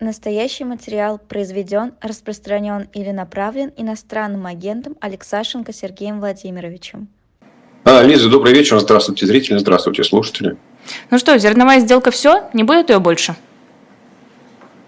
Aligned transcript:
Настоящий 0.00 0.64
материал 0.64 1.18
произведен, 1.18 1.92
распространен 2.00 2.88
или 2.94 3.10
направлен 3.10 3.70
иностранным 3.76 4.46
агентом 4.46 4.96
Алексашенко 4.98 5.74
Сергеем 5.74 6.20
Владимировичем. 6.20 7.08
А, 7.84 8.02
Лиза, 8.02 8.30
добрый 8.30 8.54
вечер. 8.54 8.78
Здравствуйте, 8.80 9.26
зрители. 9.26 9.58
Здравствуйте, 9.58 10.02
слушатели. 10.02 10.56
Ну 11.10 11.18
что, 11.18 11.36
зерновая 11.36 11.80
сделка 11.80 12.10
все? 12.10 12.44
Не 12.54 12.62
будет 12.62 12.88
ее 12.88 12.98
больше? 12.98 13.36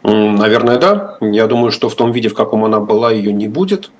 Наверное, 0.02 0.78
да. 0.78 1.18
Я 1.20 1.46
думаю, 1.46 1.72
что 1.72 1.90
в 1.90 1.94
том 1.94 2.10
виде, 2.10 2.30
в 2.30 2.34
каком 2.34 2.64
она 2.64 2.80
была, 2.80 3.12
ее 3.12 3.34
не 3.34 3.48
будет. 3.48 3.90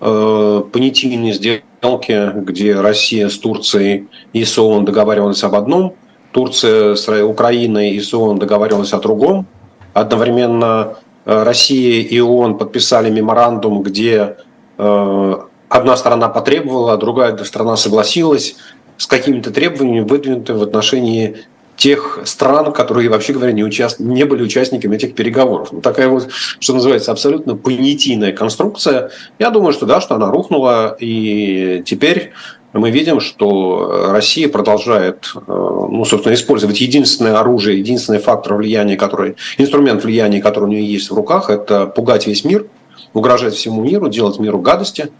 Э, 0.00 0.62
понятийные 0.72 1.34
сделки, 1.34 2.32
где 2.34 2.80
Россия 2.80 3.28
с 3.28 3.36
Турцией 3.36 4.08
и 4.32 4.42
с 4.42 4.58
ООН 4.58 4.86
договаривались 4.86 5.44
об 5.44 5.54
одном, 5.54 5.96
Турция 6.30 6.94
с 6.94 7.06
Украиной 7.22 7.90
и 7.90 8.00
с 8.00 8.14
ООН 8.14 8.38
договаривались 8.38 8.94
о 8.94 9.00
другом– 9.00 9.46
Одновременно 9.94 10.96
э, 11.24 11.42
Россия 11.42 12.02
и 12.02 12.20
ООН 12.20 12.58
подписали 12.58 13.10
меморандум, 13.10 13.82
где 13.82 14.36
э, 14.78 15.34
одна 15.68 15.96
сторона 15.96 16.28
потребовала, 16.28 16.94
а 16.94 16.96
другая 16.96 17.36
сторона 17.44 17.76
согласилась 17.76 18.56
с 18.96 19.06
какими-то 19.06 19.50
требованиями, 19.50 20.06
выдвинутыми 20.06 20.58
в 20.58 20.62
отношении 20.62 21.36
тех 21.76 22.20
стран, 22.24 22.72
которые, 22.72 23.08
вообще 23.08 23.32
говоря, 23.32 23.52
не, 23.52 23.64
участ... 23.64 23.98
не 23.98 24.24
были 24.24 24.42
участниками 24.42 24.96
этих 24.96 25.14
переговоров. 25.14 25.68
Вот 25.72 25.82
такая 25.82 26.08
вот, 26.08 26.28
что 26.30 26.74
называется, 26.74 27.10
абсолютно 27.10 27.56
понятийная 27.56 28.32
конструкция. 28.32 29.10
Я 29.38 29.50
думаю, 29.50 29.72
что 29.72 29.86
да, 29.86 30.00
что 30.00 30.14
она 30.14 30.30
рухнула, 30.30 30.96
и 31.00 31.82
теперь 31.84 32.32
мы 32.72 32.90
видим, 32.90 33.20
что 33.20 34.08
Россия 34.10 34.48
продолжает, 34.48 35.32
э, 35.34 35.40
ну, 35.46 36.04
собственно, 36.04 36.34
использовать 36.34 36.80
единственное 36.80 37.38
оружие, 37.38 37.78
единственный 37.78 38.18
фактор 38.18 38.54
влияния, 38.54 38.96
который, 38.96 39.36
инструмент 39.58 40.02
влияния, 40.04 40.40
который 40.40 40.64
у 40.64 40.68
нее 40.68 40.84
есть 40.84 41.10
в 41.10 41.14
руках, 41.14 41.50
это 41.50 41.86
пугать 41.86 42.26
весь 42.26 42.44
мир, 42.44 42.66
угрожать 43.12 43.54
всему 43.54 43.82
миру, 43.82 44.08
делать 44.08 44.38
миру 44.38 44.58
гадости. 44.58 45.10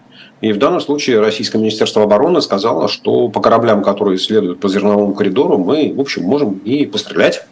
И 0.40 0.52
в 0.52 0.58
данном 0.58 0.80
случае 0.80 1.20
Российское 1.20 1.58
Министерство 1.58 2.02
обороны 2.02 2.40
сказало, 2.40 2.88
что 2.88 3.28
по 3.28 3.40
кораблям, 3.40 3.82
которые 3.82 4.18
следуют 4.18 4.58
по 4.58 4.68
зерновому 4.68 5.14
коридору, 5.14 5.58
мы, 5.58 5.92
в 5.94 6.00
общем, 6.00 6.24
можем 6.24 6.58
и 6.64 6.86
пострелять. 6.86 7.44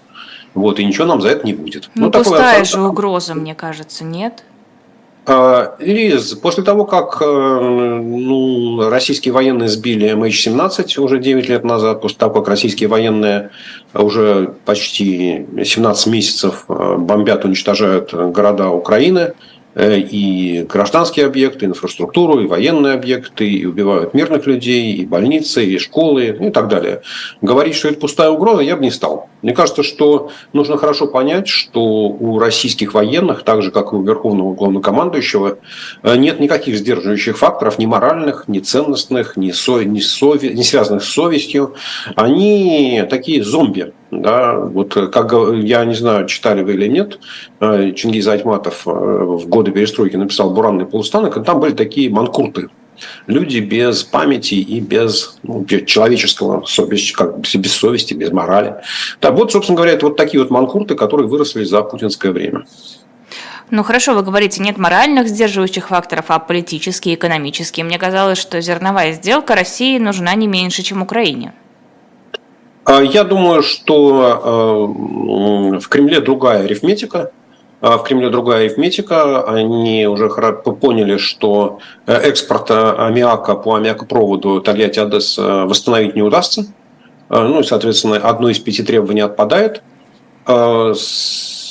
Вот, 0.55 0.81
и 0.81 0.85
ничего 0.85 1.05
нам 1.05 1.21
за 1.21 1.29
это 1.29 1.47
не 1.47 1.55
будет. 1.55 1.91
Ну, 1.95 2.07
ну 2.07 2.11
пустая 2.11 2.65
же 2.65 2.81
угроза, 2.81 3.35
мне 3.35 3.55
кажется, 3.55 4.03
нет? 4.03 4.43
А, 5.27 5.77
Лиз, 5.79 6.35
после 6.35 6.65
того, 6.65 6.87
как 6.87 7.19
э, 7.21 7.25
ну, 7.25 8.89
российские 8.89 9.33
военные 9.33 9.69
сбили 9.69 10.13
MH17 10.13 10.99
уже 11.01 11.19
9 11.19 11.49
лет 11.49 11.63
назад, 11.63 12.01
после 12.01 12.19
того, 12.19 12.35
как 12.35 12.49
российские 12.49 12.89
военные 12.89 13.51
уже 13.93 14.55
почти 14.65 15.47
17 15.63 16.07
месяцев 16.07 16.65
э, 16.69 16.97
бомбят, 16.99 17.45
уничтожают 17.45 18.15
города 18.15 18.71
Украины, 18.71 19.35
и 19.77 20.67
гражданские 20.69 21.27
объекты, 21.27 21.67
инфраструктуру, 21.67 22.41
и 22.41 22.47
военные 22.47 22.95
объекты, 22.95 23.49
и 23.49 23.65
убивают 23.67 24.15
мирных 24.15 24.47
людей, 24.47 24.95
и 24.95 25.07
больницы, 25.07 25.65
и 25.65 25.79
школы, 25.79 26.37
и 26.41 26.51
так 26.51 26.69
далее. 26.69 27.03
Говорить, 27.41 27.77
что 27.77 27.89
это 27.89 28.01
пустая 28.01 28.31
угроза, 28.31 28.63
я 28.63 28.77
бы 28.77 28.83
не 28.83 28.91
стал. 28.91 29.29
Мне 29.43 29.53
кажется, 29.53 29.83
что 29.83 30.31
нужно 30.53 30.77
хорошо 30.77 31.07
понять, 31.07 31.49
что 31.49 31.83
у 31.83 32.39
российских 32.39 32.95
военных, 32.95 33.43
так 33.43 33.63
же, 33.63 33.71
как 33.71 33.93
и 33.93 33.97
у 33.97 34.03
верховного 34.03 34.55
главнокомандующего, 34.55 35.59
э, 36.03 36.17
нет 36.17 36.41
никаких 36.41 36.77
сдерживающих 36.77 37.39
факторов, 37.39 37.79
ни 37.79 37.87
моральных, 37.87 38.49
ни 38.49 38.59
ценностных, 38.59 39.37
ни, 39.37 39.51
со, 39.53 39.83
ни, 39.85 40.01
сови, 40.01 40.51
ни 40.51 40.63
связанных 40.63 41.05
с 41.05 41.09
совестью. 41.09 41.75
Они 42.17 43.05
такие 43.09 43.43
зомби, 43.43 43.93
да, 44.11 44.57
вот 44.57 44.97
э, 44.97 45.07
как 45.07 45.33
я 45.33 45.85
не 45.85 45.95
знаю, 45.95 46.27
читали 46.27 46.63
вы 46.63 46.75
или 46.75 46.89
нет, 46.89 47.19
э, 47.61 47.93
Чингиз 47.93 48.27
Айтматов 48.27 48.87
э, 48.87 48.91
в 48.91 49.49
годы 49.49 49.71
перестройки 49.71 50.17
написал 50.17 50.53
«Буранный 50.53 50.87
полустанок», 50.87 51.37
и 51.37 51.43
там 51.43 51.61
были 51.61 51.73
такие 51.73 52.11
манкурты, 52.11 52.69
люди 53.27 53.59
без 53.59 54.03
памяти 54.03 54.55
и 54.55 54.81
без 54.81 55.39
ну, 55.43 55.65
человеческого 55.65 56.65
совести, 56.65 57.13
как 57.13 57.39
без 57.39 57.73
совести, 57.73 58.15
без 58.15 58.33
морали. 58.33 58.77
Так 59.21 59.35
вот, 59.35 59.53
собственно 59.53 59.77
говоря, 59.77 59.93
это 59.93 60.07
вот 60.07 60.17
такие 60.17 60.43
вот 60.43 60.51
манкурты, 60.51 60.95
которые 60.95 61.29
выросли 61.29 61.65
за 61.65 61.83
путинское 61.83 62.33
время. 62.33 62.65
Ну 63.71 63.85
хорошо, 63.85 64.15
вы 64.15 64.23
говорите, 64.23 64.61
нет 64.61 64.79
моральных 64.79 65.29
сдерживающих 65.29 65.89
факторов, 65.89 66.27
а 66.29 66.41
политические, 66.41 67.15
экономические. 67.15 67.85
Мне 67.85 67.99
казалось, 67.99 68.39
что 68.39 68.61
зерновая 68.61 69.13
сделка 69.13 69.55
России 69.55 69.97
нужна 69.99 70.35
не 70.35 70.49
меньше, 70.49 70.83
чем 70.83 71.03
Украине. 71.03 71.53
А, 72.91 73.03
я 73.03 73.23
думаю, 73.23 73.63
что 73.63 74.97
э, 75.75 75.79
в 75.79 75.89
Кремле 75.89 76.21
другая 76.21 76.65
арифметика. 76.65 77.31
А, 77.81 77.99
в 77.99 78.03
Кремле 78.03 78.31
другая 78.31 78.65
арифметика. 78.65 79.45
Они 79.45 80.09
уже 80.09 80.29
поняли, 80.29 81.17
что 81.17 81.79
э, 82.07 82.15
экспорт 82.15 82.73
аммиака 82.73 83.55
по 83.55 83.77
аммиакопроводу 83.77 84.61
Тольятти-Одесса 84.61 85.67
восстановить 85.67 86.17
не 86.17 86.23
удастся. 86.23 86.67
А, 87.29 87.47
ну 87.47 87.61
и, 87.61 87.63
соответственно, 87.63 88.17
одно 88.17 88.49
из 88.49 88.59
пяти 88.59 88.83
требований 88.83 89.21
отпадает. 89.21 89.85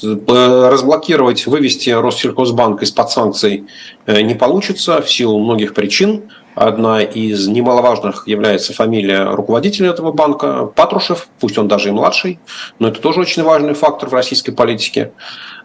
Разблокировать, 0.01 1.47
вывести 1.47 1.89
Россельхозбанк 1.89 2.81
из-под 2.83 3.11
санкций 3.11 3.65
э, 4.05 4.21
не 4.21 4.35
получится 4.35 5.01
в 5.01 5.11
силу 5.11 5.37
многих 5.39 5.73
причин. 5.73 6.29
Одна 6.59 7.01
из 7.01 7.47
немаловажных 7.47 8.27
является 8.27 8.73
фамилия 8.73 9.33
руководителя 9.33 9.91
этого 9.91 10.11
банка 10.11 10.65
Патрушев, 10.65 11.29
пусть 11.39 11.57
он 11.57 11.69
даже 11.69 11.87
и 11.87 11.91
младший, 11.93 12.37
но 12.79 12.89
это 12.89 12.99
тоже 12.99 13.21
очень 13.21 13.43
важный 13.43 13.73
фактор 13.73 14.09
в 14.09 14.13
российской 14.13 14.51
политике. 14.51 15.13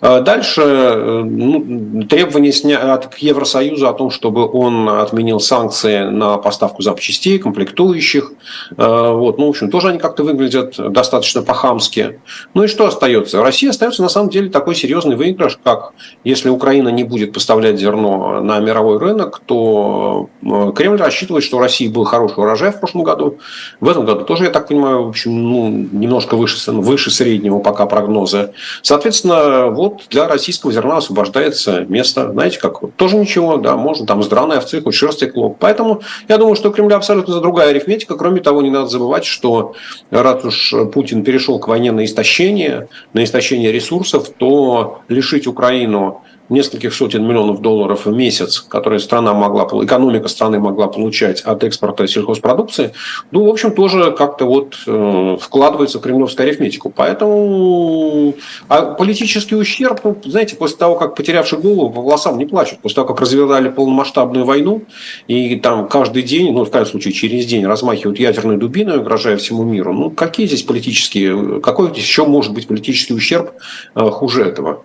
А 0.01 0.21
дальше 0.21 0.61
э, 0.61 1.23
ну, 1.25 2.05
требования 2.05 2.77
от 2.77 3.17
Евросоюза 3.19 3.89
о 3.89 3.95
том, 3.95 4.11
чтобы 4.11 4.47
он 4.47 4.89
отменил 4.89 5.41
санкции 5.41 6.05
на 6.05 6.37
поставку 6.37 6.83
запчастей, 6.83 7.39
комплектующих. 7.39 8.33
Э, 8.77 9.13
вот, 9.13 9.39
ну, 9.39 9.47
в 9.47 9.49
общем, 9.49 9.71
тоже 9.71 9.89
они 9.89 9.99
как-то 9.99 10.23
выглядят 10.23 10.75
достаточно 10.93 11.43
по-хамски. 11.43 12.21
Ну 12.53 12.65
и 12.65 12.67
что 12.67 12.87
остается? 12.87 13.43
Россия 13.43 13.71
остается 13.71 14.03
на 14.03 14.09
самом 14.09 14.29
деле 14.29 14.51
такой 14.51 14.75
серьезный 14.75 15.17
выигрыш, 15.17 15.59
как 15.65 15.95
если 16.23 16.51
Украина 16.51 16.91
не 16.91 17.03
будет 17.03 17.33
поставлять 17.33 17.79
зерно 17.81 18.41
на 18.43 18.59
мировой 18.61 18.99
рынок, 18.99 19.41
то 19.47 20.29
э, 20.43 20.73
Кремль 20.85 20.99
рассчитывает, 20.99 21.43
что 21.43 21.57
у 21.57 21.61
России 21.61 21.89
был 21.89 22.05
хороший 22.05 22.41
урожай 22.41 22.71
в 22.71 22.79
прошлом 22.79 23.05
году. 23.05 23.39
В 23.81 23.89
этом 23.89 24.05
году 24.05 24.27
тоже, 24.27 24.45
я 24.45 24.51
так 24.51 24.69
понимаю, 24.69 25.05
в 25.05 25.09
общем, 25.09 25.33
ну, 25.33 25.71
немножко 25.71 26.37
выше, 26.37 26.71
выше 26.71 27.11
среднего 27.11 27.59
пока 27.59 27.87
прогноза. 27.87 28.53
Соответственно, 28.83 29.71
вот 29.71 30.03
для 30.11 30.29
российского 30.29 30.73
зерна 30.73 30.99
освобождается 30.99 31.87
место, 31.89 32.31
знаете, 32.33 32.59
как 32.59 32.83
вот, 32.83 32.95
тоже 32.97 33.17
ничего, 33.17 33.57
да, 33.57 33.77
можно 33.77 34.05
там 34.05 34.23
с 34.23 34.31
овцы, 34.31 34.83
хоть 34.83 34.95
шерсти 34.95 35.25
клок. 35.25 35.57
Поэтому 35.59 36.03
я 36.29 36.37
думаю, 36.37 36.55
что 36.55 36.69
у 36.69 36.73
Кремля 36.73 36.97
абсолютно 36.97 37.41
другая 37.41 37.71
арифметика. 37.71 38.15
Кроме 38.17 38.43
того, 38.43 38.61
не 38.61 38.69
надо 38.69 38.89
забывать, 38.89 39.25
что 39.25 39.73
раз 40.11 40.45
уж 40.45 40.75
Путин 40.93 41.25
перешел 41.25 41.59
к 41.59 41.67
войне 41.67 41.93
на 41.93 42.05
истощение, 42.05 42.89
на 43.15 43.25
истощение 43.25 43.73
ресурсов, 43.73 44.29
то 44.37 45.01
лишить 45.09 45.47
Украину 45.47 46.21
нескольких 46.49 46.95
сотен 46.95 47.27
миллионов 47.27 47.61
долларов 47.61 48.05
в 48.07 48.13
месяц, 48.13 48.61
которые 48.61 49.01
страна 49.01 49.33
могла, 49.33 49.65
экономика 49.85 50.29
страны 50.29 50.59
могла 50.59 50.89
получать 50.89 51.41
от 51.41 51.65
экспорта 51.65 52.07
сельхозпродукции, 52.07 52.93
ну, 53.31 53.45
в 53.45 53.49
общем, 53.49 53.73
тоже 53.73 54.13
как-то 54.13 54.45
вот 54.45 54.77
э, 54.87 55.37
вкладывается 55.41 55.99
в 55.99 56.03
кремлевскую 56.03 56.47
арифметику. 56.47 56.91
Поэтому 56.91 58.35
а 58.69 58.83
политический 58.95 59.57
ущерб, 59.57 60.01
ну, 60.05 60.17
знаете, 60.25 60.57
после 60.57 60.77
того, 60.77 60.97
как 60.97 61.15
потерявший 61.15 61.59
голову 61.59 61.91
по 61.91 62.03
волосам 62.03 62.39
не 62.39 62.47
плачут, 62.47 62.81
после 62.81 62.97
того, 62.97 63.09
как 63.09 63.21
развивали 63.21 63.71
полномасштабную 63.71 64.45
войну, 64.45 64.83
и 65.29 65.57
там 65.57 65.89
каждый 65.89 66.23
день, 66.23 66.53
ну, 66.53 66.65
в 66.65 66.71
крайнем 66.71 66.91
случае, 66.91 67.15
через 67.15 67.47
день 67.47 67.67
размахивают 67.67 68.19
ядерной 68.19 68.57
дубиной, 68.59 68.99
угрожая 68.99 69.37
всему 69.39 69.65
миру, 69.65 69.93
ну, 69.93 70.11
какие 70.11 70.47
здесь 70.47 70.63
политические, 70.63 71.61
какой 71.61 71.89
здесь 71.89 72.05
еще 72.05 72.27
может 72.27 72.53
быть 72.53 72.67
политический 72.67 73.15
ущерб 73.15 73.53
э, 73.95 74.01
хуже 74.11 74.45
этого? 74.45 74.83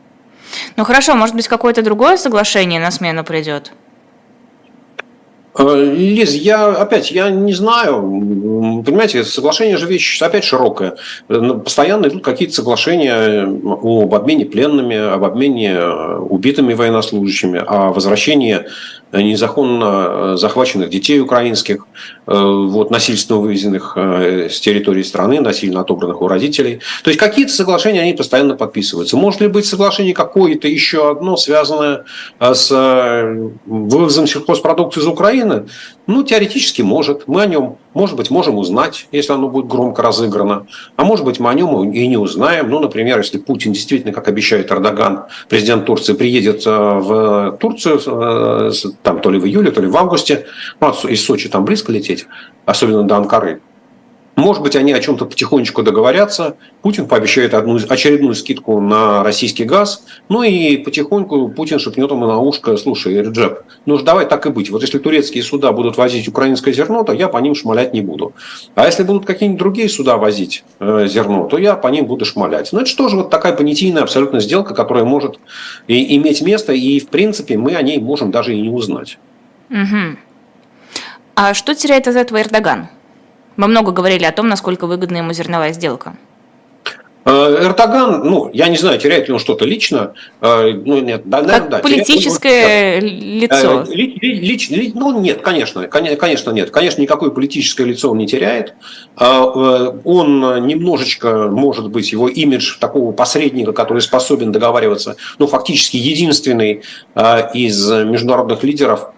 Ну 0.76 0.84
хорошо, 0.84 1.16
может 1.16 1.36
быть, 1.36 1.48
какое-то 1.48 1.82
другое 1.82 2.18
соглашение 2.18 2.80
на 2.80 2.92
смену 2.92 3.24
придет? 3.24 3.72
Э, 5.58 5.94
Лиз, 5.94 6.34
я 6.36 6.68
опять, 6.68 7.12
я 7.12 7.30
не 7.30 7.54
знаю. 7.54 8.02
Понимаете, 8.86 9.24
соглашение 9.24 9.78
же 9.78 9.88
вещь 9.88 10.22
опять 10.22 10.44
широкая. 10.44 10.96
Постоянно 11.28 12.08
идут 12.08 12.24
какие-то 12.24 12.56
соглашения 12.56 13.44
об 13.44 14.14
обмене 14.14 14.46
пленными, 14.46 14.96
об 14.96 15.24
обмене 15.24 15.74
э, 15.74 16.18
убитыми 16.18 16.74
военнослужащими, 16.74 17.62
о 17.66 17.92
возвращении 17.92 18.66
незаконно 19.12 20.38
захваченных 20.38 20.90
детей 20.90 21.20
украинских, 21.20 21.86
э, 22.28 22.34
вот, 22.36 22.92
насильственно 22.92 23.40
вывезенных 23.40 23.98
с 23.98 24.60
территории 24.60 25.04
страны, 25.04 25.42
насильно 25.42 25.82
отобранных 25.82 26.22
у 26.22 26.28
родителей. 26.28 26.80
То 27.04 27.10
есть 27.10 27.20
какие-то 27.20 27.52
соглашения, 27.52 28.02
они 28.02 28.14
постоянно 28.14 28.56
подписываются. 28.56 29.18
Может 29.18 29.42
ли 29.42 29.48
быть 29.48 29.66
соглашение 29.66 30.14
какое-то 30.14 30.68
еще 30.68 31.10
одно, 31.12 31.38
связанное 31.38 32.06
с 32.40 32.70
вывозом 33.66 34.28
сельхозпродукции 34.28 35.02
из 35.02 35.08
Украины? 35.08 35.66
Ну, 36.10 36.24
теоретически 36.24 36.82
может. 36.82 37.28
Мы 37.28 37.44
о 37.44 37.46
нем, 37.46 37.78
может 37.94 38.16
быть, 38.16 38.32
можем 38.32 38.58
узнать, 38.58 39.06
если 39.12 39.32
оно 39.32 39.48
будет 39.48 39.68
громко 39.68 40.02
разыграно. 40.02 40.66
А 40.96 41.04
может 41.04 41.24
быть, 41.24 41.40
мы 41.40 41.52
о 41.52 41.54
нем 41.54 41.92
и 41.92 42.08
не 42.08 42.18
узнаем. 42.18 42.68
Ну, 42.72 42.80
например, 42.80 43.20
если 43.20 43.38
Путин 43.38 43.74
действительно, 43.74 44.12
как 44.12 44.28
обещает 44.28 44.72
Эрдоган, 44.72 45.26
президент 45.50 45.86
Турции, 45.86 46.14
приедет 46.14 46.66
э, 46.66 46.72
в 46.72 47.58
Турцию, 47.60 48.02
э, 48.08 48.72
там, 49.04 49.22
то 49.22 49.30
ли 49.30 49.38
в 49.38 49.46
июле, 49.46 49.70
то 49.70 49.82
ли 49.82 49.88
в 49.88 49.96
августе, 49.98 50.48
ну, 50.80 50.92
из 51.08 51.24
Сочи 51.24 51.48
там 51.48 51.64
близко 51.64 51.92
лететь, 51.92 52.26
особенно 52.66 53.04
до 53.04 53.18
Анкары, 53.18 53.62
может 54.40 54.64
быть, 54.64 54.76
они 54.76 54.94
о 54.94 55.00
чем-то 55.00 55.26
потихонечку 55.26 55.84
договорятся. 55.84 56.56
Путин 56.82 57.08
пообещает 57.08 57.54
одну, 57.54 57.78
очередную 57.90 58.36
скидку 58.36 58.80
на 58.80 59.24
российский 59.24 59.66
газ. 59.66 60.04
Ну 60.30 60.44
и 60.44 60.78
потихоньку 60.78 61.50
Путин 61.50 61.80
шепнет 61.80 62.10
ему 62.10 62.26
на 62.26 62.40
ушко, 62.40 62.78
слушай, 62.78 63.22
Реджеп, 63.22 63.64
ну 63.86 63.98
же 63.98 64.04
давай 64.04 64.26
так 64.26 64.46
и 64.46 64.50
быть. 64.50 64.70
Вот 64.70 64.82
если 64.82 64.98
турецкие 64.98 65.44
суда 65.44 65.72
будут 65.72 65.98
возить 65.98 66.28
украинское 66.28 66.74
зерно, 66.74 67.04
то 67.04 67.14
я 67.14 67.28
по 67.28 67.38
ним 67.38 67.56
шмалять 67.56 67.94
не 67.94 68.02
буду. 68.02 68.34
А 68.76 68.86
если 68.86 69.04
будут 69.04 69.26
какие-нибудь 69.26 69.60
другие 69.60 69.90
суда 69.90 70.18
возить 70.18 70.64
э, 70.80 71.08
зерно, 71.08 71.48
то 71.48 71.58
я 71.58 71.76
по 71.76 71.88
ним 71.88 72.06
буду 72.06 72.26
шмалять. 72.26 72.72
Ну 72.72 72.80
это 72.80 72.90
что 72.90 73.10
же 73.10 73.18
вот 73.18 73.30
такая 73.30 73.54
понятийная 73.54 74.04
абсолютно 74.04 74.40
сделка, 74.40 74.74
которая 74.74 75.04
может 75.04 75.40
и, 75.88 76.16
иметь 76.18 76.42
место, 76.42 76.74
и 76.74 77.00
в 77.00 77.10
принципе 77.10 77.58
мы 77.58 77.76
о 77.76 77.82
ней 77.82 78.00
можем 78.00 78.32
даже 78.32 78.56
и 78.56 78.62
не 78.62 78.70
узнать. 78.70 79.18
Угу. 79.70 80.18
А 81.36 81.54
что 81.54 81.74
теряет 81.74 82.08
из 82.08 82.16
этого 82.16 82.42
Эрдоган? 82.42 82.90
Мы 83.60 83.68
много 83.68 83.92
говорили 83.92 84.24
о 84.24 84.32
том, 84.32 84.48
насколько 84.48 84.88
выгодна 84.88 85.18
ему 85.18 85.34
зерновая 85.34 85.74
сделка. 85.74 86.16
Э, 87.26 87.58
Эрдоган, 87.66 88.24
ну, 88.24 88.50
я 88.54 88.70
не 88.70 88.78
знаю, 88.78 89.00
теряет 89.00 89.28
ли 89.28 89.34
он 89.34 89.40
что-то 89.40 89.66
лично. 89.66 90.14
Э, 90.40 90.72
ну, 90.72 91.02
нет, 91.02 91.24
да, 91.26 91.44
как 91.44 91.68
да, 91.68 91.80
политическое 91.80 93.02
теряет, 93.02 93.52
лицо. 93.52 93.84
Э, 93.86 93.94
ли, 93.94 94.18
ли, 94.22 94.36
ли, 94.40 94.56
ли, 94.56 94.92
ну, 94.96 95.20
нет, 95.20 95.42
конечно, 95.42 95.86
конечно, 95.90 96.52
нет. 96.52 96.72
Конечно, 96.72 97.02
никакое 97.02 97.32
политическое 97.32 97.84
лицо 97.84 98.10
он 98.10 98.20
не 98.20 98.28
теряет. 98.28 98.76
Он 99.18 100.66
немножечко, 100.66 101.50
может 101.50 101.90
быть, 101.90 102.14
его 102.14 102.30
имидж 102.30 102.80
такого 102.80 103.12
посредника, 103.12 103.74
который 103.74 104.02
способен 104.02 104.54
договариваться, 104.54 105.18
ну, 105.38 105.48
фактически 105.48 105.98
единственный 105.98 106.84
из 107.54 107.92
международных 107.92 108.64
лидеров, 108.64 109.10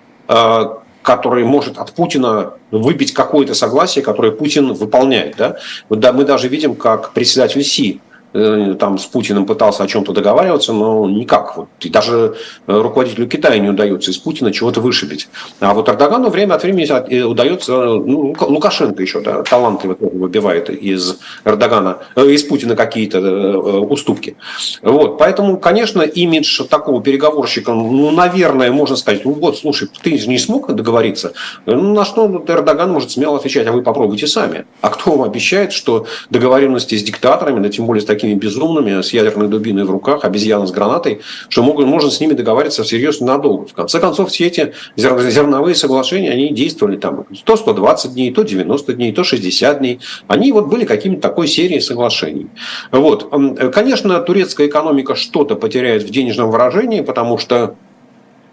который 1.02 1.44
может 1.44 1.78
от 1.78 1.94
Путина 1.94 2.54
выбить 2.72 3.14
какое-то 3.14 3.54
согласие, 3.54 4.04
которое 4.04 4.32
Путин 4.32 4.74
выполняет. 4.74 5.36
Да? 5.38 5.58
Мы 5.90 6.26
даже 6.26 6.48
видим, 6.48 6.76
как 6.76 7.12
председатель 7.14 7.64
Си 7.64 8.02
там 8.34 8.98
с 8.98 9.06
Путиным 9.06 9.46
пытался 9.46 9.84
о 9.84 9.88
чем-то 9.88 10.14
договариваться, 10.14 10.74
но 10.74 11.10
никак. 11.10 11.58
Вот, 11.58 11.68
и 11.82 11.90
даже 11.90 12.36
э, 12.68 12.82
руководителю 12.82 13.28
Китая 13.28 13.58
не 13.58 13.70
удается 13.70 14.12
из 14.12 14.18
Путина 14.18 14.54
чего-то 14.54 14.80
вышибить. 14.82 15.28
А 15.60 15.74
вот 15.74 15.90
Эрдогану 15.90 16.30
время 16.30 16.56
от 16.56 16.64
времени 16.64 16.88
э, 17.10 17.24
удается, 17.24 17.74
ну, 17.74 18.34
Лукашенко 18.40 19.02
еще, 19.02 19.22
да, 19.22 19.44
таланты 19.44 19.88
выбивает 19.88 20.70
из 20.70 21.20
Эрдогана, 21.44 21.98
из 22.16 22.44
Путина 22.44 22.76
какие-то 22.76 23.20
уступки. 23.60 24.38
Вот, 24.82 25.18
поэтому, 25.18 25.58
конечно, 25.58 26.02
имидж 26.02 26.64
такого 26.70 27.02
переговорщика, 27.02 27.74
ну, 27.74 28.12
наверное, 28.12 28.72
можно 28.72 28.96
сказать, 28.96 29.26
ну 29.26 29.34
вот, 29.34 29.58
слушай, 29.58 29.90
ты 30.02 30.12
не 30.12 30.38
смог 30.38 30.74
договориться, 30.74 31.34
ну, 31.66 31.94
на 31.94 32.06
что 32.06 32.44
Эрдоган 32.48 32.92
может 32.92 33.12
смело 33.12 33.38
отвечать, 33.38 33.68
а 33.68 33.72
вы 33.72 33.82
попробуйте 33.82 34.28
сами. 34.28 34.66
А 34.82 34.90
кто 34.90 35.12
вам 35.12 35.24
обещает, 35.24 35.74
что 35.74 36.06
договоренности 36.30 36.96
с 36.96 37.04
диктаторами, 37.04 37.62
да 37.62 37.70
тем 37.70 37.86
более 37.86 38.02
с 38.02 38.06
такими 38.06 38.21
такими 38.22 38.36
безумными, 38.36 39.02
с 39.02 39.14
ядерной 39.14 39.48
дубиной 39.48 39.84
в 39.84 39.90
руках, 39.90 40.24
обезьяна 40.26 40.68
с 40.68 40.72
гранатой, 40.72 41.22
что 41.50 41.64
могут, 41.64 41.88
можно 41.88 42.12
с 42.12 42.20
ними 42.20 42.34
договариваться 42.34 42.84
всерьез 42.84 43.20
надолго. 43.20 43.66
В 43.66 43.74
конце 43.74 44.00
концов, 44.00 44.30
все 44.30 44.46
эти 44.48 44.74
зерновые 44.96 45.76
соглашения, 45.76 46.30
они 46.30 46.54
действовали 46.54 46.98
там 46.98 47.26
то 47.44 47.56
120 47.56 48.14
дней, 48.14 48.32
то 48.32 48.44
90 48.44 48.94
дней, 48.94 49.12
то 49.12 49.24
60 49.24 49.80
дней. 49.80 50.00
Они 50.28 50.52
вот 50.52 50.68
были 50.68 50.86
какими-то 50.86 51.22
такой 51.22 51.48
серией 51.48 51.82
соглашений. 51.82 52.48
Вот. 52.92 53.34
Конечно, 53.74 54.20
турецкая 54.20 54.68
экономика 54.68 55.16
что-то 55.16 55.56
потеряет 55.56 56.04
в 56.04 56.12
денежном 56.12 56.52
выражении, 56.52 57.02
потому 57.02 57.40
что 57.40 57.76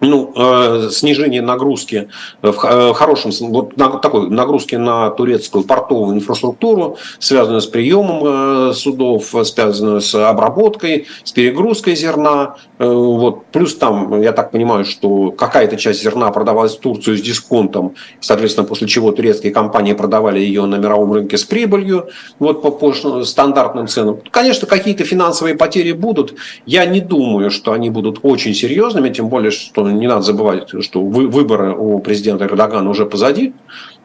ну, 0.00 0.32
э, 0.36 0.88
снижение 0.90 1.42
нагрузки 1.42 2.08
в 2.42 2.64
э, 2.64 2.94
хорошем, 2.94 3.32
вот 3.50 3.74
такой 3.74 4.30
нагрузки 4.30 4.76
на 4.76 5.10
турецкую 5.10 5.64
портовую 5.64 6.16
инфраструктуру, 6.16 6.98
связанную 7.18 7.60
с 7.60 7.66
приемом 7.66 8.70
э, 8.70 8.72
судов, 8.74 9.34
связанную 9.44 10.00
с 10.00 10.14
обработкой, 10.14 11.06
с 11.24 11.32
перегрузкой 11.32 11.96
зерна. 11.96 12.56
Э, 12.78 12.86
вот. 12.88 13.46
Плюс 13.46 13.76
там, 13.76 14.20
я 14.20 14.32
так 14.32 14.52
понимаю, 14.52 14.84
что 14.84 15.30
какая-то 15.30 15.76
часть 15.76 16.02
зерна 16.02 16.30
продавалась 16.30 16.76
в 16.76 16.80
Турцию 16.80 17.16
с 17.16 17.20
дисконтом, 17.20 17.94
соответственно, 18.20 18.66
после 18.66 18.86
чего 18.86 19.10
турецкие 19.10 19.52
компании 19.52 19.94
продавали 19.94 20.38
ее 20.38 20.64
на 20.66 20.76
мировом 20.76 21.12
рынке 21.12 21.36
с 21.36 21.44
прибылью, 21.44 22.08
вот 22.38 22.62
по, 22.62 22.70
по 22.70 22.92
стандартным 23.24 23.88
ценам. 23.88 24.20
Конечно, 24.30 24.66
какие-то 24.66 25.04
финансовые 25.04 25.56
потери 25.56 25.92
будут. 25.92 26.34
Я 26.66 26.86
не 26.86 27.00
думаю, 27.00 27.50
что 27.50 27.72
они 27.72 27.90
будут 27.90 28.20
очень 28.22 28.54
серьезными, 28.54 29.08
тем 29.08 29.28
более, 29.28 29.50
что 29.50 29.87
не 29.92 30.06
надо 30.06 30.22
забывать, 30.22 30.68
что 30.82 31.02
выборы 31.02 31.74
у 31.74 31.98
президента 32.00 32.44
Эрдогана 32.44 32.90
уже 32.90 33.06
позади, 33.06 33.54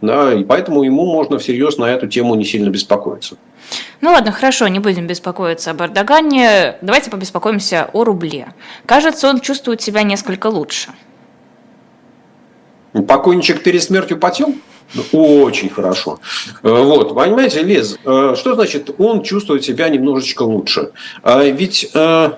да, 0.02 0.34
и 0.34 0.44
поэтому 0.44 0.84
ему 0.84 1.06
можно 1.06 1.38
всерьез 1.38 1.78
на 1.78 1.86
эту 1.86 2.08
тему 2.08 2.36
не 2.36 2.46
сильно 2.46 2.70
беспокоиться. 2.70 3.38
Ну 4.02 4.12
ладно, 4.12 4.32
хорошо, 4.32 4.68
не 4.68 4.80
будем 4.80 5.08
беспокоиться 5.08 5.72
об 5.72 5.82
Эрдогане. 5.82 6.76
Давайте 6.82 7.10
побеспокоимся 7.10 7.90
о 7.94 8.04
рубле. 8.04 8.54
Кажется, 8.86 9.30
он 9.30 9.40
чувствует 9.40 9.82
себя 9.82 10.04
несколько 10.04 10.48
лучше. 10.48 10.90
Покойничек 13.08 13.64
перед 13.64 13.82
смертью 13.82 14.20
потел? 14.20 14.54
Очень 15.12 15.70
хорошо. 15.70 16.20
Вот, 16.62 17.16
понимаете, 17.16 17.64
Лез, 17.64 17.98
э, 18.06 18.36
что 18.38 18.54
значит 18.54 18.92
он 19.00 19.24
чувствует 19.24 19.64
себя 19.64 19.90
немножечко 19.90 20.44
лучше? 20.44 20.92
А 21.24 21.44
ведь 21.44 21.90
э, 21.94 22.32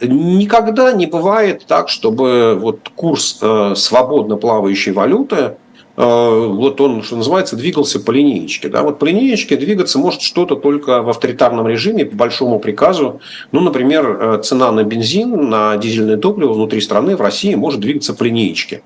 никогда 0.00 0.92
не 0.92 1.06
бывает 1.06 1.64
так, 1.66 1.88
чтобы 1.88 2.56
вот 2.60 2.90
курс 2.94 3.38
э, 3.40 3.74
свободно 3.76 4.36
плавающей 4.36 4.92
валюты 4.92 5.56
вот 5.96 6.80
он, 6.80 7.02
что 7.02 7.16
называется, 7.16 7.56
двигался 7.56 8.00
по 8.00 8.10
линеечке. 8.10 8.68
Да? 8.68 8.82
Вот 8.82 8.98
по 8.98 9.06
линеечке 9.06 9.56
двигаться 9.56 9.98
может 9.98 10.20
что-то 10.20 10.56
только 10.56 11.02
в 11.02 11.08
авторитарном 11.08 11.66
режиме, 11.66 12.04
по 12.04 12.16
большому 12.16 12.58
приказу. 12.58 13.20
Ну, 13.52 13.60
например, 13.60 14.18
э, 14.20 14.42
цена 14.42 14.70
на 14.72 14.84
бензин, 14.84 15.48
на 15.48 15.76
дизельное 15.78 16.18
топливо 16.18 16.52
внутри 16.52 16.80
страны, 16.80 17.16
в 17.16 17.20
России, 17.20 17.54
может 17.54 17.80
двигаться 17.80 18.12
по 18.12 18.24
линеечке. 18.24 18.82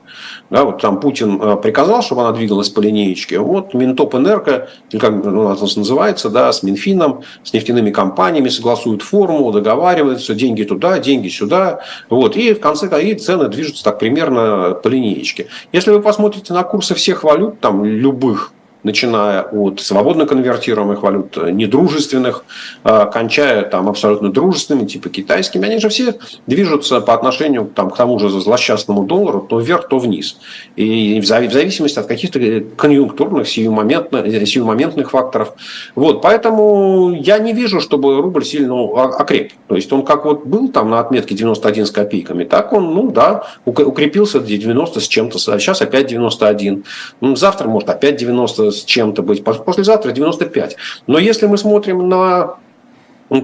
Да, 0.50 0.64
вот 0.64 0.80
там 0.80 1.00
Путин 1.00 1.40
э, 1.40 1.56
приказал, 1.56 2.02
чтобы 2.02 2.22
она 2.22 2.32
двигалась 2.32 2.68
по 2.68 2.80
линеечке. 2.80 3.40
Вот 3.40 3.74
Минтоп 3.74 4.14
Энерго, 4.14 4.68
как 4.92 5.24
у 5.24 5.30
называется, 5.30 6.30
да, 6.30 6.52
с 6.52 6.62
Минфином, 6.62 7.22
с 7.42 7.52
нефтяными 7.52 7.90
компаниями 7.90 8.48
согласуют 8.48 9.02
форму, 9.02 9.50
договариваются, 9.50 10.34
деньги 10.34 10.62
туда, 10.62 10.98
деньги 10.98 11.28
сюда. 11.28 11.80
Вот, 12.08 12.36
и 12.36 12.54
в 12.54 12.60
конце 12.60 12.88
и 13.02 13.14
цены 13.14 13.48
движутся 13.48 13.84
так 13.84 13.98
примерно 13.98 14.78
по 14.82 14.88
линеечке. 14.88 15.48
Если 15.72 15.90
вы 15.90 16.00
посмотрите 16.00 16.52
на 16.52 16.62
курсы 16.62 16.94
всех 17.00 17.24
валют, 17.24 17.60
там 17.60 17.84
любых, 17.84 18.52
начиная 18.82 19.42
от 19.42 19.80
свободно 19.80 20.26
конвертируемых 20.26 21.02
валют, 21.02 21.36
э, 21.36 21.50
недружественных, 21.50 22.44
э, 22.84 23.06
кончая 23.12 23.62
там 23.62 23.88
абсолютно 23.88 24.30
дружественными, 24.30 24.86
типа 24.86 25.08
китайскими, 25.08 25.68
они 25.68 25.78
же 25.78 25.88
все 25.88 26.14
движутся 26.46 27.00
по 27.00 27.14
отношению 27.14 27.70
там, 27.74 27.90
к 27.90 27.96
тому 27.96 28.18
же 28.18 28.28
злосчастному 28.30 29.04
доллару 29.04 29.40
то 29.48 29.58
вверх, 29.58 29.88
то 29.88 29.98
вниз. 29.98 30.38
И 30.76 31.20
в 31.20 31.26
зависимости 31.26 31.98
от 31.98 32.06
каких-то 32.06 32.40
конъюнктурных, 32.76 33.48
сиюмоментных, 33.48 34.48
сиюмоментных 34.48 35.10
факторов. 35.10 35.54
Вот, 35.94 36.22
поэтому 36.22 37.12
я 37.12 37.38
не 37.38 37.52
вижу, 37.52 37.80
чтобы 37.80 38.20
рубль 38.20 38.44
сильно 38.44 39.04
окреп. 39.04 39.52
То 39.68 39.76
есть 39.76 39.92
он 39.92 40.04
как 40.04 40.24
вот 40.24 40.46
был 40.46 40.68
там 40.68 40.90
на 40.90 41.00
отметке 41.00 41.34
91 41.34 41.86
с 41.86 41.90
копейками, 41.90 42.44
так 42.44 42.72
он, 42.72 42.94
ну 42.94 43.10
да, 43.10 43.44
укрепился 43.64 44.40
90 44.40 45.00
с 45.00 45.08
чем-то, 45.08 45.38
сейчас 45.38 45.82
опять 45.82 46.06
91. 46.06 46.84
Завтра 47.20 47.68
может 47.68 47.90
опять 47.90 48.16
90 48.16 48.69
с 48.70 48.84
чем-то 48.84 49.22
быть, 49.22 49.44
послезавтра 49.44 50.12
95. 50.12 50.76
Но 51.06 51.18
если 51.18 51.46
мы 51.46 51.58
смотрим 51.58 52.08
на 52.08 52.56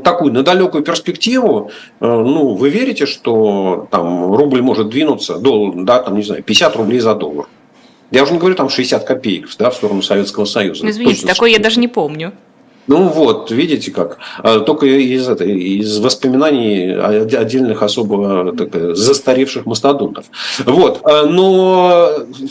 такую, 0.02 0.32
на 0.32 0.42
далекую 0.42 0.82
перспективу, 0.82 1.70
э, 2.00 2.06
ну, 2.06 2.54
вы 2.54 2.70
верите, 2.70 3.06
что 3.06 3.86
там 3.90 4.34
рубль 4.34 4.60
может 4.60 4.88
двинуться, 4.88 5.38
доллар, 5.38 5.84
да, 5.84 6.00
там, 6.00 6.16
не 6.16 6.22
знаю, 6.22 6.42
50 6.42 6.76
рублей 6.76 6.98
за 6.98 7.14
доллар? 7.14 7.46
Я 8.10 8.22
уже 8.22 8.32
не 8.32 8.38
говорю 8.38 8.54
там 8.54 8.68
60 8.68 9.04
копеек 9.04 9.48
да, 9.58 9.70
в 9.70 9.74
сторону 9.74 10.02
Советского 10.02 10.44
Союза. 10.44 10.88
Извините, 10.88 11.22
Точно 11.22 11.34
такое 11.34 11.50
я 11.50 11.58
даже 11.58 11.80
не 11.80 11.88
помню. 11.88 12.32
Ну 12.86 13.08
вот, 13.08 13.50
видите 13.50 13.90
как. 13.90 14.18
А, 14.38 14.60
только 14.60 14.86
из, 14.86 15.28
из 15.40 15.98
воспоминаний 15.98 16.92
отдельных 16.92 17.82
особо 17.82 18.52
так, 18.56 18.96
застаревших 18.96 19.66
мастодонтов. 19.66 20.26
Вот. 20.64 21.00
А, 21.04 21.26
но, 21.26 22.10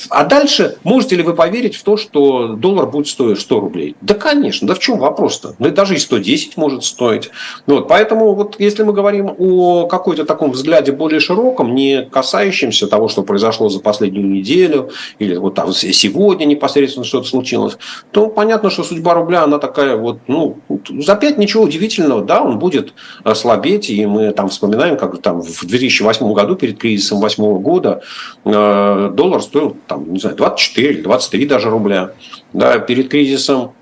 а 0.10 0.26
дальше, 0.26 0.78
можете 0.84 1.16
ли 1.16 1.24
вы 1.24 1.34
поверить 1.34 1.76
в 1.76 1.84
то, 1.84 1.98
что 1.98 2.50
доллар 2.50 2.88
будет 2.88 3.08
стоить 3.08 3.40
100 3.40 3.60
рублей? 3.60 3.96
Да, 4.02 4.14
конечно. 4.14 4.68
Да 4.68 4.76
в 4.76 4.80
чем 4.80 5.00
вопрос-то? 5.00 5.56
Да 5.60 5.70
даже 5.70 5.96
и 5.96 6.00
110 6.00 6.58
может 6.58 6.84
стоить. 6.84 7.30
Вот. 7.66 7.88
Поэтому 7.88 8.34
вот 8.34 8.60
если 8.60 8.84
мы 8.84 8.94
говорим 8.94 9.36
о 9.38 9.88
какой-то 9.88 10.26
таком 10.26 10.52
взгляде 10.52 10.92
более 10.92 11.20
широком, 11.20 11.76
не 11.76 12.04
касающемся 12.04 12.88
того, 12.88 13.08
что 13.08 13.24
произошло 13.24 13.70
за 13.70 13.80
последнюю 13.80 14.28
неделю, 14.28 14.90
или 15.20 15.36
вот 15.36 15.56
там 15.56 15.72
сегодня 15.74 16.46
непосредственно 16.46 17.06
что-то 17.06 17.28
случилось, 17.28 17.78
то 18.12 18.28
понятно, 18.28 18.70
что 18.70 18.84
судьба 18.84 19.14
рубля, 19.14 19.44
она 19.44 19.60
такая 19.60 19.96
вот 19.96 20.25
ну, 20.28 20.58
за 20.90 21.16
5 21.16 21.38
ничего 21.38 21.64
удивительного, 21.64 22.24
да, 22.24 22.42
он 22.42 22.60
будет 22.60 22.94
э, 23.24 23.36
слабеть, 23.36 23.90
и 23.90 24.06
мы 24.06 24.32
там 24.32 24.50
вспоминаем, 24.50 24.98
как 24.98 25.22
там 25.22 25.42
в 25.42 25.66
2008 25.66 26.34
году, 26.34 26.56
перед 26.56 26.78
кризисом 26.78 27.20
2008 27.20 27.62
года, 27.62 28.02
э, 28.44 29.12
доллар 29.14 29.42
стоил, 29.42 29.78
там, 29.88 30.12
не 30.12 30.20
знаю, 30.20 30.36
24 30.36 30.94
или 30.94 31.02
23 31.02 31.46
даже 31.46 31.70
рубля. 31.70 32.12
Да, 32.54 32.80
перед 32.80 33.10
кризисом 33.10 33.74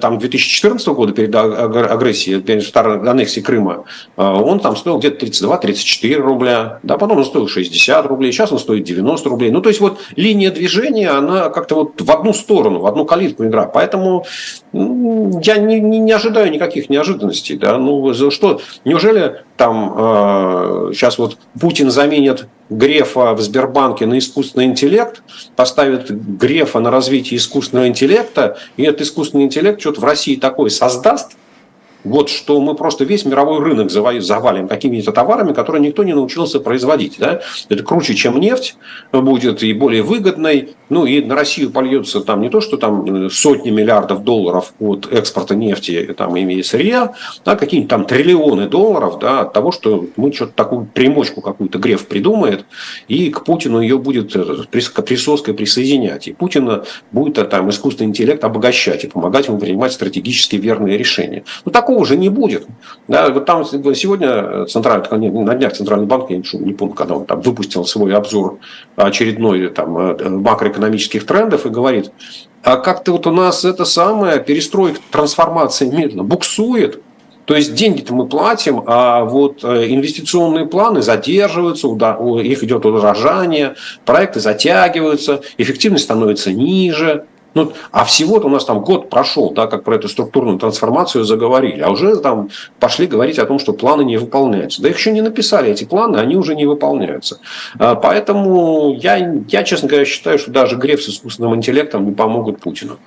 там 0.00 0.18
2014 0.18 0.88
года, 0.88 1.12
перед 1.12 1.34
агрессией, 1.34 2.40
перед 2.40 2.76
аннексией 2.76 3.44
Крыма, 3.44 3.84
э, 4.16 4.22
он 4.22 4.60
там 4.60 4.76
стоил 4.76 4.98
где-то 4.98 5.26
32-34 5.26 6.14
рубля, 6.16 6.78
да, 6.82 6.96
потом 6.96 7.18
он 7.18 7.24
стоил 7.24 7.48
60 7.48 8.06
рублей, 8.06 8.32
сейчас 8.32 8.52
он 8.52 8.58
стоит 8.58 8.84
90 8.84 9.28
рублей. 9.28 9.50
Ну, 9.50 9.60
то 9.60 9.68
есть, 9.68 9.80
вот 9.80 9.98
линия 10.16 10.50
движения, 10.50 11.10
она 11.10 11.48
как-то 11.50 11.74
вот 11.74 12.00
в 12.00 12.10
одну 12.10 12.32
сторону, 12.32 12.80
в 12.80 12.86
одну 12.86 13.04
калитку 13.04 13.44
игра. 13.44 13.66
Поэтому 13.66 14.24
ну, 14.72 15.40
я 15.42 15.58
не, 15.58 15.80
не, 15.80 15.98
не 15.98 16.12
ожидаю 16.12 16.50
никаких 16.50 16.90
неожиданностей. 16.90 17.56
Да? 17.56 17.78
Ну, 17.78 18.12
что, 18.30 18.60
неужели 18.84 19.42
там 19.56 19.94
э, 19.96 20.90
сейчас 20.94 21.18
вот 21.18 21.36
Путин 21.60 21.90
заменит 21.90 22.46
Грефа 22.70 23.34
в 23.34 23.40
Сбербанке 23.40 24.06
на 24.06 24.18
искусственный 24.18 24.66
интеллект, 24.66 25.22
поставит 25.56 26.10
Грефа 26.10 26.80
на 26.80 26.90
развитие 26.90 27.38
искусственного 27.38 27.88
интеллекта, 27.88 28.58
и 28.76 28.84
этот 28.84 29.02
искусственный 29.02 29.44
интеллект 29.44 29.80
что-то 29.80 30.00
в 30.00 30.04
России 30.04 30.36
такое 30.36 30.70
создаст, 30.70 31.32
вот 32.04 32.30
что 32.30 32.60
мы 32.60 32.74
просто 32.74 33.04
весь 33.04 33.24
мировой 33.24 33.60
рынок 33.60 33.90
завалим 33.90 34.68
какими-то 34.68 35.12
товарами, 35.12 35.52
которые 35.52 35.82
никто 35.82 36.04
не 36.04 36.14
научился 36.14 36.60
производить. 36.60 37.16
Да? 37.18 37.40
Это 37.68 37.82
круче, 37.82 38.14
чем 38.14 38.40
нефть 38.40 38.76
будет 39.12 39.62
и 39.62 39.72
более 39.72 40.02
выгодной. 40.02 40.70
Ну 40.88 41.06
и 41.06 41.22
на 41.22 41.34
Россию 41.34 41.70
польется 41.70 42.20
там 42.20 42.40
не 42.40 42.48
то, 42.48 42.60
что 42.60 42.76
там 42.76 43.26
э, 43.26 43.30
сотни 43.30 43.70
миллиардов 43.70 44.24
долларов 44.24 44.74
от 44.80 45.12
экспорта 45.12 45.54
нефти 45.54 46.14
там, 46.16 46.36
и 46.36 46.62
сырья, 46.62 47.14
а 47.44 47.56
какие-нибудь 47.56 47.90
там 47.90 48.04
триллионы 48.06 48.68
долларов 48.68 49.18
да, 49.20 49.42
от 49.42 49.52
того, 49.52 49.70
что 49.70 50.06
мы 50.16 50.32
что-то 50.32 50.52
такую 50.52 50.86
примочку 50.86 51.42
какую-то 51.42 51.78
Греф 51.78 52.06
придумает, 52.06 52.64
и 53.08 53.30
к 53.30 53.44
Путину 53.44 53.80
ее 53.80 53.98
будет 53.98 54.34
э, 54.34 54.64
присоской 54.70 55.54
присоединять. 55.54 56.28
И 56.28 56.32
Путина 56.32 56.84
будет 57.12 57.38
э, 57.38 57.44
там 57.44 57.70
искусственный 57.70 58.08
интеллект 58.08 58.42
обогащать 58.42 59.04
и 59.04 59.06
помогать 59.06 59.46
ему 59.46 59.58
принимать 59.58 59.92
стратегически 59.92 60.56
верные 60.56 60.98
решения. 60.98 61.44
Ну, 61.64 61.70
так 61.70 61.89
такого 61.90 62.06
же 62.06 62.16
не 62.16 62.28
будет. 62.28 62.66
Да, 63.08 63.30
вот 63.30 63.46
там 63.46 63.64
сегодня 63.64 64.64
центральный, 64.66 65.30
на 65.30 65.54
днях 65.54 65.72
Центральный 65.72 66.06
банк, 66.06 66.30
я 66.30 66.36
не 66.36 66.72
помню, 66.72 66.94
когда 66.94 67.16
он 67.16 67.24
там 67.24 67.40
выпустил 67.40 67.84
свой 67.84 68.14
обзор 68.14 68.58
очередной 68.96 69.68
там, 69.70 69.98
э, 69.98 70.28
макроэкономических 70.28 71.26
трендов 71.26 71.66
и 71.66 71.68
говорит, 71.68 72.12
а 72.62 72.76
как-то 72.76 73.12
вот 73.12 73.26
у 73.26 73.32
нас 73.32 73.64
это 73.64 73.84
самое 73.84 74.38
перестройка, 74.38 75.00
трансформация 75.10 75.90
медленно 75.90 76.22
буксует, 76.22 77.02
то 77.44 77.56
есть 77.56 77.74
деньги-то 77.74 78.14
мы 78.14 78.28
платим, 78.28 78.84
а 78.86 79.24
вот 79.24 79.64
э, 79.64 79.86
инвестиционные 79.88 80.66
планы 80.66 81.02
задерживаются, 81.02 81.88
их 81.88 82.62
идет 82.62 82.86
удорожание, 82.86 83.74
проекты 84.04 84.38
затягиваются, 84.38 85.40
эффективность 85.58 86.04
становится 86.04 86.52
ниже. 86.52 87.24
Ну, 87.54 87.72
а 87.90 88.04
всего-то 88.04 88.46
у 88.46 88.50
нас 88.50 88.64
там 88.64 88.80
год 88.80 89.10
прошел, 89.10 89.50
да, 89.50 89.66
как 89.66 89.84
про 89.84 89.96
эту 89.96 90.08
структурную 90.08 90.58
трансформацию 90.58 91.24
заговорили, 91.24 91.80
а 91.80 91.90
уже 91.90 92.16
там 92.16 92.50
пошли 92.78 93.06
говорить 93.06 93.38
о 93.38 93.46
том, 93.46 93.58
что 93.58 93.72
планы 93.72 94.02
не 94.02 94.18
выполняются. 94.18 94.82
Да 94.82 94.88
их 94.88 94.96
еще 94.96 95.10
не 95.10 95.20
написали, 95.20 95.70
эти 95.70 95.84
планы, 95.84 96.18
они 96.18 96.36
уже 96.36 96.54
не 96.54 96.66
выполняются. 96.66 97.38
А, 97.78 97.96
поэтому 97.96 98.94
я, 98.94 99.16
я, 99.48 99.64
честно 99.64 99.88
говоря, 99.88 100.04
считаю, 100.04 100.38
что 100.38 100.50
даже 100.50 100.76
Греф 100.76 101.02
с 101.02 101.08
искусственным 101.08 101.56
интеллектом 101.56 102.06
не 102.06 102.12
помогут 102.12 102.60
Путину. 102.60 102.98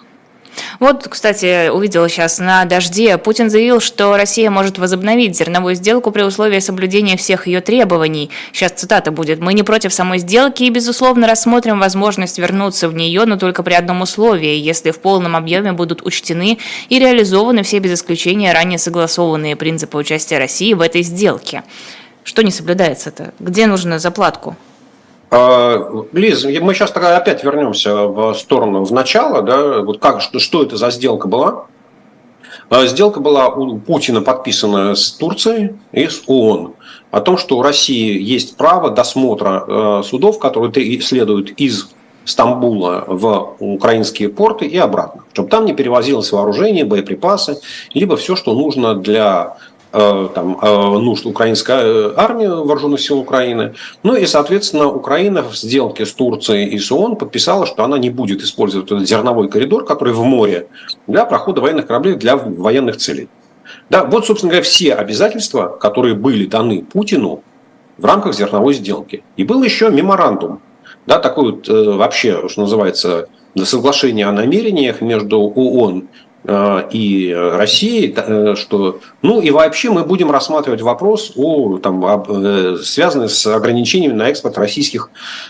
Вот, 0.80 1.08
кстати, 1.08 1.70
увидела 1.70 2.10
сейчас 2.10 2.40
на 2.40 2.66
дожде. 2.66 3.18
Путин 3.18 3.50
заявил, 3.50 3.80
что 3.80 4.16
Россия 4.18 4.50
может 4.50 4.78
возобновить 4.78 5.38
зерновую 5.38 5.76
сделку 5.76 6.12
при 6.12 6.24
условии 6.24 6.60
соблюдения 6.60 7.18
всех 7.18 7.48
ее 7.48 7.62
требований. 7.62 8.30
Сейчас 8.52 8.72
цитата 8.74 9.12
будет. 9.12 9.40
«Мы 9.40 9.54
не 9.54 9.64
против 9.64 9.94
самой 9.94 10.20
сделки 10.20 10.64
и, 10.64 10.70
безусловно, 10.70 11.28
рассмотрим 11.28 11.80
возможность 11.80 12.38
вернуться 12.40 12.90
в 12.90 12.96
нее, 12.96 13.26
но 13.26 13.38
только 13.38 13.64
при 13.64 13.74
одном 13.74 14.02
условии, 14.02 14.56
если 14.56 14.92
в 14.92 15.00
полном 15.00 15.36
объеме 15.36 15.72
будут 15.72 16.06
учтены 16.06 16.58
и 16.90 17.00
реализованы 17.00 17.64
все 17.64 17.80
без 17.80 17.94
исключения 17.94 18.54
ранее 18.54 18.80
согласованные 18.80 19.56
принципы 19.56 19.98
участия 19.98 20.38
России 20.38 20.74
в 20.74 20.82
этой 20.82 21.04
сделке». 21.04 21.64
Что 22.24 22.42
не 22.42 22.52
соблюдается-то? 22.52 23.34
Где 23.40 23.68
нужно 23.68 24.00
заплатку? 24.00 24.56
А, 25.36 26.06
Лиз, 26.12 26.44
мы 26.44 26.76
сейчас 26.76 26.92
тогда 26.92 27.18
опять 27.18 27.44
вернемся 27.44 28.06
в 28.06 28.36
сторону 28.36 28.84
в 28.84 28.92
начало, 28.92 29.42
да, 29.42 29.82
вот 29.82 29.98
как, 29.98 30.22
что, 30.22 30.38
что 30.38 30.62
это 30.62 30.78
за 30.78 30.92
сделка 30.92 31.28
была? 31.28 31.66
А, 32.70 32.86
сделка 32.86 33.20
была 33.20 33.48
у 33.48 33.80
Путина 33.80 34.22
подписана 34.22 34.94
с 34.94 35.12
Турцией 35.12 35.76
и 35.92 36.08
с 36.08 36.22
ООН 36.28 36.76
о 37.10 37.20
том, 37.20 37.40
что 37.40 37.58
у 37.58 37.64
России 37.64 38.22
есть 38.22 38.58
право 38.58 38.92
досмотра 38.92 39.66
а, 39.68 40.04
судов, 40.04 40.38
которые 40.38 41.02
следуют 41.02 41.50
из 41.58 41.90
Стамбула 42.26 43.04
в 43.08 43.56
украинские 43.58 44.30
порты 44.30 44.68
и 44.68 44.78
обратно, 44.78 45.24
чтобы 45.34 45.50
там 45.50 45.66
не 45.66 45.74
перевозилось 45.74 46.32
вооружение, 46.32 46.86
боеприпасы, 46.86 47.60
либо 47.96 48.18
все, 48.18 48.36
что 48.36 48.54
нужно 48.54 48.94
для 48.94 49.58
Э, 49.58 49.73
там, 49.94 50.58
э, 50.60 51.00
нужд 51.00 51.26
украинской 51.28 51.72
э, 51.72 52.14
армии, 52.18 52.48
вооруженных 52.48 53.00
сил 53.00 53.20
Украины. 53.20 53.76
Ну 54.02 54.16
и, 54.16 54.26
соответственно, 54.26 54.88
Украина 54.88 55.44
в 55.44 55.56
сделке 55.56 56.08
с 56.08 56.14
Турцией 56.14 56.70
и 56.70 56.80
с 56.80 56.92
ООН 56.92 57.16
подписала, 57.16 57.68
что 57.68 57.84
она 57.84 58.00
не 58.00 58.10
будет 58.10 58.42
использовать 58.42 58.92
этот 58.92 59.08
зерновой 59.08 59.50
коридор, 59.50 59.86
который 59.86 60.16
в 60.16 60.24
море, 60.24 60.68
для 61.06 61.26
прохода 61.26 61.62
военных 61.62 61.86
кораблей 61.86 62.16
для 62.16 62.38
военных 62.38 62.98
целей. 62.98 63.30
Да, 63.92 64.04
вот, 64.04 64.26
собственно 64.26 64.50
говоря, 64.50 64.64
все 64.64 64.96
обязательства, 64.96 65.78
которые 65.80 66.16
были 66.16 66.48
даны 66.48 66.84
Путину 66.84 67.44
в 68.00 68.06
рамках 68.06 68.34
зерновой 68.34 68.74
сделки. 68.74 69.24
И 69.38 69.44
был 69.44 69.62
еще 69.62 69.92
меморандум, 69.92 70.60
да, 71.06 71.20
такой 71.20 71.52
вот 71.52 71.68
вообще, 71.68 72.50
что 72.50 72.62
называется, 72.62 73.28
соглашение 73.64 74.26
о 74.26 74.32
намерениях 74.32 75.02
между 75.02 75.40
ООН 75.40 76.08
Э, 76.08 76.33
и 76.46 77.34
России, 77.34 78.14
э, 78.16 78.56
что, 78.56 79.00
ну 79.22 79.40
и 79.40 79.50
вообще 79.52 79.90
мы 79.90 80.04
будем 80.04 80.30
рассматривать 80.30 80.82
вопрос, 80.82 81.32
о, 81.36 81.78
там, 81.78 82.04
э, 82.06 82.78
связанный 82.84 83.30
с 83.30 83.46
ограничениями 83.48 84.14
на 84.14 84.30
экспорт 84.30 84.58
российских 84.58 85.10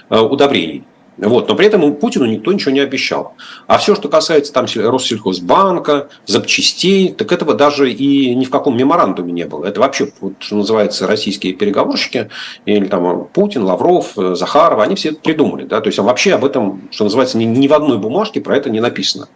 удобрений. 0.10 0.84
Вот. 1.18 1.48
Но 1.48 1.56
при 1.56 1.68
этом 1.68 1.96
Путину 1.96 2.26
никто 2.26 2.52
ничего 2.52 2.72
не 2.72 2.80
обещал. 2.80 3.36
А 3.68 3.78
все, 3.78 3.96
что 3.96 4.10
касается 4.10 4.52
там 4.54 4.66
Россельхозбанка, 4.66 6.10
запчастей, 6.26 7.14
так 7.14 7.32
этого 7.32 7.54
даже 7.54 7.92
и 7.92 8.34
ни 8.34 8.46
в 8.46 8.50
каком 8.50 8.78
меморандуме 8.78 9.32
не 9.32 9.46
было. 9.46 9.66
Это 9.66 9.80
вообще, 9.80 10.12
вот, 10.22 10.34
что 10.40 10.56
называется, 10.56 11.08
российские 11.08 11.54
переговорщики, 11.54 12.30
или 12.66 12.86
там 12.86 13.26
Путин, 13.34 13.64
Лавров, 13.64 14.14
Захаров, 14.16 14.80
они 14.80 14.96
все 14.96 15.10
это 15.10 15.20
придумали. 15.20 15.66
Да? 15.66 15.82
То 15.82 15.88
есть 15.88 16.00
вообще 16.00 16.34
об 16.34 16.46
этом, 16.46 16.88
что 16.92 17.04
называется, 17.04 17.38
ни, 17.38 17.46
ни 17.46 17.68
в 17.68 17.74
одной 17.74 17.98
бумажке 17.98 18.42
про 18.42 18.58
это 18.58 18.70
не 18.70 18.80
написано. 18.80 19.28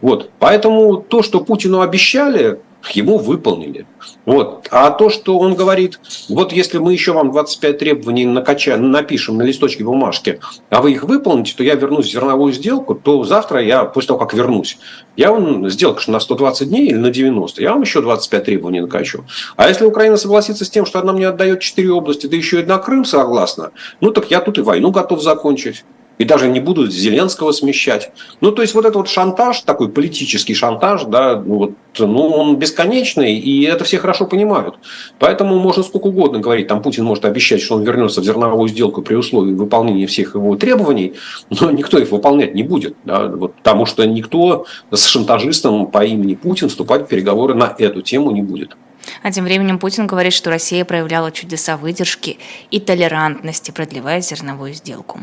Вот. 0.00 0.30
Поэтому 0.38 0.96
то, 0.98 1.22
что 1.22 1.40
Путину 1.40 1.80
обещали, 1.80 2.60
ему 2.90 3.18
выполнили. 3.18 3.86
Вот. 4.26 4.68
А 4.70 4.90
то, 4.90 5.10
что 5.10 5.38
он 5.38 5.54
говорит, 5.54 6.00
вот 6.28 6.52
если 6.52 6.78
мы 6.78 6.92
еще 6.92 7.12
вам 7.12 7.32
25 7.32 7.78
требований 7.78 8.26
накачаем, 8.26 8.90
напишем 8.90 9.36
на 9.36 9.42
листочке 9.42 9.84
бумажки, 9.84 10.40
а 10.70 10.82
вы 10.82 10.92
их 10.92 11.04
выполните, 11.04 11.54
то 11.56 11.62
я 11.62 11.74
вернусь 11.74 12.06
в 12.06 12.12
зерновую 12.12 12.52
сделку, 12.52 12.94
то 12.94 13.24
завтра 13.24 13.62
я, 13.62 13.84
после 13.84 14.08
того, 14.08 14.20
как 14.20 14.34
вернусь, 14.34 14.78
я 15.16 15.32
вам 15.32 15.68
сделка 15.68 16.00
что 16.00 16.12
на 16.12 16.20
120 16.20 16.68
дней 16.68 16.86
или 16.88 16.96
на 16.96 17.10
90, 17.10 17.62
я 17.62 17.72
вам 17.72 17.82
еще 17.82 18.00
25 18.00 18.44
требований 18.44 18.80
накачу. 18.80 19.24
А 19.56 19.68
если 19.68 19.84
Украина 19.84 20.16
согласится 20.16 20.64
с 20.64 20.70
тем, 20.70 20.86
что 20.86 21.00
она 21.00 21.12
мне 21.12 21.28
отдает 21.28 21.60
4 21.60 21.90
области, 21.90 22.26
да 22.26 22.36
еще 22.36 22.60
и 22.60 22.64
на 22.64 22.78
Крым 22.78 23.04
согласна, 23.04 23.70
ну 24.00 24.10
так 24.10 24.30
я 24.30 24.40
тут 24.40 24.58
и 24.58 24.62
войну 24.62 24.90
готов 24.90 25.22
закончить. 25.22 25.84
И 26.18 26.24
даже 26.24 26.48
не 26.48 26.60
будут 26.60 26.92
Зеленского 26.92 27.52
смещать. 27.52 28.12
Ну, 28.40 28.52
то 28.52 28.62
есть 28.62 28.74
вот 28.74 28.84
этот 28.84 28.96
вот 28.96 29.08
шантаж, 29.08 29.60
такой 29.60 29.88
политический 29.88 30.54
шантаж, 30.54 31.04
да, 31.04 31.42
ну, 31.44 31.54
вот, 31.56 31.72
ну, 31.98 32.28
он 32.28 32.56
бесконечный, 32.56 33.36
и 33.36 33.64
это 33.64 33.84
все 33.84 33.98
хорошо 33.98 34.26
понимают. 34.26 34.76
Поэтому 35.18 35.58
можно 35.58 35.82
сколько 35.82 36.06
угодно 36.06 36.38
говорить, 36.38 36.68
там 36.68 36.82
Путин 36.82 37.04
может 37.04 37.24
обещать, 37.24 37.62
что 37.62 37.74
он 37.76 37.82
вернется 37.82 38.20
в 38.20 38.24
зерновую 38.24 38.68
сделку 38.68 39.02
при 39.02 39.14
условии 39.14 39.52
выполнения 39.52 40.06
всех 40.06 40.34
его 40.34 40.56
требований, 40.56 41.14
но 41.50 41.70
никто 41.70 41.98
их 41.98 42.10
выполнять 42.10 42.54
не 42.54 42.62
будет, 42.62 42.96
да, 43.04 43.28
вот, 43.28 43.54
потому 43.54 43.86
что 43.86 44.04
никто 44.06 44.66
с 44.90 45.06
шантажистом 45.06 45.86
по 45.86 46.04
имени 46.04 46.34
Путин 46.34 46.68
вступать 46.68 47.02
в 47.02 47.06
переговоры 47.06 47.54
на 47.54 47.74
эту 47.78 48.02
тему 48.02 48.30
не 48.30 48.42
будет. 48.42 48.76
А 49.22 49.30
тем 49.30 49.44
временем 49.44 49.78
Путин 49.78 50.06
говорит, 50.06 50.32
что 50.32 50.50
Россия 50.50 50.84
проявляла 50.84 51.30
чудеса 51.32 51.76
выдержки 51.76 52.38
и 52.70 52.80
толерантности, 52.80 53.70
продлевая 53.70 54.20
зерновую 54.20 54.74
сделку. 54.74 55.20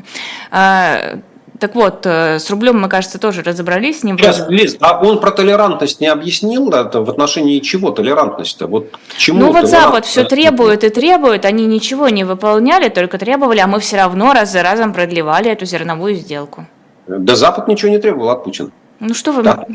А, 0.51 1.19
так 1.61 1.75
вот, 1.75 2.05
э, 2.05 2.39
с 2.39 2.49
рублем 2.49 2.81
мы, 2.81 2.89
кажется, 2.89 3.19
тоже 3.19 3.43
разобрались 3.43 3.99
с 3.99 4.03
ним. 4.03 4.17
Сейчас, 4.17 4.45
Лиз, 4.49 4.77
а 4.79 4.99
он 4.99 5.19
про 5.19 5.29
толерантность 5.29 6.01
не 6.01 6.07
объяснил? 6.07 6.71
Это 6.71 7.01
в 7.01 7.09
отношении 7.09 7.59
чего 7.59 7.91
толерантность-то? 7.91 8.65
Вот 8.65 8.87
чему 9.17 9.39
ну 9.39 9.51
вот 9.51 9.67
Запад 9.67 10.05
все 10.05 10.23
требует 10.23 10.83
и 10.83 10.89
требует, 10.89 11.45
они 11.45 11.67
ничего 11.67 12.09
не 12.09 12.23
выполняли, 12.23 12.89
только 12.89 13.19
требовали, 13.19 13.59
а 13.59 13.67
мы 13.67 13.79
все 13.79 13.97
равно 13.97 14.33
раз 14.33 14.51
за 14.51 14.63
разом 14.63 14.91
продлевали 14.91 15.51
эту 15.51 15.65
зерновую 15.65 16.15
сделку. 16.15 16.65
Да 17.07 17.35
Запад 17.35 17.67
ничего 17.67 17.91
не 17.91 17.99
требовал 17.99 18.31
от 18.31 18.43
Путина. 18.43 18.71
Ну 19.01 19.15
что 19.15 19.31
вы... 19.31 19.41
Да. 19.41 19.65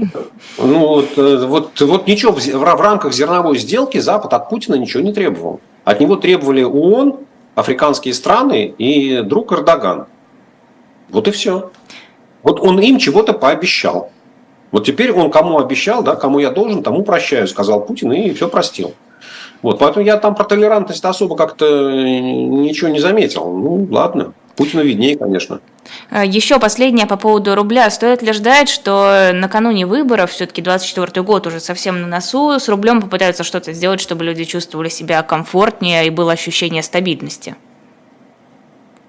Ну 0.57 0.79
вот, 0.87 1.19
э, 1.19 1.45
вот, 1.47 1.81
вот 1.81 2.07
ничего, 2.07 2.33
в, 2.33 2.39
в 2.39 2.81
рамках 2.81 3.13
зерновой 3.13 3.59
сделки 3.59 3.99
Запад 3.99 4.33
от 4.33 4.49
Путина 4.49 4.77
ничего 4.77 5.03
не 5.03 5.13
требовал. 5.13 5.61
От 5.83 6.01
него 6.01 6.15
требовали 6.15 6.63
ООН, 6.63 7.19
африканские 7.57 8.15
страны 8.15 8.67
и 8.79 9.23
друг 9.23 9.53
Эрдоган. 9.53 10.07
Вот 11.09 11.27
и 11.27 11.33
все. 11.33 11.73
Вот 12.45 12.61
он 12.61 12.79
им 12.79 12.99
чего-то 12.99 13.33
пообещал. 13.33 14.13
Вот 14.71 14.87
теперь 14.87 15.11
он 15.11 15.33
кому 15.33 15.59
обещал, 15.59 16.05
да, 16.05 16.15
кому 16.15 16.39
я 16.39 16.51
должен, 16.51 16.85
тому 16.85 17.03
прощаю, 17.03 17.49
сказал 17.49 17.85
Путин, 17.85 18.13
и 18.13 18.33
все 18.33 18.49
простил. 18.49 18.95
Вот, 19.61 19.81
поэтому 19.81 20.07
я 20.07 20.19
там 20.19 20.37
про 20.37 20.45
толерантность 20.45 21.05
особо 21.05 21.35
как-то 21.35 21.91
ничего 21.91 22.91
не 22.91 23.01
заметил. 23.01 23.51
Ну, 23.51 23.89
ладно. 23.91 24.35
Путину 24.55 24.85
виднее, 24.85 25.19
конечно. 25.19 25.61
А, 26.11 26.25
Еще 26.25 26.59
последнее 26.59 27.07
по 27.07 27.17
поводу 27.17 27.55
рубля. 27.55 27.91
Стоит 27.91 28.23
ли 28.23 28.33
ждать, 28.33 28.69
что 28.69 29.31
накануне 29.35 29.87
выборов, 29.87 30.31
все-таки 30.31 30.63
24 30.63 31.23
год 31.23 31.47
уже 31.47 31.61
совсем 31.61 32.03
на 32.03 32.07
носу, 32.07 32.59
с 32.59 32.69
рублем 32.69 33.03
попытаются 33.03 33.45
что-то 33.45 33.73
сделать, 33.73 34.01
чтобы 34.01 34.25
люди 34.25 34.45
чувствовали 34.45 34.89
себя 34.89 35.23
комфортнее 35.23 36.07
и 36.07 36.11
было 36.11 36.33
ощущение 36.33 36.83
стабильности? 36.83 37.57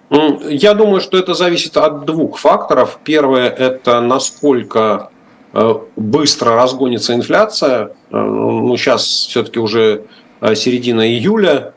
Я 0.10 0.74
думаю, 0.74 1.02
что 1.02 1.18
это 1.18 1.34
зависит 1.34 1.76
от 1.76 2.06
двух 2.06 2.38
факторов. 2.38 3.00
Первое– 3.04 3.50
это 3.58 4.00
насколько 4.00 5.10
э, 5.54 5.74
быстро 5.98 6.56
разгонится 6.56 7.14
инфляция. 7.14 7.92
Э, 8.10 8.18
ну, 8.18 8.76
сейчас 8.78 9.04
все-таки 9.04 9.60
уже 9.60 10.06
э, 10.40 10.56
середина 10.56 11.06
июля, 11.06 11.74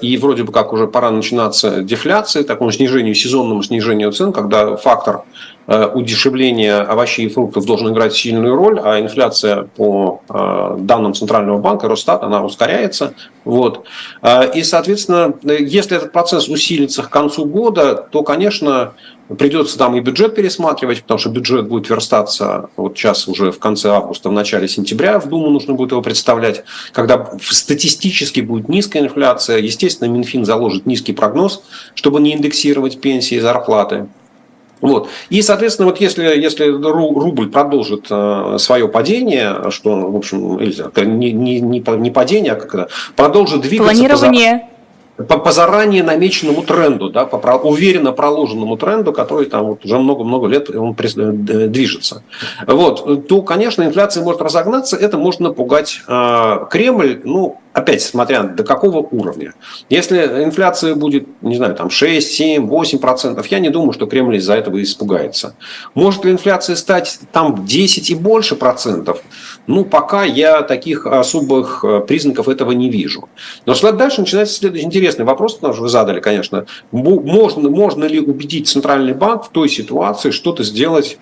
и 0.00 0.16
вроде 0.16 0.44
бы 0.44 0.52
как 0.52 0.72
уже 0.72 0.86
пора 0.86 1.10
начинаться 1.10 1.82
дефляция, 1.82 2.44
такому 2.44 2.70
снижению, 2.70 3.14
сезонному 3.14 3.62
снижению 3.62 4.12
цен, 4.12 4.32
когда 4.32 4.76
фактор 4.76 5.22
э, 5.66 5.88
удешевления 5.94 6.80
овощей 6.80 7.26
и 7.26 7.28
фруктов 7.28 7.64
должен 7.64 7.92
играть 7.92 8.14
сильную 8.14 8.54
роль, 8.54 8.80
а 8.82 9.00
инфляция 9.00 9.64
по 9.76 10.20
э, 10.28 10.76
данным 10.80 11.14
Центрального 11.14 11.58
банка, 11.58 11.88
Росстат, 11.88 12.22
она 12.22 12.44
ускоряется. 12.44 13.14
Вот. 13.44 13.84
И, 14.54 14.62
соответственно, 14.62 15.34
если 15.42 15.98
этот 15.98 16.12
процесс 16.12 16.48
усилится 16.48 17.02
к 17.02 17.10
концу 17.10 17.44
года, 17.44 17.94
то, 17.94 18.22
конечно, 18.22 18.94
Придется 19.38 19.78
там 19.78 19.96
и 19.96 20.00
бюджет 20.00 20.34
пересматривать, 20.34 21.02
потому 21.02 21.18
что 21.18 21.30
бюджет 21.30 21.66
будет 21.66 21.88
верстаться 21.88 22.68
вот 22.76 22.98
сейчас 22.98 23.26
уже 23.26 23.52
в 23.52 23.58
конце 23.58 23.88
августа, 23.88 24.28
в 24.28 24.32
начале 24.32 24.68
сентября 24.68 25.18
в 25.18 25.30
Думу 25.30 25.48
нужно 25.48 25.72
будет 25.72 25.92
его 25.92 26.02
представлять, 26.02 26.62
когда 26.92 27.30
статистически 27.40 28.40
будет 28.40 28.68
низкая 28.68 29.04
инфляция. 29.04 29.58
Естественно, 29.58 30.10
Минфин 30.10 30.44
заложит 30.44 30.84
низкий 30.84 31.14
прогноз, 31.14 31.62
чтобы 31.94 32.20
не 32.20 32.34
индексировать 32.34 33.00
пенсии 33.00 33.36
и 33.36 33.40
зарплаты. 33.40 34.08
Вот. 34.84 35.08
И, 35.30 35.40
соответственно, 35.40 35.88
вот 35.88 35.98
если, 35.98 36.24
если 36.24 36.66
рубль 36.66 37.48
продолжит 37.48 38.06
э, 38.10 38.56
свое 38.58 38.86
падение, 38.86 39.70
что, 39.70 39.96
в 39.96 40.14
общем, 40.14 40.58
не, 41.18 41.32
не, 41.32 41.60
не 41.60 42.10
падение, 42.10 42.52
а 42.52 42.56
как 42.56 42.74
это, 42.74 42.88
продолжит 43.16 43.62
двигаться... 43.62 43.94
Планирование 43.94 44.68
по, 45.16 45.38
по 45.38 45.52
заранее 45.52 46.02
намеченному 46.02 46.62
тренду, 46.62 47.08
да, 47.08 47.24
по 47.24 47.38
про, 47.38 47.56
уверенно 47.56 48.12
проложенному 48.12 48.76
тренду, 48.76 49.12
который 49.12 49.46
там 49.46 49.66
вот 49.66 49.84
уже 49.84 49.98
много-много 49.98 50.48
лет 50.48 50.68
он 50.68 50.94
э, 50.94 51.68
движется. 51.68 52.22
Вот, 52.66 53.26
то, 53.26 53.42
конечно, 53.42 53.84
инфляция 53.84 54.22
может 54.22 54.42
разогнаться, 54.42 54.96
это 54.96 55.16
может 55.16 55.40
напугать 55.40 56.00
э, 56.06 56.66
Кремль, 56.68 57.20
ну, 57.24 57.58
опять 57.74 58.02
смотря 58.02 58.44
до 58.44 58.62
какого 58.62 58.98
уровня. 58.98 59.52
Если 59.90 60.16
инфляция 60.44 60.94
будет, 60.94 61.26
не 61.42 61.56
знаю, 61.56 61.74
там 61.74 61.90
6, 61.90 62.30
7, 62.30 62.66
8 62.68 62.98
процентов, 62.98 63.48
я 63.48 63.58
не 63.58 63.68
думаю, 63.68 63.92
что 63.92 64.06
Кремль 64.06 64.36
из-за 64.36 64.54
этого 64.54 64.80
испугается. 64.80 65.56
Может 65.94 66.24
ли 66.24 66.30
инфляция 66.30 66.76
стать 66.76 67.18
там 67.32 67.66
10 67.66 68.10
и 68.10 68.14
больше 68.14 68.54
процентов? 68.54 69.20
Ну, 69.66 69.84
пока 69.84 70.24
я 70.24 70.62
таких 70.62 71.04
особых 71.06 71.84
э, 71.84 72.00
признаков 72.06 72.48
этого 72.48 72.70
не 72.72 72.90
вижу. 72.90 73.28
Но 73.66 73.74
дальше 73.92 74.20
начинается 74.20 74.54
следующий 74.54 74.86
интересный 74.86 75.24
вопрос, 75.24 75.54
потому 75.54 75.74
что 75.74 75.82
вы 75.82 75.88
задали, 75.88 76.20
конечно. 76.20 76.66
Можно, 76.92 77.68
можно 77.70 78.04
ли 78.04 78.20
убедить 78.20 78.68
Центральный 78.68 79.14
банк 79.14 79.46
в 79.46 79.48
той 79.48 79.68
ситуации 79.68 80.30
что-то 80.30 80.62
сделать 80.62 81.18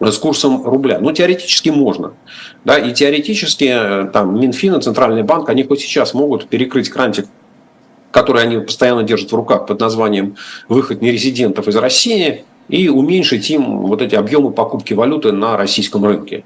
с 0.00 0.18
курсом 0.18 0.64
рубля. 0.64 0.98
Ну, 0.98 1.12
теоретически 1.12 1.68
можно. 1.68 2.14
Да, 2.64 2.78
и 2.78 2.92
теоретически 2.92 3.70
э, 3.70 4.10
там 4.12 4.40
Минфин 4.40 4.74
и 4.76 4.80
Центральный 4.80 5.22
банк, 5.22 5.48
они 5.48 5.64
хоть 5.64 5.80
сейчас 5.80 6.14
могут 6.14 6.48
перекрыть 6.48 6.88
крантик 6.88 7.26
который 8.12 8.42
они 8.42 8.58
постоянно 8.58 9.04
держат 9.04 9.30
в 9.30 9.36
руках 9.36 9.66
под 9.66 9.78
названием 9.78 10.34
«выход 10.68 11.00
нерезидентов 11.00 11.68
из 11.68 11.76
России», 11.76 12.44
и 12.70 12.88
уменьшить 12.88 13.50
им 13.50 13.80
вот 13.80 14.00
эти 14.00 14.14
объемы 14.14 14.52
покупки 14.52 14.94
валюты 14.94 15.32
на 15.32 15.56
российском 15.56 16.04
рынке. 16.04 16.44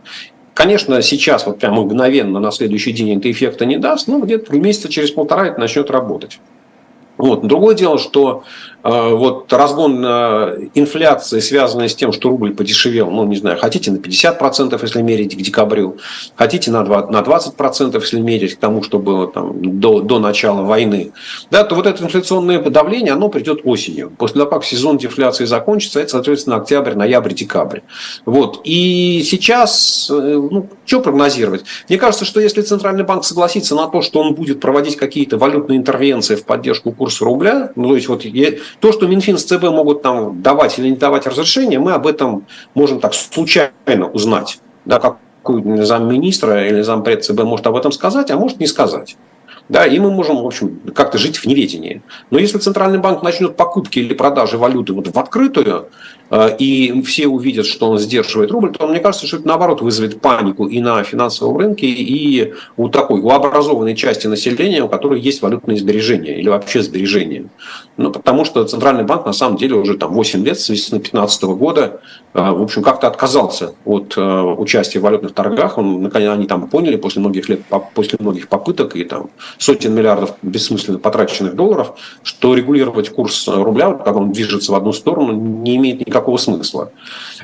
Конечно, 0.54 1.02
сейчас 1.02 1.46
вот 1.46 1.58
прям 1.58 1.74
мгновенно 1.74 2.40
на 2.40 2.50
следующий 2.50 2.92
день 2.92 3.18
это 3.18 3.30
эффекта 3.30 3.66
не 3.66 3.76
даст, 3.76 4.08
но 4.08 4.20
где-то 4.20 4.56
месяца 4.56 4.88
через 4.88 5.10
полтора 5.10 5.48
это 5.48 5.60
начнет 5.60 5.90
работать. 5.90 6.40
Вот. 7.18 7.46
Другое 7.46 7.74
дело, 7.74 7.98
что 7.98 8.44
вот 8.84 9.50
разгон 9.50 10.04
э, 10.04 10.68
инфляции, 10.74 11.40
связанный 11.40 11.88
с 11.88 11.94
тем, 11.94 12.12
что 12.12 12.28
рубль 12.28 12.54
подешевел, 12.54 13.10
ну, 13.10 13.24
не 13.24 13.36
знаю, 13.36 13.58
хотите 13.58 13.90
на 13.90 13.96
50%, 13.96 14.78
если 14.80 15.00
мерить 15.00 15.34
к 15.34 15.40
декабрю, 15.40 15.96
хотите 16.36 16.70
на 16.70 16.82
20%, 16.82 17.98
если 17.98 18.20
мерить 18.20 18.56
к 18.56 18.58
тому, 18.58 18.82
что 18.82 18.98
было 18.98 19.26
там, 19.26 19.80
до, 19.80 20.00
до 20.00 20.18
начала 20.18 20.62
войны, 20.62 21.12
да, 21.50 21.64
то 21.64 21.76
вот 21.76 21.86
это 21.86 22.04
инфляционное 22.04 22.58
давление, 22.60 23.14
оно 23.14 23.30
придет 23.30 23.60
осенью. 23.64 24.12
После 24.18 24.40
того, 24.40 24.50
как 24.50 24.64
сезон 24.64 24.98
дефляции 24.98 25.46
закончится, 25.46 26.00
это, 26.00 26.10
соответственно, 26.10 26.56
октябрь, 26.56 26.94
ноябрь, 26.94 27.32
декабрь. 27.32 27.80
Вот. 28.26 28.60
И 28.64 29.22
сейчас, 29.24 30.10
э, 30.10 30.14
ну, 30.14 30.68
что 30.84 31.00
прогнозировать? 31.00 31.64
Мне 31.88 31.96
кажется, 31.96 32.26
что 32.26 32.38
если 32.38 32.60
Центральный 32.60 33.04
банк 33.04 33.24
согласится 33.24 33.74
на 33.74 33.86
то, 33.86 34.02
что 34.02 34.20
он 34.20 34.34
будет 34.34 34.60
проводить 34.60 34.96
какие-то 34.96 35.38
валютные 35.38 35.78
интервенции 35.78 36.34
в 36.34 36.44
поддержку 36.44 36.92
курса 36.92 37.24
рубля, 37.24 37.72
ну, 37.76 37.88
то 37.88 37.94
есть 37.94 38.08
вот 38.08 38.26
то, 38.80 38.92
что 38.92 39.06
Минфин 39.06 39.38
с 39.38 39.44
ЦБ 39.44 39.64
могут 39.64 40.02
там 40.02 40.42
давать 40.42 40.78
или 40.78 40.90
не 40.90 40.96
давать 40.96 41.26
разрешение, 41.26 41.78
мы 41.78 41.92
об 41.92 42.06
этом 42.06 42.46
можем 42.74 43.00
так 43.00 43.14
случайно 43.14 44.08
узнать. 44.12 44.60
Да, 44.84 44.98
какой 44.98 45.84
замминистра 45.84 46.66
или 46.66 46.82
зампред 46.82 47.24
ЦБ 47.24 47.42
может 47.42 47.66
об 47.66 47.76
этом 47.76 47.92
сказать, 47.92 48.30
а 48.30 48.36
может 48.36 48.60
не 48.60 48.66
сказать. 48.66 49.16
Да, 49.68 49.86
и 49.86 49.98
мы 49.98 50.10
можем, 50.10 50.42
в 50.42 50.46
общем, 50.46 50.78
как-то 50.94 51.16
жить 51.16 51.36
в 51.38 51.46
неведении. 51.46 52.02
Но 52.30 52.38
если 52.38 52.58
Центральный 52.58 52.98
банк 52.98 53.22
начнет 53.22 53.56
покупки 53.56 53.98
или 53.98 54.12
продажи 54.12 54.58
валюты 54.58 54.92
вот 54.92 55.08
в 55.08 55.18
открытую, 55.18 55.86
э, 56.30 56.56
и 56.58 57.02
все 57.02 57.28
увидят, 57.28 57.64
что 57.64 57.88
он 57.88 57.98
сдерживает 57.98 58.50
рубль, 58.50 58.72
то 58.72 58.86
мне 58.86 59.00
кажется, 59.00 59.26
что 59.26 59.38
это 59.38 59.48
наоборот 59.48 59.80
вызовет 59.80 60.20
панику 60.20 60.66
и 60.66 60.80
на 60.80 61.02
финансовом 61.02 61.56
рынке, 61.56 61.86
и 61.86 62.52
у 62.76 62.90
такой, 62.90 63.20
у 63.20 63.30
образованной 63.30 63.96
части 63.96 64.26
населения, 64.26 64.82
у 64.82 64.88
которой 64.88 65.18
есть 65.18 65.40
валютные 65.40 65.78
сбережения 65.78 66.38
или 66.38 66.50
вообще 66.50 66.82
сбережения. 66.82 67.46
Ну, 67.96 68.10
потому 68.10 68.44
что 68.44 68.64
Центральный 68.64 69.04
банк 69.04 69.24
на 69.24 69.32
самом 69.32 69.56
деле 69.56 69.76
уже 69.76 69.96
там 69.96 70.12
8 70.12 70.44
лет, 70.44 70.60
с 70.60 70.68
весны 70.68 70.98
2015 70.98 71.42
года, 71.44 72.02
э, 72.34 72.38
в 72.38 72.62
общем, 72.62 72.82
как-то 72.82 73.06
отказался 73.06 73.74
от 73.86 74.12
э, 74.18 74.20
участия 74.20 74.98
в 74.98 75.02
валютных 75.02 75.32
торгах. 75.32 75.78
Он, 75.78 76.02
наконец, 76.02 76.30
они 76.32 76.46
там 76.46 76.68
поняли 76.68 76.96
после 76.96 77.20
многих 77.20 77.48
лет, 77.48 77.60
после 77.94 78.18
многих 78.20 78.48
попыток 78.48 78.94
и 78.94 79.04
там 79.04 79.30
сотен 79.58 79.94
миллиардов 79.94 80.34
бессмысленно 80.42 80.98
потраченных 80.98 81.54
долларов, 81.54 81.94
что 82.22 82.54
регулировать 82.54 83.10
курс 83.10 83.48
рубля, 83.48 83.92
как 83.92 84.16
он 84.16 84.32
движется 84.32 84.72
в 84.72 84.74
одну 84.74 84.92
сторону, 84.92 85.32
не 85.32 85.76
имеет 85.76 86.06
никакого 86.06 86.36
смысла. 86.36 86.90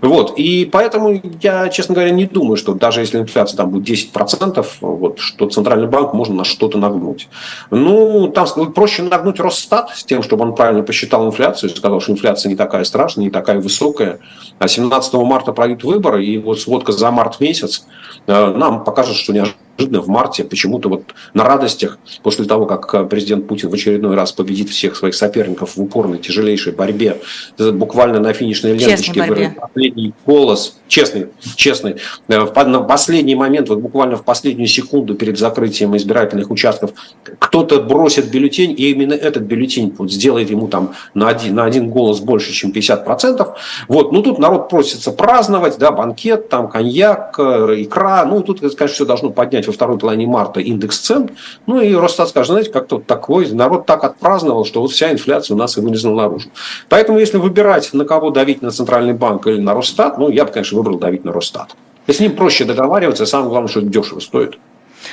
Вот. 0.01 0.39
И 0.39 0.65
поэтому 0.71 1.21
я, 1.43 1.69
честно 1.69 1.95
говоря, 1.95 2.11
не 2.11 2.27
думаю, 2.27 2.57
что 2.57 2.75
даже 2.75 3.01
если 3.01 3.19
инфляция 3.19 3.57
там 3.57 3.71
будет 3.71 3.89
10%, 3.89 4.67
вот, 4.81 5.19
что 5.19 5.49
Центральный 5.49 5.89
банк 5.89 6.15
можно 6.15 6.37
на 6.37 6.45
что-то 6.45 6.79
нагнуть. 6.79 7.29
Ну, 7.71 8.29
там 8.29 8.47
проще 8.73 9.03
нагнуть 9.03 9.41
Росстат 9.41 9.91
с 9.91 10.05
тем, 10.05 10.23
чтобы 10.23 10.45
он 10.45 10.55
правильно 10.55 10.83
посчитал 10.83 11.27
инфляцию, 11.27 11.71
сказал, 11.71 12.01
что 12.01 12.13
инфляция 12.13 12.51
не 12.51 12.57
такая 12.57 12.85
страшная, 12.85 13.25
не 13.25 13.31
такая 13.31 13.61
высокая. 13.61 14.21
А 14.59 14.69
17 14.69 15.15
марта 15.15 15.53
пройдут 15.53 15.85
выборы, 15.85 16.25
и 16.25 16.39
вот 16.39 16.61
сводка 16.61 16.93
за 16.93 17.11
март 17.11 17.41
месяц 17.41 17.87
э, 18.27 18.55
нам 18.55 18.85
покажет, 18.85 19.17
что 19.17 19.33
неожиданно 19.33 19.70
неожиданно 19.79 20.03
в 20.03 20.09
марте 20.09 20.45
почему-то 20.45 20.89
вот 20.89 21.03
на 21.35 21.45
радостях, 21.45 21.99
после 22.23 22.45
того, 22.45 22.67
как 22.67 22.95
э, 22.95 23.05
президент 23.05 23.47
Путин 23.47 23.71
в 23.71 23.75
очередной 23.75 24.15
раз 24.15 24.33
победит 24.33 24.69
всех 24.71 24.97
своих 24.97 25.15
соперников 25.15 25.77
в 25.77 25.83
упорной, 25.83 26.19
тяжелейшей 26.19 26.73
борьбе, 26.73 27.21
буквально 27.59 28.21
на 28.21 28.33
финишной 28.33 28.77
ленточке 28.77 29.55
последний 29.61 30.13
голос, 30.27 30.79
честный, 30.89 31.29
честный, 31.57 31.97
э, 32.29 32.41
в 32.41 32.87
последний 32.87 33.35
момент, 33.35 33.69
вот 33.69 33.79
буквально 33.79 34.17
в 34.17 34.25
последнюю 34.25 34.69
секунду 34.69 35.15
перед 35.15 35.39
закрытием 35.39 35.97
избирательных 35.97 36.51
участков, 36.51 36.93
кто-то 37.39 37.83
бросит 37.83 38.31
бюллетень, 38.31 38.73
и 38.77 38.91
именно 38.91 39.15
этот 39.15 39.45
бюллетень 39.45 39.95
вот 39.97 40.13
сделает 40.13 40.51
ему 40.51 40.69
там 40.69 40.95
на 41.15 41.29
один, 41.29 41.55
на 41.55 41.65
один 41.65 41.89
голос 41.89 42.21
больше, 42.21 42.53
чем 42.53 42.71
50%. 42.71 43.55
Вот, 43.89 44.13
ну 44.13 44.23
тут 44.23 44.39
народ 44.39 44.69
просится 44.69 45.13
праздновать, 45.13 45.79
да, 45.79 45.91
банкет, 45.91 46.49
там 46.49 46.69
коньяк, 46.69 47.35
э, 47.39 47.75
икра, 47.79 48.25
ну 48.25 48.43
тут, 48.43 48.61
конечно, 48.61 48.87
все 48.89 49.05
должно 49.05 49.31
поднять 49.31 49.60
во 49.67 49.73
второй 49.73 49.99
половине 49.99 50.27
марта 50.27 50.61
индекс 50.61 50.99
цен. 50.99 51.31
Ну 51.67 51.81
и 51.81 51.95
Росстат 51.95 52.29
скажет, 52.29 52.51
знаете, 52.51 52.71
как-то 52.71 52.99
такой, 52.99 53.51
народ 53.51 53.87
так 53.87 54.05
отпраздновал, 54.05 54.65
что 54.65 54.81
вот 54.81 54.93
вся 54.93 55.13
инфляция 55.13 55.55
у 55.55 55.59
нас 55.59 55.77
и 55.77 55.81
вылезла 55.81 56.15
наружу. 56.15 56.51
Поэтому 56.89 57.19
если 57.19 57.39
выбирать, 57.39 57.93
на 57.93 58.05
кого 58.05 58.31
давить, 58.31 58.63
на 58.63 58.71
Центральный 58.71 59.15
банк 59.15 59.47
или 59.47 59.61
на 59.61 59.75
Росстат, 59.75 60.19
ну 60.19 60.31
я 60.31 60.45
бы, 60.45 60.53
конечно, 60.53 60.77
выбрал 60.77 60.99
давить 60.99 61.25
на 61.25 61.33
Росстат. 61.33 61.75
И 62.07 62.13
с 62.13 62.21
ним 62.21 62.35
проще 62.35 62.65
договариваться, 62.65 63.27
самое 63.27 63.51
главное, 63.51 63.69
что 63.69 63.81
это 63.81 63.89
дешево 63.89 64.21
стоит. 64.21 64.59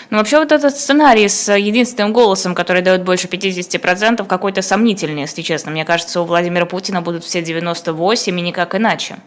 Ну, 0.10 0.18
вообще 0.18 0.40
вот 0.40 0.52
этот 0.52 0.76
сценарий 0.76 1.28
с 1.28 1.54
единственным 1.54 2.14
голосом, 2.14 2.56
который 2.56 2.82
дает 2.82 3.04
больше 3.04 3.28
50%, 3.28 4.26
какой-то 4.26 4.62
сомнительный, 4.62 5.22
если 5.22 5.42
честно. 5.42 5.72
Мне 5.72 5.86
кажется, 5.86 6.22
у 6.22 6.26
Владимира 6.26 6.66
Путина 6.66 7.02
будут 7.02 7.24
все 7.24 7.42
98 7.42 8.40
и 8.40 8.42
никак 8.42 8.76
иначе. 8.76 9.18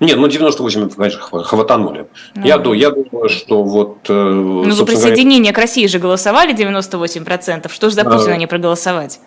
Нет, 0.00 0.16
ну 0.16 0.28
98 0.28 0.86
это, 0.86 0.96
конечно, 0.96 1.20
хватанули. 1.20 2.06
Ну, 2.34 2.46
я, 2.46 2.58
думаю, 2.58 2.80
я 2.80 2.90
думаю, 2.90 3.28
что 3.28 3.64
вот... 3.64 3.98
Э, 4.08 4.12
ну, 4.12 4.70
за 4.70 4.84
присоединение 4.84 5.52
говоря... 5.52 5.54
к 5.54 5.58
России 5.58 5.86
же 5.86 5.98
голосовали 5.98 6.54
98%. 6.54 7.70
Что 7.72 7.88
же 7.88 7.94
за 7.94 8.04
Путина 8.04 8.34
а... 8.34 8.36
не 8.36 8.46
проголосовать? 8.46 9.20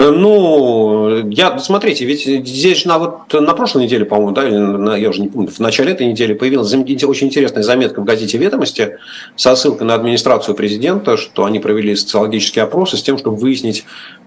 Э, 0.00 0.10
ну, 0.10 1.28
я, 1.28 1.58
смотрите, 1.58 2.06
ведь 2.06 2.24
здесь 2.24 2.86
на, 2.86 2.98
вот, 2.98 3.32
на 3.32 3.52
прошлой 3.52 3.84
неделе, 3.84 4.06
по-моему, 4.06 4.32
да, 4.32 4.48
или 4.48 4.56
на, 4.56 4.96
я 4.96 5.10
уже 5.10 5.20
не 5.20 5.28
помню, 5.28 5.48
в 5.48 5.60
начале 5.60 5.92
этой 5.92 6.06
недели 6.06 6.32
появилась 6.32 6.72
очень 6.72 7.26
интересная 7.26 7.62
заметка 7.62 8.00
в 8.00 8.04
газете 8.04 8.38
«Ведомости» 8.38 8.96
со 9.36 9.54
ссылкой 9.54 9.86
на 9.86 9.94
администрацию 9.94 10.54
президента, 10.54 11.18
что 11.18 11.44
они 11.44 11.58
провели 11.58 11.94
социологические 11.94 12.64
опросы 12.64 12.96
с 12.96 13.02
тем, 13.02 13.18
чтобы 13.18 13.36
выяснить 13.36 13.84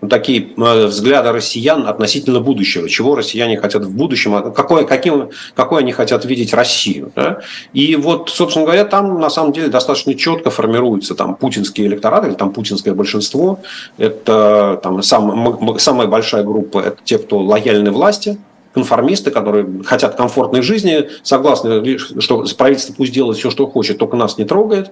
такие 0.09 0.49
э, 0.57 0.85
взгляды 0.85 1.31
россиян 1.31 1.87
относительно 1.87 2.39
будущего, 2.39 2.89
чего 2.89 3.15
россияне 3.15 3.57
хотят 3.57 3.83
в 3.83 3.95
будущем, 3.95 4.35
а 4.35 4.41
какой, 4.51 4.85
каким, 4.85 5.29
какой 5.55 5.81
они 5.81 5.91
хотят 5.91 6.25
видеть 6.25 6.53
Россию. 6.53 7.11
Да? 7.15 7.39
И 7.73 7.95
вот, 7.95 8.29
собственно 8.29 8.65
говоря, 8.65 8.85
там 8.85 9.19
на 9.19 9.29
самом 9.29 9.53
деле 9.53 9.67
достаточно 9.67 10.15
четко 10.15 10.49
формируется 10.49 11.15
там 11.15 11.35
путинский 11.35 11.85
электорат 11.85 12.25
или 12.25 12.33
там 12.33 12.51
путинское 12.51 12.93
большинство. 12.93 13.59
Это 13.97 14.79
там 14.83 15.01
сам 15.03 15.77
самая 15.79 16.07
большая 16.07 16.43
группа– 16.43 16.79
это 16.85 16.97
те, 17.03 17.17
кто 17.17 17.39
лояльны 17.39 17.91
власти, 17.91 18.37
конформисты, 18.73 19.31
которые 19.31 19.83
хотят 19.83 20.15
комфортной 20.15 20.61
жизни, 20.61 21.09
согласны, 21.21 21.97
что 21.97 22.45
правительство 22.57 22.93
пусть 22.93 23.13
делает 23.13 23.37
все, 23.37 23.51
что 23.51 23.67
хочет, 23.67 23.97
только 23.97 24.17
нас 24.17 24.37
не 24.37 24.45
трогает. 24.45 24.91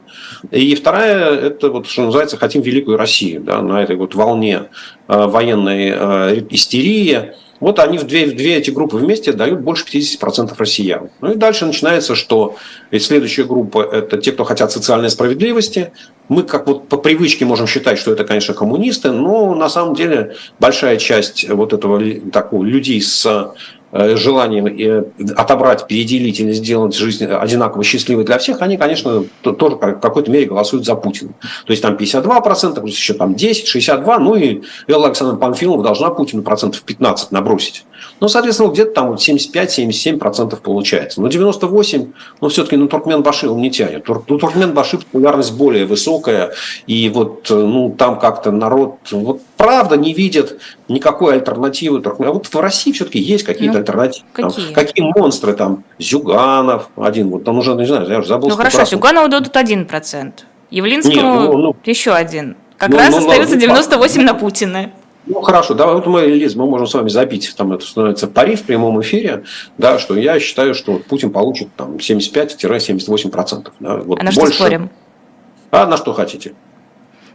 И 0.52 0.76
вторая– 0.76 1.36
это, 1.48 1.70
вот, 1.70 1.88
что 1.88 2.04
называется, 2.04 2.38
хотим 2.38 2.62
великую 2.62 2.98
Россию 2.98 3.41
да, 3.41 3.62
на 3.62 3.82
этой 3.82 3.96
вот 3.96 4.15
волне 4.15 4.63
э, 5.08 5.26
военной 5.28 5.91
э, 5.94 6.46
истерии. 6.50 7.34
Вот 7.62 7.80
они 7.80 8.00
в 8.00 8.04
две, 8.04 8.26
в 8.26 8.36
две 8.36 8.58
эти 8.58 8.71
группы 8.71 8.97
вместе 8.97 9.32
дают 9.32 9.62
больше 9.62 9.86
50% 9.86 10.54
россиян. 10.58 11.10
Ну 11.21 11.32
и 11.32 11.36
дальше 11.36 11.65
начинается, 11.65 12.15
что 12.15 12.58
ведь 12.89 13.04
следующая 13.06 13.43
группа– 13.43 13.88
это 13.93 14.17
те, 14.17 14.32
кто 14.32 14.43
хотят 14.43 14.71
социальной 14.71 15.12
справедливости. 15.12 15.93
Мы 16.28 16.43
как 16.43 16.67
вот 16.67 16.89
по 16.89 16.97
привычке 16.97 17.45
можем 17.45 17.67
считать, 17.67 18.00
что 18.00 18.12
это, 18.12 18.26
конечно, 18.26 18.56
коммунисты, 18.56 19.12
но 19.12 19.54
на 19.54 19.69
самом 19.69 19.95
деле 19.95 20.36
большая 20.60 20.97
часть 20.97 21.47
вот 21.47 21.71
этого 21.71 22.02
такого 22.32 22.63
людей 22.63 23.00
с 23.00 23.54
желанием 23.91 24.67
э, 24.67 25.04
отобрать, 25.36 25.88
переделить 25.88 26.39
или 26.39 26.51
сделать 26.54 26.95
жизнь 26.95 27.25
одинаково 27.25 27.84
счастливой 27.84 28.23
для 28.23 28.38
всех, 28.38 28.62
они, 28.62 28.77
конечно, 28.77 29.23
тоже 29.41 29.75
в 29.75 29.99
какой-то 29.99 30.32
мере 30.32 30.45
голосуют 30.45 30.86
за 30.86 30.95
Путина. 30.95 31.34
То 31.65 31.71
есть 31.71 31.82
там 31.82 31.95
52%, 31.95 32.82
плюс 32.82 32.95
еще 32.95 33.13
там 33.13 33.36
10, 33.36 33.67
62, 33.67 34.19
ну 34.19 34.36
и 34.36 34.62
Элла 34.88 35.08
Александровна 35.08 35.39
Панфилова 35.39 35.84
должна 35.84 36.10
Путину 36.10 36.43
процентов 36.43 36.82
15 36.84 37.32
набросить. 37.32 37.86
Ну, 38.19 38.27
соответственно, 38.27 38.71
где-то 38.71 38.93
там 38.93 39.10
вот 39.10 39.19
75-77% 39.19 40.58
получается. 40.62 41.21
Но 41.21 41.27
98, 41.27 42.13
ну, 42.39 42.49
все-таки 42.49 42.77
ну, 42.77 42.88
Туркмен 42.88 43.23
Баши 43.23 43.49
он 43.49 43.62
не 43.62 43.71
тянет. 43.71 44.06
Тур, 44.06 44.23
ну, 44.27 44.38
Туркмен 44.38 44.73
Баши 44.73 44.97
популярность 44.97 45.54
более 45.54 45.86
высокая, 45.86 46.54
и 46.88 47.10
вот, 47.10 47.49
э, 47.49 47.56
ну, 47.56 47.93
там 47.97 48.19
как-то 48.19 48.51
народ, 48.51 48.95
вот 49.12 49.41
правда 49.58 49.97
не 49.97 50.13
видит 50.13 50.60
никакой 50.93 51.36
альтернативы. 51.36 52.01
А 52.06 52.32
вот 52.32 52.47
в 52.47 52.56
России 52.60 52.91
все-таки 52.91 53.19
есть 53.19 53.43
какие-то 53.43 53.73
ну, 53.73 53.80
альтернативы. 53.80 54.25
Какие? 54.34 54.65
Там, 54.65 54.73
какие 54.73 55.06
монстры 55.17 55.54
там? 55.54 55.84
Зюганов 55.99 56.89
один, 56.95 57.30
вот 57.30 57.43
там 57.43 57.58
уже, 57.58 57.73
не 57.75 57.86
знаю, 57.86 58.08
я 58.10 58.19
уже 58.19 58.27
забыл. 58.27 58.49
Ну 58.49 58.56
хорошо, 58.56 58.86
Зюганову 58.86 59.27
дадут 59.27 59.56
1%. 59.56 60.32
Явлинскому 60.69 61.15
Нет, 61.15 61.23
ну, 61.23 61.58
ну, 61.58 61.75
еще 61.84 62.12
один. 62.12 62.56
Как 62.77 62.89
ну, 62.89 62.97
раз 62.97 63.12
ну, 63.12 63.17
остается 63.17 63.56
ну, 63.56 63.62
98 63.62 64.21
на 64.21 64.34
Путина. 64.34 64.91
Ну 65.27 65.41
хорошо, 65.41 65.75
да, 65.75 65.88
вот 65.88 66.08
мы, 66.08 66.25
Лиз, 66.25 66.56
мы 66.56 66.65
можем 66.65 66.88
с 66.88 66.93
вами 66.93 67.10
забить, 67.10 67.54
там 67.56 67.73
это 67.73 67.86
становится 67.86 68.27
пари 68.27 68.56
в 68.56 68.63
прямом 68.63 68.99
эфире, 69.01 69.43
да, 69.77 69.99
что 69.99 70.17
я 70.17 70.39
считаю, 70.39 70.73
что 70.73 70.95
Путин 70.97 71.32
получит 71.32 71.67
там 71.75 71.97
75-78%. 71.97 73.71
Да, 73.80 73.97
вот 73.97 74.19
а 74.19 74.23
на 74.23 74.32
больше... 74.32 74.54
что 74.54 74.63
спорим? 74.63 74.89
А 75.69 75.86
на 75.86 75.97
что 75.97 76.13
хотите? 76.13 76.54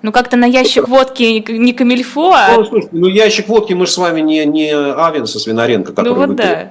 Ну, 0.03 0.13
как-то 0.13 0.37
на 0.37 0.47
ящик 0.47 0.89
водки 0.89 1.45
не 1.49 1.73
камильфо, 1.73 2.33
а... 2.33 2.57
Ну, 2.57 2.65
слушайте, 2.65 2.91
ну, 2.93 3.07
ящик 3.07 3.49
водки 3.49 3.73
мы 3.73 3.87
же 3.87 3.93
с 3.93 3.99
вами 3.99 4.21
не, 4.21 4.45
не 4.45 4.71
Авен 4.73 5.27
со 5.27 5.39
Свинаренко, 5.39 5.93
который... 5.93 6.09
Ну, 6.09 6.15
вот 6.15 6.37
да. 6.37 6.71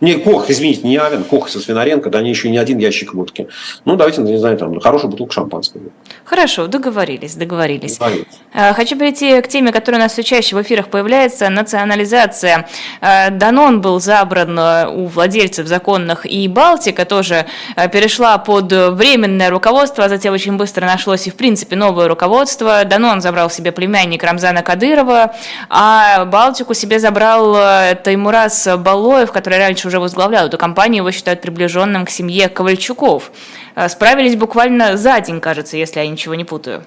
Не, 0.00 0.14
Кох, 0.14 0.48
извините, 0.48 0.86
не 0.86 0.96
Авен, 0.96 1.24
Кох 1.24 1.48
со 1.48 1.58
Свинаренко, 1.58 2.08
да, 2.10 2.20
они 2.20 2.30
еще 2.30 2.48
не 2.48 2.58
один 2.58 2.78
ящик 2.78 3.14
водки. 3.14 3.48
Ну, 3.84 3.96
давайте, 3.96 4.20
не 4.20 4.36
знаю, 4.38 4.56
там, 4.56 4.78
хорошую 4.80 5.10
бутылку 5.10 5.32
шампанского. 5.32 5.82
Хорошо, 6.24 6.68
договорились, 6.68 7.34
договорились. 7.34 7.98
договорились. 7.98 8.26
А, 8.52 8.72
хочу 8.74 8.96
перейти 8.96 9.40
к 9.40 9.48
теме, 9.48 9.72
которая 9.72 10.00
у 10.00 10.04
нас 10.04 10.12
все 10.12 10.22
чаще 10.22 10.54
в 10.54 10.62
эфирах 10.62 10.88
появляется, 10.88 11.48
национализация. 11.48 12.68
А, 13.00 13.30
Данон 13.30 13.80
был 13.80 14.00
забран 14.00 14.56
а, 14.58 14.88
у 14.88 15.06
владельцев 15.06 15.66
законных, 15.66 16.26
и 16.26 16.46
Балтика 16.46 17.04
тоже 17.04 17.46
перешла 17.92 18.38
под 18.38 18.72
временное 18.72 19.50
руководство, 19.50 20.04
а 20.04 20.08
затем 20.08 20.32
очень 20.32 20.56
быстро 20.56 20.86
нашлось 20.86 21.26
и, 21.26 21.30
в 21.30 21.34
принципе, 21.34 21.76
новое 21.76 22.08
руководство. 22.08 22.84
Данон 22.84 23.20
забрал 23.20 23.50
себе 23.50 23.72
племянник 23.72 24.22
Рамзана 24.22 24.62
Кадырова, 24.62 25.34
а 25.68 26.24
Балтику 26.24 26.74
себе 26.74 26.98
забрал 26.98 27.54
Таймурас 28.02 28.68
Балоев, 28.78 29.32
который 29.32 29.55
который 29.56 29.68
раньше 29.68 29.88
уже 29.88 29.98
возглавлял 30.00 30.46
эту 30.46 30.58
компанию, 30.58 30.98
его 31.02 31.10
считают 31.10 31.40
приближенным 31.40 32.04
к 32.04 32.10
семье 32.10 32.48
Ковальчуков. 32.48 33.32
Э, 33.74 33.88
справились 33.88 34.36
буквально 34.36 34.96
за 34.98 35.18
день, 35.20 35.40
кажется, 35.40 35.78
если 35.78 36.00
я 36.00 36.06
ничего 36.06 36.34
не 36.34 36.44
путаю. 36.44 36.84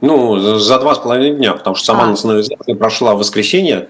Ну, 0.00 0.36
за 0.38 0.78
два 0.78 0.94
с 0.94 0.98
половиной 0.98 1.36
дня, 1.36 1.54
потому 1.54 1.74
что 1.74 1.86
сама 1.86 2.04
а. 2.04 2.06
национализация 2.06 2.76
прошла 2.76 3.14
в 3.14 3.18
воскресенье, 3.18 3.88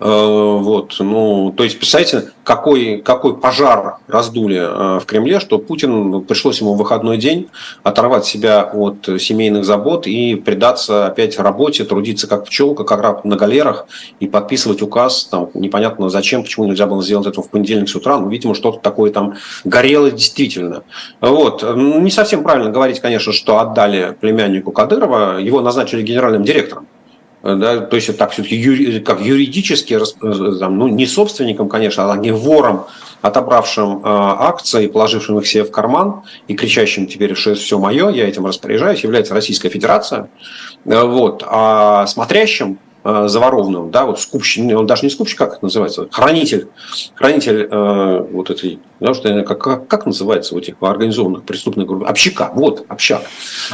вот, 0.00 0.96
ну, 0.98 1.54
то 1.56 1.62
есть, 1.62 1.78
представляете, 1.78 2.32
какой, 2.42 3.00
какой 3.00 3.36
пожар 3.36 3.98
раздули 4.08 4.58
э, 4.58 4.98
в 4.98 5.06
Кремле, 5.06 5.38
что 5.38 5.58
Путин 5.58 6.22
пришлось 6.24 6.60
ему 6.60 6.74
в 6.74 6.78
выходной 6.78 7.16
день 7.16 7.48
оторвать 7.84 8.26
себя 8.26 8.64
от 8.64 9.08
семейных 9.18 9.64
забот 9.64 10.06
и 10.06 10.34
предаться 10.34 11.06
опять 11.06 11.38
работе, 11.38 11.84
трудиться 11.84 12.26
как 12.26 12.46
пчелка, 12.46 12.82
как 12.82 13.00
раб 13.00 13.24
на 13.24 13.36
галерах 13.36 13.86
и 14.18 14.26
подписывать 14.26 14.82
указ, 14.82 15.24
там, 15.24 15.50
непонятно 15.54 16.08
зачем, 16.08 16.42
почему 16.42 16.66
нельзя 16.66 16.86
было 16.86 17.02
сделать 17.02 17.28
это 17.28 17.40
в 17.40 17.48
понедельник 17.48 17.88
с 17.88 17.94
утра, 17.94 18.18
но, 18.18 18.28
видимо, 18.28 18.54
что-то 18.54 18.80
такое 18.80 19.12
там 19.12 19.34
горело 19.64 20.10
действительно. 20.10 20.82
Вот. 21.20 21.62
Не 21.76 22.10
совсем 22.10 22.42
правильно 22.42 22.70
говорить, 22.70 23.00
конечно, 23.00 23.32
что 23.32 23.58
отдали 23.58 24.16
племяннику 24.20 24.72
Кадырова, 24.72 25.38
его 25.38 25.60
назначили 25.60 26.02
генеральным 26.02 26.42
директором 26.42 26.88
да, 27.44 27.80
то 27.80 27.96
есть 27.96 28.16
так 28.16 28.30
все-таки 28.30 28.56
юри, 28.56 29.00
как 29.00 29.20
юридически, 29.20 30.00
там, 30.18 30.78
ну 30.78 30.88
не 30.88 31.06
собственником, 31.06 31.68
конечно, 31.68 32.10
а 32.10 32.16
не 32.16 32.32
вором, 32.32 32.86
отобравшим 33.20 33.98
э, 33.98 34.00
акции, 34.04 34.86
положившим 34.86 35.38
их 35.38 35.46
себе 35.46 35.64
в 35.64 35.70
карман 35.70 36.22
и 36.46 36.54
кричащим 36.54 37.06
теперь, 37.06 37.34
что 37.34 37.50
это 37.50 37.60
все 37.60 37.78
мое, 37.78 38.08
я 38.10 38.28
этим 38.28 38.46
распоряжаюсь, 38.46 39.02
является 39.04 39.34
Российская 39.34 39.68
Федерация. 39.68 40.28
Вот. 40.84 41.42
А 41.46 42.06
смотрящим 42.06 42.78
Э, 43.06 43.28
заворованным, 43.28 43.90
да, 43.90 44.06
вот 44.06 44.18
скупщик, 44.18 44.64
он 44.74 44.86
даже 44.86 45.02
не 45.02 45.10
скупщик, 45.10 45.36
как 45.36 45.56
это 45.56 45.64
называется, 45.66 46.08
хранитель, 46.10 46.68
хранитель 47.14 47.68
э, 47.70 48.26
вот 48.32 48.48
этой, 48.48 48.78
да, 48.98 49.12
что, 49.12 49.42
как, 49.42 49.86
как, 49.86 50.06
называется 50.06 50.54
у 50.54 50.58
этих 50.58 50.76
организованных 50.80 51.44
преступных 51.44 51.86
групп, 51.86 52.08
общака, 52.08 52.50
вот, 52.54 52.86
общак, 52.88 53.20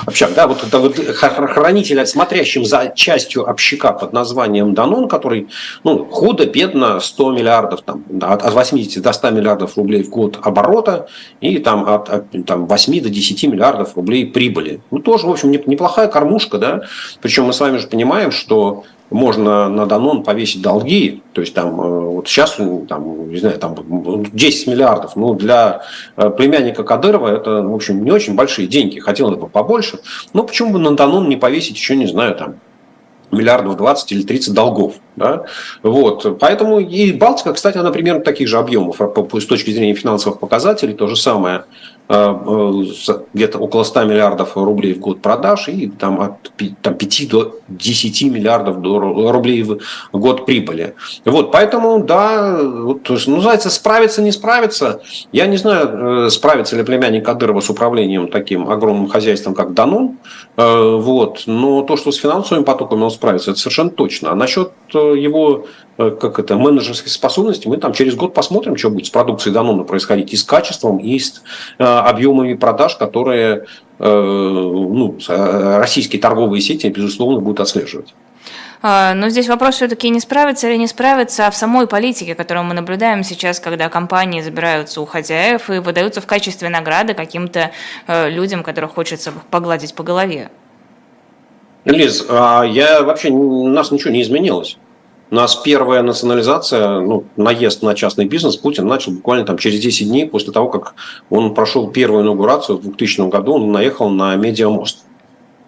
общак, 0.04 0.34
да, 0.34 0.48
вот 0.48 0.64
это 0.64 0.80
вот 0.80 0.96
хранитель, 0.96 2.04
смотрящим 2.06 2.64
за 2.64 2.92
частью 2.96 3.48
общака 3.48 3.92
под 3.92 4.12
названием 4.12 4.74
Данон, 4.74 5.06
который, 5.06 5.46
ну, 5.84 6.06
худо-бедно 6.06 6.98
100 6.98 7.30
миллиардов, 7.30 7.82
там, 7.82 8.02
от 8.22 8.52
80 8.52 9.00
до 9.00 9.12
100 9.12 9.30
миллиардов 9.30 9.76
рублей 9.76 10.02
в 10.02 10.10
год 10.10 10.40
оборота 10.42 11.06
и 11.40 11.58
там 11.58 11.88
от, 11.88 12.08
от 12.08 12.46
там, 12.46 12.66
8 12.66 13.00
до 13.00 13.10
10 13.10 13.44
миллиардов 13.44 13.94
рублей 13.94 14.26
прибыли. 14.26 14.80
Ну, 14.90 14.98
тоже, 14.98 15.28
в 15.28 15.30
общем, 15.30 15.52
неплохая 15.52 16.08
кормушка, 16.08 16.58
да, 16.58 16.80
причем 17.20 17.44
мы 17.44 17.52
с 17.52 17.60
вами 17.60 17.76
же 17.76 17.86
понимаем, 17.86 18.32
что 18.32 18.82
можно 19.10 19.68
на 19.68 19.86
Данон 19.86 20.22
повесить 20.22 20.62
долги, 20.62 21.22
то 21.32 21.40
есть 21.40 21.54
там 21.54 21.80
э, 21.80 22.00
вот 22.00 22.28
сейчас, 22.28 22.56
там, 22.88 23.30
не 23.30 23.38
знаю, 23.38 23.58
там 23.58 23.76
10 24.32 24.66
миллиардов, 24.68 25.16
ну 25.16 25.34
для 25.34 25.82
э, 26.16 26.30
племянника 26.30 26.84
Кадырова 26.84 27.28
это, 27.28 27.62
в 27.62 27.74
общем, 27.74 28.04
не 28.04 28.10
очень 28.10 28.34
большие 28.34 28.68
деньги, 28.68 29.00
хотелось 29.00 29.36
бы 29.36 29.48
побольше, 29.48 29.98
но 30.32 30.44
почему 30.44 30.72
бы 30.72 30.78
на 30.78 30.96
Данон 30.96 31.28
не 31.28 31.36
повесить 31.36 31.76
еще, 31.76 31.96
не 31.96 32.06
знаю, 32.06 32.34
там 32.36 32.56
миллиардов 33.30 33.76
20 33.76 34.12
или 34.12 34.22
30 34.22 34.54
долгов. 34.54 34.94
Да? 35.16 35.44
Вот. 35.82 36.38
Поэтому 36.38 36.80
и 36.80 37.12
Балтика, 37.12 37.52
кстати, 37.52 37.78
она 37.78 37.90
примерно 37.90 38.22
таких 38.22 38.48
же 38.48 38.58
объемов 38.58 38.96
с 38.98 39.46
точки 39.46 39.70
зрения 39.70 39.94
финансовых 39.94 40.40
показателей, 40.40 40.94
то 40.94 41.06
же 41.06 41.16
самое. 41.16 41.64
Э, 42.12 42.34
э, 42.44 43.18
где-то 43.34 43.58
около 43.58 43.84
100 43.84 44.02
миллиардов 44.02 44.56
рублей 44.56 44.94
в 44.94 44.98
год 44.98 45.22
продаж 45.22 45.68
и 45.68 45.88
там 45.88 46.20
от 46.20 46.52
там, 46.82 46.94
5 46.94 47.28
до 47.28 47.54
10 47.68 48.22
миллиардов 48.32 48.78
рублей 48.82 49.62
в 49.62 49.78
год 50.12 50.44
прибыли. 50.44 50.96
Вот, 51.24 51.52
поэтому, 51.52 52.02
да, 52.02 52.58
вот, 52.60 53.08
ну, 53.08 53.36
называется, 53.36 53.70
справиться, 53.70 54.22
не 54.22 54.32
справиться. 54.32 55.02
Я 55.30 55.46
не 55.46 55.56
знаю, 55.56 56.26
э, 56.26 56.30
справится 56.30 56.76
ли 56.76 56.82
племянник 56.82 57.24
Кадырова 57.24 57.60
с 57.60 57.70
управлением 57.70 58.26
таким 58.26 58.68
огромным 58.68 59.06
хозяйством, 59.06 59.54
как 59.54 59.74
Данон, 59.74 60.18
вот, 60.56 61.44
но 61.46 61.82
то, 61.82 61.96
что 61.96 62.10
с 62.10 62.16
финансовыми 62.16 62.64
потоками 62.64 63.02
он 63.04 63.12
справится, 63.12 63.52
это 63.52 63.60
совершенно 63.60 63.90
точно. 63.90 64.32
А 64.32 64.34
насчет 64.34 64.72
его 64.92 65.66
Э, 65.89 65.89
как 65.96 66.38
это, 66.38 66.56
менеджерской 66.56 67.10
способности, 67.10 67.68
мы 67.68 67.76
там 67.76 67.92
через 67.92 68.14
год 68.14 68.32
посмотрим, 68.32 68.76
что 68.76 68.90
будет 68.90 69.06
с 69.06 69.10
продукцией 69.10 69.52
Данона 69.52 69.82
происходить 69.82 70.32
и 70.32 70.36
с 70.36 70.44
качеством, 70.44 70.98
и 70.98 71.18
с 71.18 71.42
э, 71.78 71.84
объемами 71.84 72.54
продаж, 72.54 72.96
которые 72.96 73.66
э, 73.98 74.04
ну, 74.08 75.18
российские 75.28 76.20
торговые 76.20 76.62
сети, 76.62 76.86
безусловно, 76.88 77.40
будут 77.40 77.60
отслеживать. 77.60 78.14
А, 78.82 79.12
но 79.12 79.28
здесь 79.28 79.46
вопрос 79.48 79.74
все-таки 79.74 80.08
не 80.08 80.20
справиться 80.20 80.68
или 80.68 80.78
не 80.78 80.86
справиться, 80.86 81.46
а 81.46 81.50
в 81.50 81.56
самой 81.56 81.86
политике, 81.86 82.34
которую 82.34 82.64
мы 82.64 82.72
наблюдаем 82.72 83.22
сейчас, 83.22 83.60
когда 83.60 83.90
компании 83.90 84.40
забираются 84.40 85.02
у 85.02 85.06
хозяев 85.06 85.68
и 85.68 85.80
выдаются 85.80 86.22
в 86.22 86.26
качестве 86.26 86.70
награды 86.70 87.12
каким-то 87.12 87.72
людям, 88.08 88.62
которых 88.62 88.94
хочется 88.94 89.32
погладить 89.50 89.92
по 89.92 90.02
голове. 90.02 90.50
Лиз, 91.84 92.24
а 92.28 92.62
я 92.62 93.02
вообще, 93.02 93.28
у 93.30 93.68
нас 93.68 93.90
ничего 93.90 94.12
не 94.12 94.22
изменилось. 94.22 94.78
У 95.30 95.34
нас 95.36 95.54
первая 95.54 96.02
национализация, 96.02 96.98
ну, 96.98 97.24
наезд 97.36 97.82
на 97.82 97.94
частный 97.94 98.24
бизнес 98.24 98.56
Путин 98.56 98.88
начал 98.88 99.12
буквально 99.12 99.46
там 99.46 99.58
через 99.58 99.78
10 99.78 100.08
дней 100.08 100.26
после 100.26 100.52
того, 100.52 100.68
как 100.68 100.94
он 101.30 101.54
прошел 101.54 101.88
первую 101.88 102.24
инаугурацию 102.24 102.78
в 102.78 102.82
2000 102.82 103.28
году, 103.28 103.54
он 103.54 103.70
наехал 103.70 104.10
на 104.10 104.34
медиамост. 104.34 105.04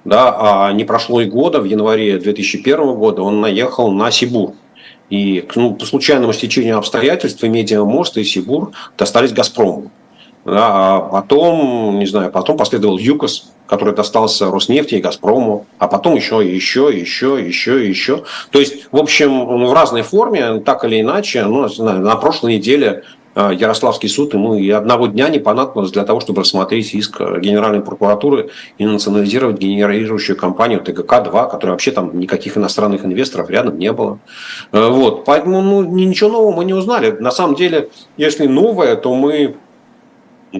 Да, 0.04 0.66
а 0.66 0.72
не 0.72 0.82
прошло 0.84 1.20
и 1.20 1.26
года, 1.26 1.60
в 1.60 1.64
январе 1.64 2.18
2001 2.18 2.94
года 2.94 3.22
он 3.22 3.40
наехал 3.40 3.92
на 3.92 4.10
Сибур. 4.10 4.54
И 5.10 5.46
ну, 5.54 5.74
по 5.74 5.86
случайному 5.86 6.32
стечению 6.32 6.78
обстоятельств 6.78 7.44
и 7.44 7.48
медиамост, 7.48 8.16
и 8.16 8.24
Сибур 8.24 8.72
достались 8.98 9.32
«Газпрому». 9.32 9.92
Да, 10.44 10.96
а 10.96 11.00
потом, 11.00 11.98
не 12.00 12.06
знаю, 12.06 12.32
потом 12.32 12.56
последовал 12.56 12.98
ЮКОС, 12.98 13.52
который 13.66 13.94
достался 13.94 14.50
Роснефти 14.50 14.96
и 14.96 15.00
Газпрому, 15.00 15.66
а 15.78 15.86
потом 15.86 16.16
еще, 16.16 16.42
еще, 16.44 16.90
еще, 16.92 17.40
еще, 17.40 17.88
еще. 17.88 18.24
То 18.50 18.58
есть, 18.58 18.88
в 18.90 18.96
общем, 18.96 19.66
в 19.66 19.72
разной 19.72 20.02
форме, 20.02 20.60
так 20.60 20.84
или 20.84 21.00
иначе, 21.00 21.44
ну, 21.44 21.68
на 21.78 22.16
прошлой 22.16 22.56
неделе 22.56 23.04
э, 23.36 23.52
Ярославский 23.54 24.08
суд 24.08 24.34
ему 24.34 24.56
и 24.56 24.68
одного 24.68 25.06
дня 25.06 25.28
не 25.28 25.38
понадобилось 25.38 25.92
для 25.92 26.02
того, 26.02 26.18
чтобы 26.18 26.40
рассмотреть 26.40 26.92
иск 26.92 27.20
Генеральной 27.20 27.80
прокуратуры 27.80 28.50
и 28.78 28.84
национализировать 28.84 29.58
генерирующую 29.58 30.36
компанию 30.36 30.80
ТГК-2, 30.80 31.50
которая 31.50 31.74
вообще 31.74 31.92
там 31.92 32.18
никаких 32.18 32.58
иностранных 32.58 33.04
инвесторов 33.04 33.48
рядом 33.48 33.78
не 33.78 33.92
было. 33.92 34.18
Э, 34.72 34.88
вот. 34.88 35.24
Поэтому 35.24 35.62
ну, 35.62 35.84
ничего 35.84 36.30
нового 36.30 36.56
мы 36.56 36.64
не 36.64 36.74
узнали. 36.74 37.12
На 37.12 37.30
самом 37.30 37.54
деле, 37.54 37.90
если 38.16 38.48
новое, 38.48 38.96
то 38.96 39.14
мы 39.14 39.54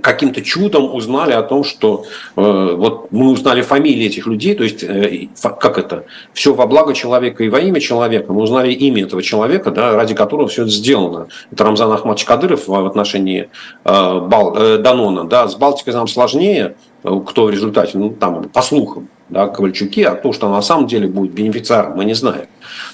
каким-то 0.01 0.43
чудом 0.43 0.95
узнали 0.95 1.33
о 1.33 1.43
том, 1.43 1.65
что 1.65 2.05
э, 2.37 2.41
вот 2.77 3.13
мы 3.13 3.31
узнали 3.31 3.63
фамилии 3.63 4.07
этих 4.07 4.27
людей, 4.27 4.55
то 4.55 4.65
есть 4.65 4.83
э, 4.83 5.29
как 5.61 5.79
это, 5.79 6.05
все 6.33 6.55
во 6.55 6.67
благо 6.67 6.95
человека 6.95 7.45
и 7.45 7.49
во 7.49 7.61
имя 7.61 7.81
человека, 7.81 8.33
мы 8.33 8.43
узнали 8.43 8.73
имя 8.73 9.05
этого 9.05 9.23
человека, 9.23 9.71
да, 9.71 9.93
ради 9.93 10.15
которого 10.15 10.49
все 10.49 10.63
это 10.63 10.71
сделано. 10.71 11.29
Это 11.51 11.65
Рамзан 11.65 11.93
Ахмадович 11.93 12.25
Кадыров 12.25 12.69
в 12.69 12.87
отношении 12.87 13.51
э, 13.85 14.21
Бал, 14.21 14.57
э, 14.57 14.79
Данона, 14.79 15.25
да, 15.25 15.49
с 15.49 15.57
Балтикой 15.57 15.95
нам 15.95 16.09
сложнее, 16.09 16.77
э, 17.05 17.21
кто 17.27 17.45
в 17.45 17.51
результате, 17.51 17.99
ну 17.99 18.11
там 18.11 18.49
по 18.49 18.63
слухам, 18.63 19.09
да, 19.33 19.49
Ковальчуки, 19.49 20.03
а 20.03 20.15
то, 20.15 20.33
что 20.33 20.49
на 20.49 20.63
самом 20.63 20.87
деле 20.87 21.09
будет 21.09 21.33
бенефициаром, 21.33 21.97
мы 21.97 22.05
не 22.05 22.15
знаем. 22.15 22.47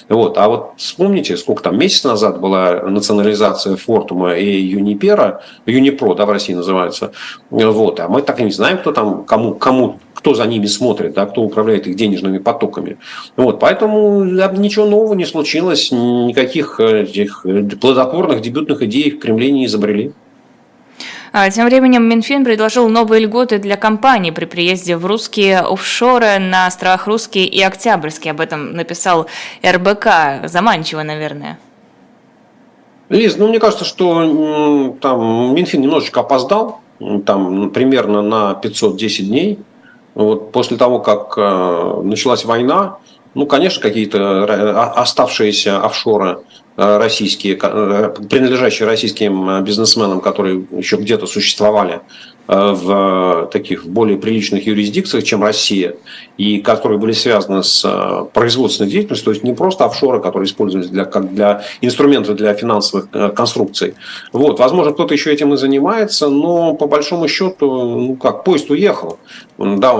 Вот. 0.07 0.37
А 0.37 0.47
вот 0.47 0.71
вспомните, 0.77 1.37
сколько 1.37 1.63
там 1.63 1.77
месяц 1.77 2.03
назад 2.03 2.39
была 2.39 2.81
национализация 2.81 3.75
Фортума 3.75 4.33
и 4.33 4.59
Юнипера, 4.61 5.41
Юнипро, 5.65 6.15
да, 6.15 6.25
в 6.25 6.31
России 6.31 6.53
называется. 6.53 7.11
Вот. 7.49 7.99
А 7.99 8.07
мы 8.07 8.21
так 8.21 8.39
и 8.39 8.43
не 8.43 8.51
знаем, 8.51 8.79
кто 8.79 8.91
там, 8.91 9.23
кому, 9.25 9.55
кому 9.55 9.99
кто 10.19 10.33
за 10.33 10.45
ними 10.45 10.65
смотрит, 10.65 11.13
да, 11.13 11.25
кто 11.25 11.41
управляет 11.41 11.87
их 11.87 11.95
денежными 11.95 12.39
потоками. 12.39 12.97
Вот, 13.37 13.61
поэтому 13.61 14.25
ничего 14.25 14.85
нового 14.85 15.13
не 15.13 15.25
случилось, 15.25 15.91
никаких 15.93 16.79
э, 16.81 17.03
этих 17.03 17.45
плодотворных 17.79 18.41
дебютных 18.41 18.81
идей 18.81 19.11
в 19.11 19.19
Кремле 19.19 19.49
не 19.49 19.65
изобрели. 19.65 20.11
А, 21.31 21.49
тем 21.49 21.65
временем 21.65 22.09
Минфин 22.09 22.43
предложил 22.43 22.89
новые 22.89 23.25
льготы 23.25 23.59
для 23.59 23.77
компаний 23.77 24.31
при 24.31 24.45
приезде 24.45 24.97
в 24.97 25.05
русские 25.05 25.59
офшоры 25.59 26.39
на 26.39 26.65
островах 26.65 27.05
Русские 27.07 27.45
и 27.45 27.61
Октябрьский. 27.61 28.31
Об 28.31 28.41
этом 28.41 28.73
написал 28.73 29.27
РБК. 29.63 30.47
Заманчиво, 30.47 31.03
наверное. 31.03 31.59
Лиз, 33.09 33.37
ну 33.37 33.47
мне 33.47 33.59
кажется, 33.59 33.85
что 33.85 34.95
там 35.01 35.53
Минфин 35.55 35.81
немножечко 35.81 36.21
опоздал, 36.21 36.81
там 37.25 37.71
примерно 37.71 38.21
на 38.21 38.53
510 38.55 39.27
дней. 39.27 39.59
Вот 40.15 40.51
после 40.51 40.77
того, 40.77 40.99
как 40.99 41.35
э, 41.37 42.01
началась 42.03 42.43
война, 42.43 42.97
ну, 43.35 43.45
конечно, 43.45 43.81
какие-то 43.81 44.91
оставшиеся 44.95 45.79
офшоры 45.79 46.39
российские, 46.79 47.59
э, 47.61 48.13
принадлежащие 48.29 48.87
российским 48.87 49.49
э, 49.49 49.61
бизнесменам, 49.61 50.21
которые 50.21 50.65
еще 50.71 50.95
где-то 50.95 51.27
существовали 51.27 51.99
в 52.51 53.47
таких 53.53 53.85
более 53.85 54.17
приличных 54.17 54.65
юрисдикциях, 54.65 55.23
чем 55.23 55.43
Россия, 55.43 55.97
и 56.37 56.57
которые 56.57 56.97
были 56.97 57.11
связаны 57.11 57.61
с 57.61 58.27
производственной 58.33 58.89
деятельностью, 58.89 59.25
то 59.25 59.31
есть 59.31 59.43
не 59.43 59.53
просто 59.53 59.85
офшоры, 59.85 60.19
которые 60.19 60.47
использовались 60.47 60.89
для, 60.89 61.05
как 61.05 61.31
для 61.31 61.63
инструментов 61.81 62.37
для 62.37 62.55
финансовых 62.55 63.09
конструкций. 63.35 63.93
Вот, 64.33 64.57
возможно, 64.59 64.93
кто-то 64.93 65.13
еще 65.13 65.31
этим 65.31 65.53
и 65.53 65.57
занимается, 65.57 66.29
но 66.29 66.73
по 66.73 66.87
большому 66.87 67.27
счету, 67.27 67.67
ну 67.69 68.15
как, 68.15 68.43
поезд 68.43 68.71
уехал, 68.71 69.19
да, 69.59 69.93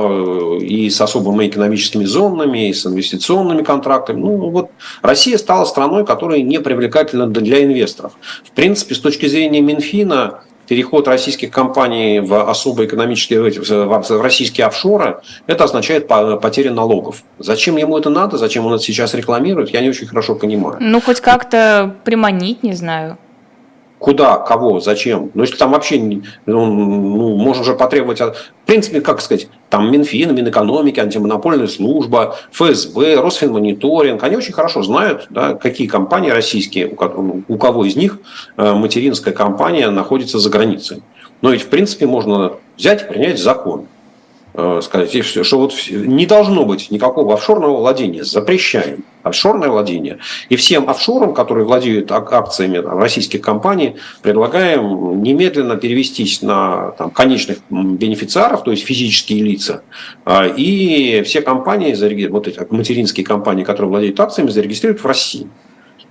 и 0.59 0.89
с 0.89 0.99
особыми 1.01 1.47
экономическими 1.47 2.05
зонами, 2.05 2.69
и 2.69 2.73
с 2.73 2.83
инвестиционными 2.83 3.61
контрактами. 3.61 4.21
Ну 4.21 4.49
вот 4.49 4.71
Россия 5.03 5.37
стала 5.37 5.65
страной, 5.65 6.03
которая 6.03 6.41
не 6.41 6.59
привлекательно 6.59 7.27
для 7.27 7.63
инвесторов. 7.63 8.13
В 8.43 8.51
принципе, 8.51 8.95
с 8.95 8.99
точки 8.99 9.27
зрения 9.27 9.61
Минфина, 9.61 10.41
переход 10.69 11.07
российских 11.07 11.49
компаний 11.49 12.19
в 12.19 12.49
особо 12.49 12.85
экономические, 12.85 13.41
в 13.41 14.21
российские 14.21 14.67
офшоры, 14.67 15.19
это 15.47 15.63
означает 15.63 16.07
потерю 16.07 16.73
налогов. 16.73 17.23
Зачем 17.39 17.77
ему 17.77 17.97
это 17.97 18.11
надо, 18.11 18.37
зачем 18.37 18.67
он 18.67 18.75
это 18.75 18.83
сейчас 18.83 19.15
рекламирует, 19.15 19.71
я 19.71 19.81
не 19.81 19.89
очень 19.89 20.05
хорошо 20.05 20.35
понимаю. 20.35 20.77
Ну, 20.79 21.01
хоть 21.01 21.21
как-то 21.21 21.95
приманить, 22.03 22.61
не 22.61 22.73
знаю. 22.73 23.17
Куда, 23.99 24.37
кого, 24.37 24.79
зачем. 24.79 25.29
Но 25.33 25.43
если 25.43 25.57
там 25.57 25.71
вообще, 25.71 25.99
ну, 25.99 26.21
ну, 26.45 27.35
можно 27.35 27.63
же 27.63 27.75
потребовать, 27.75 28.21
в 28.21 28.33
принципе, 28.65 29.01
как 29.01 29.21
сказать, 29.21 29.49
там 29.69 29.91
Минфин, 29.91 30.33
Минэкономики, 30.33 30.99
антимонопольная 30.99 31.67
служба, 31.67 32.37
ФСБ, 32.51 33.15
Росфинмониторинг, 33.21 34.23
они 34.23 34.37
очень 34.37 34.53
хорошо 34.53 34.81
знают, 34.83 35.27
да, 35.29 35.53
какие 35.53 35.87
компании 35.87 36.31
российские, 36.31 36.87
у, 36.87 37.57
кого 37.57 37.85
из 37.85 37.95
них 37.95 38.19
э, 38.57 38.73
материнская 38.73 39.33
компания 39.33 39.89
находится 39.89 40.39
за 40.39 40.49
границей. 40.49 41.03
Но 41.41 41.51
ведь, 41.51 41.63
в 41.63 41.67
принципе, 41.67 42.05
можно 42.05 42.53
взять 42.77 43.03
и 43.03 43.05
принять 43.05 43.37
закон 43.37 43.87
сказать, 44.81 45.25
что 45.25 45.59
вот 45.59 45.73
не 45.89 46.25
должно 46.25 46.65
быть 46.65 46.91
никакого 46.91 47.35
офшорного 47.35 47.77
владения, 47.77 48.23
запрещаем 48.23 49.05
офшорное 49.23 49.69
владение. 49.69 50.19
И 50.49 50.55
всем 50.55 50.89
офшорам, 50.89 51.33
которые 51.33 51.65
владеют 51.65 52.11
акциями 52.11 52.77
российских 52.77 53.41
компаний, 53.41 53.95
предлагаем 54.21 55.21
немедленно 55.21 55.75
перевестись 55.75 56.41
на 56.41 56.91
там, 56.91 57.11
конечных 57.11 57.59
бенефициаров, 57.69 58.63
то 58.63 58.71
есть 58.71 58.83
физические 58.85 59.43
лица, 59.43 59.83
а, 60.25 60.45
и 60.45 61.21
все 61.23 61.41
компании, 61.41 61.93
вот 62.27 62.47
эти 62.47 62.59
материнские 62.69 63.25
компании, 63.25 63.63
которые 63.63 63.89
владеют 63.89 64.19
акциями, 64.19 64.49
зарегистрируют 64.49 65.01
в 65.01 65.05
России. 65.05 65.47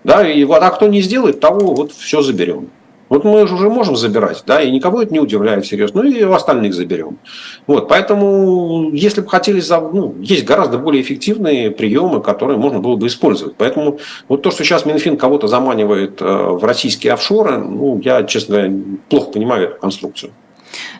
Да, 0.04 0.28
и 0.28 0.44
вот, 0.44 0.62
а 0.62 0.70
кто 0.70 0.86
не 0.86 1.00
сделает, 1.00 1.40
того 1.40 1.74
вот 1.74 1.92
все 1.92 2.22
заберем. 2.22 2.70
Вот 3.08 3.24
мы 3.24 3.46
же 3.46 3.54
уже 3.54 3.68
можем 3.68 3.96
забирать, 3.96 4.42
да, 4.46 4.60
и 4.60 4.70
никого 4.70 5.02
это 5.02 5.12
не 5.12 5.20
удивляет 5.20 5.66
серьезно, 5.66 6.02
ну 6.02 6.10
и 6.10 6.22
остальных 6.22 6.74
заберем. 6.74 7.18
Вот, 7.66 7.88
поэтому, 7.88 8.90
если 8.92 9.20
бы 9.20 9.28
хотели, 9.28 9.62
ну, 9.92 10.14
есть 10.20 10.44
гораздо 10.44 10.78
более 10.78 11.02
эффективные 11.02 11.70
приемы, 11.70 12.20
которые 12.20 12.58
можно 12.58 12.80
было 12.80 12.96
бы 12.96 13.06
использовать. 13.06 13.56
Поэтому 13.56 13.98
вот 14.28 14.42
то, 14.42 14.50
что 14.50 14.64
сейчас 14.64 14.84
Минфин 14.84 15.16
кого-то 15.16 15.48
заманивает 15.48 16.20
э, 16.20 16.24
в 16.24 16.62
российские 16.64 17.14
офшоры, 17.14 17.58
ну, 17.58 18.00
я, 18.04 18.24
честно 18.24 18.56
говоря, 18.56 18.74
плохо 19.08 19.30
понимаю 19.32 19.70
эту 19.70 19.80
конструкцию. 19.80 20.32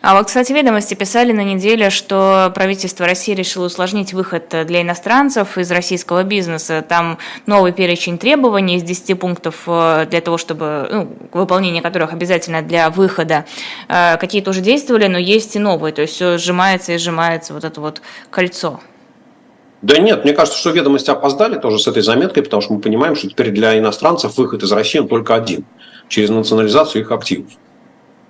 А 0.01 0.15
вот, 0.15 0.27
кстати, 0.27 0.51
ведомости 0.53 0.93
писали 0.93 1.31
на 1.31 1.43
неделе, 1.43 1.89
что 1.89 2.51
правительство 2.55 3.05
России 3.05 3.33
решило 3.33 3.65
усложнить 3.65 4.13
выход 4.13 4.49
для 4.65 4.81
иностранцев 4.81 5.57
из 5.57 5.71
российского 5.71 6.23
бизнеса. 6.23 6.83
Там 6.87 7.17
новый 7.45 7.71
перечень 7.71 8.17
требований 8.17 8.77
из 8.77 8.83
10 8.83 9.19
пунктов 9.19 9.63
э, 9.67 10.07
для 10.09 10.21
того, 10.21 10.37
чтобы 10.37 10.87
ну, 10.91 11.17
выполнение 11.33 11.81
которых 11.81 12.13
обязательно 12.13 12.61
для 12.61 12.89
выхода. 12.89 13.45
Э, 13.87 14.17
какие-то 14.17 14.51
уже 14.51 14.61
действовали, 14.61 15.07
но 15.07 15.17
есть 15.17 15.55
и 15.55 15.59
новые. 15.59 15.93
То 15.93 16.01
есть 16.01 16.15
все 16.15 16.37
сжимается 16.37 16.93
и 16.93 16.97
сжимается 16.97 17.53
вот 17.53 17.63
это 17.63 17.81
вот 17.81 18.01
кольцо. 18.29 18.79
Да 19.81 19.97
нет, 19.97 20.25
мне 20.25 20.33
кажется, 20.33 20.59
что 20.59 20.71
ведомости 20.71 21.09
опоздали 21.09 21.57
тоже 21.57 21.79
с 21.79 21.87
этой 21.87 22.03
заметкой, 22.03 22.43
потому 22.43 22.61
что 22.61 22.73
мы 22.73 22.81
понимаем, 22.81 23.15
что 23.15 23.29
теперь 23.29 23.51
для 23.51 23.77
иностранцев 23.77 24.37
выход 24.37 24.63
из 24.63 24.71
России 24.71 24.99
только 24.99 25.35
один– 25.35 25.65
через 26.09 26.29
национализацию 26.29 27.03
их 27.03 27.11
активов. 27.11 27.51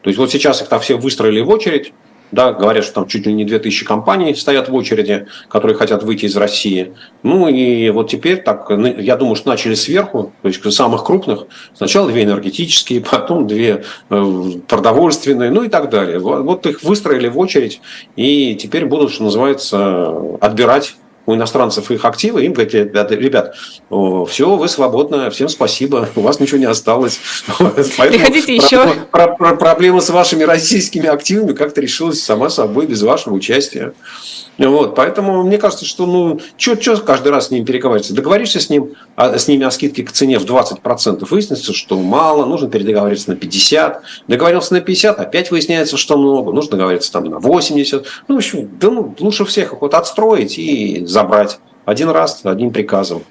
То 0.02 0.10
есть 0.10 0.18
вот 0.18 0.32
сейчас 0.32 0.62
их 0.62 0.68
там 0.68 0.80
все 0.80 0.98
выстроили 0.98 1.42
в 1.42 1.50
очередь, 1.50 1.94
да, 2.32 2.54
говорят, 2.54 2.84
что 2.84 2.96
там 2.96 3.08
чуть 3.08 3.26
ли 3.26 3.34
не 3.34 3.44
2000 3.44 3.86
компаний 3.86 4.36
стоят 4.36 4.70
в 4.70 4.76
очереди, 4.76 5.28
которые 5.48 5.76
хотят 5.76 6.04
выйти 6.04 6.26
из 6.26 6.38
России. 6.38 6.94
Ну 7.24 7.48
и 7.48 7.90
вот 7.90 8.10
теперь 8.10 8.42
так, 8.44 8.70
я 8.70 9.16
думаю, 9.16 9.36
что 9.36 9.50
начали 9.50 9.74
сверху, 9.74 10.34
то 10.42 10.48
есть 10.48 10.72
самых 10.72 11.04
крупных. 11.04 11.46
Сначала 11.74 12.10
две 12.10 12.24
энергетические, 12.24 13.02
потом 13.12 13.48
две 13.48 13.84
э, 14.10 14.52
продовольственные, 14.68 15.50
ну 15.50 15.64
и 15.64 15.70
так 15.70 15.90
далее. 15.90 16.20
Вот 16.20 16.66
их 16.68 16.84
выстроили 16.84 17.28
в 17.28 17.38
очередь 17.38 17.82
и 18.16 18.56
теперь 18.56 18.86
будут, 18.86 19.12
что 19.12 19.24
называется, 19.24 20.38
отбирать 20.40 20.96
у 21.30 21.36
иностранцев 21.36 21.92
их 21.92 22.06
активы, 22.06 22.44
им 22.46 22.54
говорят, 22.54 23.12
ребят, 23.12 23.56
все, 24.28 24.56
вы 24.56 24.68
свободны, 24.68 25.30
всем 25.30 25.48
спасибо, 25.48 26.10
у 26.16 26.22
вас 26.22 26.40
ничего 26.40 26.58
не 26.58 26.66
осталось. 26.66 27.20
Приходите 27.58 28.56
еще. 28.56 28.96
Проблема 29.12 30.02
с 30.02 30.10
вашими 30.10 30.44
российскими 30.44 31.08
активами 31.08 31.54
как-то 31.54 31.82
решилась 31.82 32.24
сама 32.24 32.50
собой, 32.50 32.88
без 32.88 33.04
вашего 33.04 33.36
участия. 33.36 33.94
Вот, 34.58 34.94
поэтому 34.94 35.44
мне 35.44 35.58
кажется, 35.58 35.86
что 35.86 36.06
ну, 36.06 36.42
что 36.58 36.98
каждый 36.98 37.32
раз 37.32 37.48
с 37.48 37.52
ним 37.52 37.64
переговариваться? 37.64 38.14
Договоришься 38.14 38.60
с, 38.60 38.70
ним, 38.70 38.96
а, 39.16 39.38
с 39.38 39.48
ними 39.48 39.66
о 39.66 39.72
скидке 39.72 40.04
к 40.04 40.12
цене 40.12 40.38
в 40.38 40.46
20%, 40.46 41.26
выяснится, 41.30 41.74
что 41.74 41.98
мало, 41.98 42.46
нужно 42.46 42.70
передоговориться 42.70 43.32
на 43.32 43.36
50%. 43.36 44.00
Договорился 44.28 44.74
на 44.74 44.80
50%, 44.80 45.12
опять 45.12 45.52
выясняется, 45.52 45.96
что 45.96 46.18
много, 46.18 46.52
нужно 46.52 46.72
договориться 46.72 47.10
там 47.12 47.24
на 47.26 47.36
80%. 47.36 48.06
Ну, 48.28 48.36
в 48.36 48.38
общем, 48.38 48.70
да, 48.82 48.90
ну, 48.90 49.16
лучше 49.20 49.46
всех 49.46 49.72
их 49.74 49.82
вот 49.82 49.94
отстроить 49.94 50.58
и 50.58 51.06
забрать 51.20 51.60
один 51.86 52.10
раз, 52.10 52.46
одним 52.46 52.72
приказом. 52.72 53.24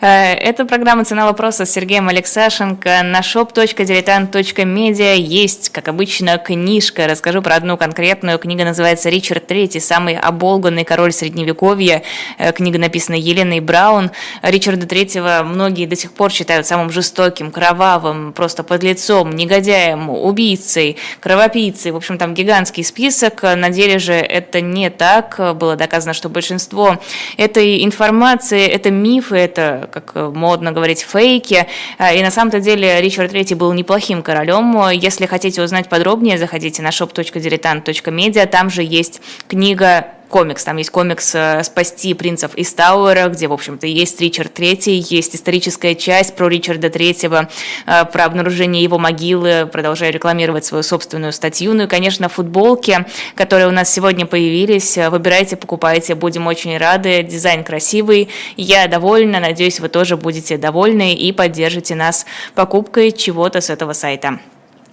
Э, 0.00 0.34
это 0.34 0.64
программа 0.64 1.04
«Цена 1.04 1.26
вопроса» 1.26 1.64
с 1.64 1.70
Сергеем 1.70 2.08
Алексашенко. 2.08 3.02
На 3.02 3.20
shop.diletant.media 3.20 5.16
есть, 5.16 5.70
как 5.70 5.88
обычно, 5.88 6.38
книжка. 6.38 7.06
Расскажу 7.06 7.42
про 7.42 7.56
одну 7.56 7.76
конкретную. 7.76 8.38
Книга 8.38 8.64
называется 8.64 9.08
«Ричард 9.08 9.50
III. 9.50 9.80
Самый 9.80 10.16
оболганный 10.16 10.84
король 10.84 11.12
Средневековья». 11.12 12.02
Э, 12.38 12.52
книга 12.52 12.78
написана 12.78 13.16
Еленой 13.16 13.60
Браун. 13.60 14.10
Ричарда 14.42 14.86
III 14.86 15.44
многие 15.44 15.86
до 15.86 15.96
сих 15.96 16.12
пор 16.12 16.30
считают 16.30 16.66
самым 16.66 16.90
жестоким, 16.90 17.50
кровавым, 17.50 18.32
просто 18.32 18.62
подлецом, 18.62 19.34
негодяем, 19.34 20.10
убийцей, 20.10 20.96
кровопийцей. 21.20 21.92
В 21.92 21.96
общем, 21.96 22.18
там 22.18 22.34
гигантский 22.34 22.84
список. 22.84 23.42
На 23.42 23.70
деле 23.70 23.98
же 23.98 24.12
это 24.12 24.60
не 24.60 24.90
так. 24.90 25.40
Было 25.56 25.76
доказано, 25.76 26.12
что 26.12 26.28
большинство 26.28 26.98
этой 27.36 27.84
информации– 27.84 28.66
это 28.66 28.90
мифы, 28.90 29.45
это, 29.46 29.88
как 29.92 30.14
модно 30.34 30.72
говорить, 30.72 31.00
фейки. 31.00 31.66
А, 31.98 32.12
и 32.12 32.22
на 32.22 32.30
самом-то 32.30 32.60
деле 32.60 33.00
Ричард 33.00 33.32
III 33.32 33.54
был 33.56 33.72
неплохим 33.72 34.22
королем. 34.22 34.90
Если 34.90 35.26
хотите 35.26 35.62
узнать 35.62 35.88
подробнее, 35.88 36.38
заходите 36.38 36.82
на 36.82 36.88
shop.diletant.media. 36.88 38.46
Там 38.46 38.70
же 38.70 38.82
есть 38.82 39.22
книга 39.48 40.15
комикс. 40.28 40.64
Там 40.64 40.76
есть 40.76 40.90
комикс 40.90 41.34
э, 41.34 41.62
«Спасти 41.62 42.14
принцев 42.14 42.54
из 42.54 42.72
Тауэра», 42.74 43.28
где, 43.28 43.48
в 43.48 43.52
общем-то, 43.52 43.86
есть 43.86 44.20
Ричард 44.20 44.54
Третий, 44.54 45.04
есть 45.08 45.34
историческая 45.34 45.94
часть 45.94 46.36
про 46.36 46.48
Ричарда 46.48 46.90
Третьего, 46.90 47.48
э, 47.86 48.04
про 48.06 48.24
обнаружение 48.24 48.82
его 48.82 48.98
могилы. 48.98 49.68
Продолжаю 49.70 50.12
рекламировать 50.12 50.64
свою 50.64 50.82
собственную 50.82 51.32
статью. 51.32 51.74
Ну 51.74 51.84
и, 51.84 51.86
конечно, 51.86 52.28
футболки, 52.28 53.06
которые 53.34 53.68
у 53.68 53.72
нас 53.72 53.92
сегодня 53.92 54.26
появились. 54.26 54.96
Выбирайте, 54.96 55.56
покупайте, 55.56 56.14
будем 56.14 56.46
очень 56.46 56.76
рады. 56.76 57.22
Дизайн 57.22 57.64
красивый. 57.64 58.28
Я 58.56 58.86
довольна, 58.88 59.40
надеюсь, 59.40 59.80
вы 59.80 59.88
тоже 59.88 60.16
будете 60.16 60.56
довольны 60.56 61.14
и 61.14 61.32
поддержите 61.32 61.94
нас 61.94 62.26
покупкой 62.54 63.12
чего-то 63.12 63.60
с 63.60 63.70
этого 63.70 63.92
сайта. 63.92 64.38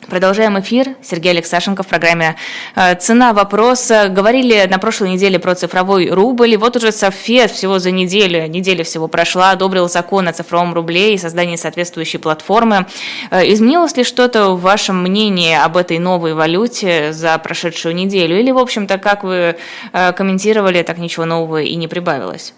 Продолжаем 0.07 0.59
эфир. 0.59 0.95
Сергей 1.01 1.31
Алексашенко 1.31 1.83
в 1.83 1.87
программе 1.87 2.35
э, 2.75 2.95
«Цена 2.95 3.33
вопроса». 3.33 4.09
Говорили 4.09 4.67
на 4.69 4.77
прошлой 4.77 5.11
неделе 5.11 5.39
про 5.39 5.55
цифровой 5.55 6.09
рубль. 6.09 6.53
И 6.53 6.57
вот 6.57 6.75
уже 6.75 6.91
Софет 6.91 7.51
всего 7.51 7.79
за 7.79 7.91
неделю, 7.91 8.47
неделя 8.47 8.83
всего 8.83 9.07
прошла, 9.07 9.51
одобрил 9.51 9.89
закон 9.89 10.27
о 10.27 10.33
цифровом 10.33 10.73
рубле 10.73 11.13
и 11.13 11.17
создании 11.17 11.55
соответствующей 11.55 12.17
платформы. 12.17 12.87
Э, 13.31 13.41
изменилось 13.51 13.95
ли 13.97 14.03
что-то 14.03 14.51
в 14.51 14.61
вашем 14.61 15.01
мнении 15.01 15.55
об 15.55 15.77
этой 15.77 15.99
новой 15.99 16.33
валюте 16.33 17.13
за 17.13 17.37
прошедшую 17.37 17.95
неделю? 17.95 18.39
Или, 18.39 18.51
в 18.51 18.57
общем-то, 18.57 18.97
как 18.97 19.23
вы 19.23 19.55
э, 19.93 20.13
комментировали, 20.13 20.83
так 20.83 20.97
ничего 20.97 21.25
нового 21.25 21.61
и 21.61 21.75
не 21.75 21.87
прибавилось? 21.87 22.53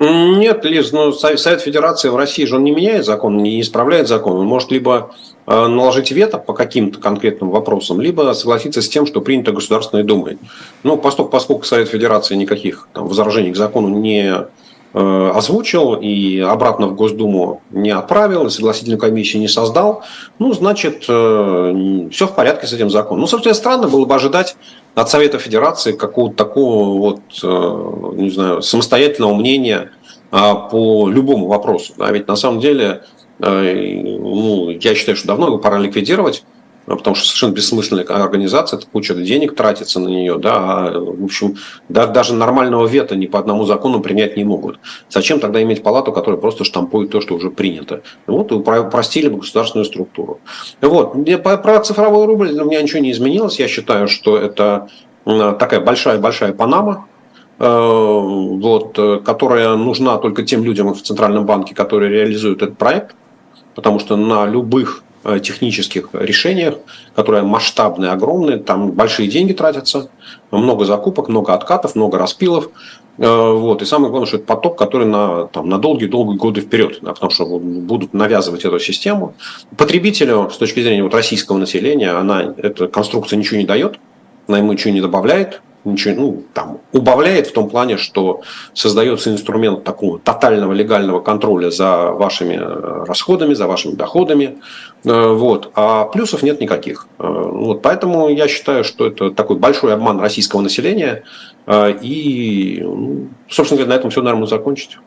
Нет, 0.00 0.64
Лиз, 0.64 0.92
ну, 0.92 1.12
Совет 1.12 1.60
Федерации 1.60 2.08
в 2.08 2.16
России 2.16 2.44
же 2.44 2.56
он 2.56 2.64
не 2.64 2.70
меняет 2.70 3.04
закон, 3.04 3.38
не 3.38 3.60
исправляет 3.60 4.06
закон. 4.06 4.36
Он 4.36 4.46
может 4.46 4.70
либо 4.70 5.12
э, 5.46 5.66
наложить 5.66 6.12
вето 6.12 6.38
по 6.38 6.52
каким-то 6.52 7.00
конкретным 7.00 7.50
вопросам, 7.50 8.00
либо 8.00 8.32
согласиться 8.32 8.80
с 8.80 8.88
тем, 8.88 9.06
что 9.06 9.20
принято 9.20 9.50
Государственной 9.50 10.04
Думой. 10.04 10.38
Ну, 10.84 10.96
поскольку, 10.96 11.30
поскольку 11.32 11.64
Совет 11.64 11.88
Федерации 11.88 12.36
никаких 12.36 12.86
там, 12.92 13.08
возражений 13.08 13.50
к 13.50 13.56
закону 13.56 13.88
не 13.88 14.46
озвучил 15.00 15.94
и 15.94 16.40
обратно 16.40 16.88
в 16.88 16.94
Госдуму 16.94 17.62
не 17.70 17.90
отправил, 17.90 18.46
и 18.46 18.50
согласительную 18.50 18.98
комиссию 18.98 19.42
не 19.42 19.48
создал, 19.48 20.02
ну, 20.38 20.52
значит, 20.52 21.04
э, 21.08 22.08
все 22.10 22.26
в 22.26 22.34
порядке 22.34 22.66
с 22.66 22.72
этим 22.72 22.90
законом. 22.90 23.20
Ну, 23.20 23.26
собственно, 23.26 23.54
странно 23.54 23.88
было 23.88 24.06
бы 24.06 24.14
ожидать 24.14 24.56
от 24.94 25.08
Совета 25.08 25.38
Федерации 25.38 25.92
какого-то 25.92 26.36
такого 26.36 26.98
вот, 26.98 27.20
э, 27.42 28.12
не 28.16 28.30
знаю, 28.30 28.62
самостоятельного 28.62 29.34
мнения 29.34 29.92
а, 30.30 30.54
по 30.54 31.08
любому 31.08 31.46
вопросу. 31.46 31.94
Да? 31.96 32.10
Ведь 32.10 32.28
на 32.28 32.36
самом 32.36 32.60
деле, 32.60 33.02
э, 33.38 34.18
ну, 34.20 34.70
я 34.70 34.94
считаю, 34.94 35.16
что 35.16 35.28
давно 35.28 35.46
его 35.46 35.58
пора 35.58 35.78
ликвидировать 35.78 36.44
потому 36.96 37.16
что 37.16 37.26
совершенно 37.26 37.52
бессмысленная 37.52 38.04
организация, 38.04 38.78
это 38.78 38.86
куча 38.86 39.14
денег 39.14 39.54
тратится 39.54 40.00
на 40.00 40.08
нее, 40.08 40.38
да, 40.38 40.88
а, 40.88 40.98
в 40.98 41.24
общем, 41.24 41.56
да, 41.88 42.06
даже 42.06 42.34
нормального 42.34 42.86
вето 42.86 43.16
ни 43.16 43.26
по 43.26 43.38
одному 43.38 43.64
закону 43.64 44.00
принять 44.00 44.36
не 44.36 44.44
могут. 44.44 44.78
Зачем 45.08 45.40
тогда 45.40 45.62
иметь 45.62 45.82
палату, 45.82 46.12
которая 46.12 46.40
просто 46.40 46.64
штампует 46.64 47.10
то, 47.10 47.20
что 47.20 47.34
уже 47.34 47.50
принято? 47.50 48.02
Вот 48.26 48.52
и 48.52 48.54
упростили 48.54 49.28
бы 49.28 49.38
государственную 49.38 49.84
структуру. 49.84 50.40
Вот, 50.80 51.14
про 51.42 51.80
цифровой 51.80 52.26
рубль 52.26 52.50
у 52.52 52.64
меня 52.64 52.82
ничего 52.82 53.00
не 53.00 53.12
изменилось, 53.12 53.58
я 53.58 53.68
считаю, 53.68 54.08
что 54.08 54.38
это 54.38 54.88
такая 55.24 55.80
большая-большая 55.80 56.54
Панама, 56.54 57.06
э, 57.58 57.68
вот, 57.68 58.98
которая 59.24 59.76
нужна 59.76 60.16
только 60.16 60.42
тем 60.42 60.64
людям 60.64 60.94
в 60.94 61.02
Центральном 61.02 61.44
банке, 61.44 61.74
которые 61.74 62.10
реализуют 62.10 62.62
этот 62.62 62.78
проект, 62.78 63.14
потому 63.74 63.98
что 63.98 64.16
на 64.16 64.46
любых 64.46 65.02
технических 65.42 66.10
решениях, 66.12 66.76
которые 67.14 67.42
масштабные, 67.42 68.10
огромные, 68.10 68.58
там 68.58 68.92
большие 68.92 69.28
деньги 69.28 69.52
тратятся, 69.52 70.10
много 70.50 70.84
закупок, 70.84 71.28
много 71.28 71.54
откатов, 71.54 71.94
много 71.94 72.18
распилов. 72.18 72.70
Э, 73.18 73.52
вот. 73.52 73.82
И 73.82 73.84
самое 73.84 74.10
главное, 74.10 74.26
что 74.26 74.36
это 74.36 74.46
поток, 74.46 74.78
который 74.78 75.06
на, 75.06 75.46
там, 75.46 75.68
на 75.68 75.78
долгие-долгие 75.78 76.36
годы 76.36 76.60
вперед, 76.60 76.98
да, 77.02 77.12
потому 77.12 77.30
что 77.30 77.58
будут 77.58 78.14
навязывать 78.14 78.64
эту 78.64 78.78
систему. 78.78 79.34
Потребителю, 79.76 80.50
с 80.52 80.56
точки 80.56 80.82
зрения 80.82 81.02
вот, 81.02 81.14
российского 81.14 81.58
населения, 81.58 82.10
она, 82.10 82.54
эта 82.56 82.86
конструкция 82.88 83.36
ничего 83.36 83.58
не 83.58 83.66
дает, 83.66 83.98
она 84.48 84.58
ему 84.58 84.72
ничего 84.72 84.92
не 84.92 85.00
добавляет, 85.00 85.60
ничего, 85.84 86.14
ну, 86.20 86.42
там, 86.54 86.80
убавляет 86.92 87.46
в 87.46 87.52
том 87.52 87.68
плане, 87.68 87.96
что 87.96 88.42
создается 88.72 89.30
инструмент 89.30 89.84
такого 89.84 90.18
тотального 90.18 90.72
легального 90.72 91.20
контроля 91.20 91.70
за 91.70 92.10
вашими 92.10 92.54
э, 92.54 93.04
расходами, 93.04 93.54
за 93.54 93.66
вашими 93.66 93.94
доходами. 93.94 94.58
Э, 95.04 95.32
вот. 95.32 95.70
А 95.74 96.04
плюсов 96.04 96.42
нет 96.42 96.60
никаких. 96.60 97.06
Э, 97.18 97.26
вот. 97.26 97.82
Поэтому 97.82 98.28
я 98.28 98.48
считаю, 98.48 98.84
что 98.84 99.06
это 99.06 99.30
такой 99.30 99.56
большой 99.56 99.94
обман 99.94 100.20
российского 100.20 100.60
населения. 100.60 101.24
И, 102.00 102.80
ну, 102.82 103.28
собственно 103.46 103.78
говоря, 103.78 103.94
на 103.94 103.98
этом 103.98 104.10
все, 104.10 104.22
наверное, 104.22 104.46
закончить. 104.46 104.98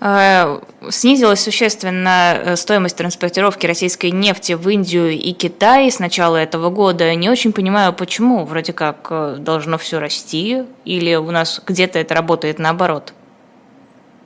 Э, 0.00 0.60
снизилась 0.90 1.40
существенно 1.40 2.36
э, 2.36 2.56
стоимость 2.56 2.96
транспортировки 2.96 3.66
российской 3.66 4.12
нефти 4.12 4.52
в 4.52 4.68
Индию 4.68 5.10
и 5.10 5.32
Китай 5.32 5.90
с 5.90 5.98
начала 5.98 6.36
этого 6.36 6.70
года. 6.70 7.12
Не 7.16 7.28
очень 7.28 7.52
понимаю, 7.52 7.92
почему. 7.92 8.44
Вроде 8.44 8.72
как 8.72 9.08
э, 9.10 9.36
должно 9.40 9.76
все 9.76 9.98
расти, 9.98 10.64
или 10.84 11.16
у 11.16 11.30
нас 11.32 11.60
где-то 11.66 11.98
это 11.98 12.14
работает 12.14 12.58
наоборот? 12.58 13.12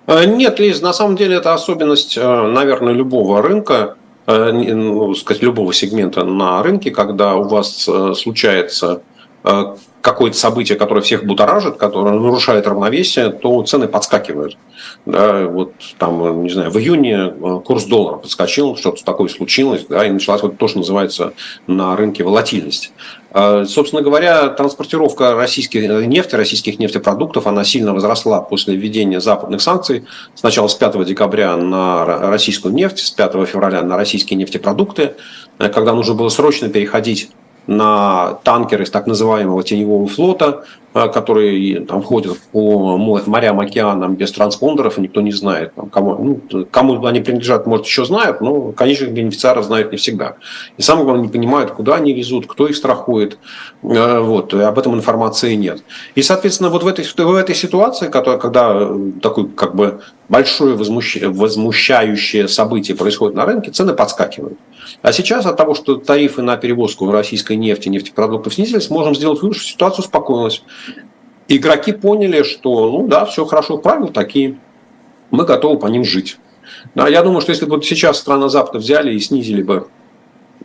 Нет, 0.06 0.58
Лиз, 0.58 0.82
на 0.82 0.92
самом 0.92 1.16
деле 1.16 1.36
это 1.36 1.54
особенность, 1.54 2.16
наверное, 2.16 2.92
любого 2.92 3.40
рынка, 3.40 3.94
ну, 4.26 5.14
сказать, 5.14 5.42
любого 5.42 5.72
сегмента 5.72 6.24
на 6.24 6.60
рынке, 6.60 6.90
когда 6.90 7.36
у 7.36 7.44
вас 7.44 7.88
случается 8.16 9.00
какое-то 10.02 10.36
событие, 10.36 10.76
которое 10.76 11.00
всех 11.00 11.24
будоражит, 11.24 11.76
которое 11.76 12.14
нарушает 12.14 12.66
равновесие, 12.66 13.30
то 13.30 13.62
цены 13.62 13.86
подскакивают. 13.86 14.58
Да, 15.06 15.46
вот 15.46 15.72
там, 15.98 16.42
не 16.42 16.50
знаю, 16.50 16.70
в 16.70 16.78
июне 16.78 17.32
э, 17.32 17.60
курс 17.64 17.84
доллара 17.84 18.16
подскочил, 18.16 18.76
что-то 18.76 19.04
такое 19.04 19.28
случилось, 19.28 19.86
да, 19.88 20.04
и 20.04 20.10
началась 20.10 20.42
вот 20.42 20.58
то, 20.58 20.66
что 20.66 20.78
называется 20.78 21.34
на 21.68 21.96
рынке 21.96 22.24
волатильность. 22.24 22.92
А, 23.30 23.64
собственно 23.64 24.02
говоря, 24.02 24.48
транспортировка 24.48 25.34
российской 25.34 25.86
нефти, 26.06 26.34
российских 26.34 26.80
нефтепродуктов, 26.80 27.46
она 27.46 27.64
сильно 27.64 27.94
возросла 27.94 28.40
после 28.40 28.74
введения 28.74 29.20
западных 29.20 29.62
санкций. 29.62 30.04
Сначала 30.34 30.66
с 30.66 30.74
5 30.74 31.04
декабря 31.06 31.56
на 31.56 32.04
российскую 32.04 32.74
нефть, 32.74 32.98
с 32.98 33.10
5 33.12 33.46
февраля 33.46 33.82
на 33.82 33.96
российские 33.96 34.36
нефтепродукты, 34.36 35.14
э, 35.58 35.68
когда 35.68 35.92
нужно 35.94 36.14
было 36.14 36.28
срочно 36.28 36.68
переходить 36.68 37.30
на 37.66 38.34
танкеры 38.44 38.84
из 38.84 38.90
так 38.90 39.06
называемого 39.06 39.62
теневого 39.62 40.06
флота, 40.06 40.64
которые 40.92 41.80
там 41.80 42.02
ходят 42.02 42.38
по 42.52 42.96
морям, 42.98 43.60
океанам 43.60 44.14
без 44.14 44.32
транспондеров, 44.32 44.98
и 44.98 45.02
никто 45.02 45.20
не 45.20 45.32
знает, 45.32 45.74
там, 45.74 45.88
кому, 45.88 46.40
ну, 46.50 46.66
кому 46.70 47.04
они 47.06 47.20
принадлежат, 47.20 47.66
может, 47.66 47.86
еще 47.86 48.04
знают, 48.04 48.40
но 48.40 48.72
конечных 48.72 49.12
бенефициаров 49.12 49.64
знают 49.64 49.92
не 49.92 49.98
всегда. 49.98 50.36
И 50.76 50.82
самое 50.82 51.04
главное, 51.04 51.24
не 51.24 51.32
понимают, 51.32 51.70
куда 51.70 51.96
они 51.96 52.12
везут, 52.12 52.46
кто 52.46 52.66
их 52.66 52.76
страхует. 52.76 53.38
Э, 53.82 54.20
вот, 54.20 54.52
об 54.54 54.78
этом 54.78 54.94
информации 54.94 55.54
нет. 55.54 55.82
И, 56.14 56.22
соответственно, 56.22 56.70
вот 56.70 56.82
в 56.82 56.86
этой, 56.86 57.04
в 57.04 57.34
этой 57.34 57.54
ситуации, 57.54 58.08
которая, 58.08 58.38
когда 58.38 58.72
э, 58.74 59.12
такой 59.22 59.48
как 59.48 59.74
бы 59.74 60.00
большое 60.28 60.74
возмущающее 60.74 62.48
событие 62.48 62.96
происходит 62.96 63.36
на 63.36 63.44
рынке, 63.44 63.70
цены 63.70 63.92
подскакивают. 63.92 64.58
А 65.02 65.12
сейчас 65.12 65.46
от 65.46 65.56
того, 65.56 65.74
что 65.74 65.96
тарифы 65.96 66.42
на 66.42 66.56
перевозку 66.56 67.10
российской 67.10 67.56
нефти, 67.56 67.88
нефтепродуктов 67.88 68.54
снизились, 68.54 68.90
можем 68.90 69.14
сделать 69.14 69.42
вывод, 69.42 69.56
что 69.56 69.66
ситуация 69.66 70.02
успокоилась. 70.02 70.62
Игроки 71.48 71.92
поняли, 71.92 72.42
что, 72.42 72.90
ну 72.90 73.06
да, 73.06 73.24
все 73.24 73.44
хорошо, 73.44 73.78
правила 73.78 74.12
такие, 74.12 74.58
мы 75.30 75.44
готовы 75.44 75.78
по 75.78 75.86
ним 75.86 76.04
жить. 76.04 76.38
Да, 76.94 77.08
я 77.08 77.22
думаю, 77.22 77.40
что 77.40 77.50
если 77.52 77.64
бы 77.64 77.76
вот 77.76 77.84
сейчас 77.84 78.18
страны 78.18 78.48
Запада 78.48 78.78
взяли 78.78 79.14
и 79.14 79.18
снизили 79.18 79.62
бы 79.62 79.88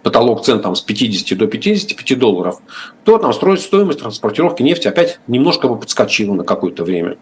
потолок 0.04 0.44
цен 0.44 0.62
там, 0.62 0.76
с 0.76 0.82
50 0.82 1.38
до 1.38 1.48
55 1.48 2.20
долларов, 2.20 2.62
то 3.04 3.18
там 3.18 3.34
стоимость 3.34 4.00
транспортировки 4.00 4.62
нефти 4.62 4.88
опять 4.88 5.20
немножко 5.28 5.68
бы 5.68 5.78
подскочила 5.78 6.34
на 6.34 6.44
какое-то 6.44 6.84
время 6.84 7.18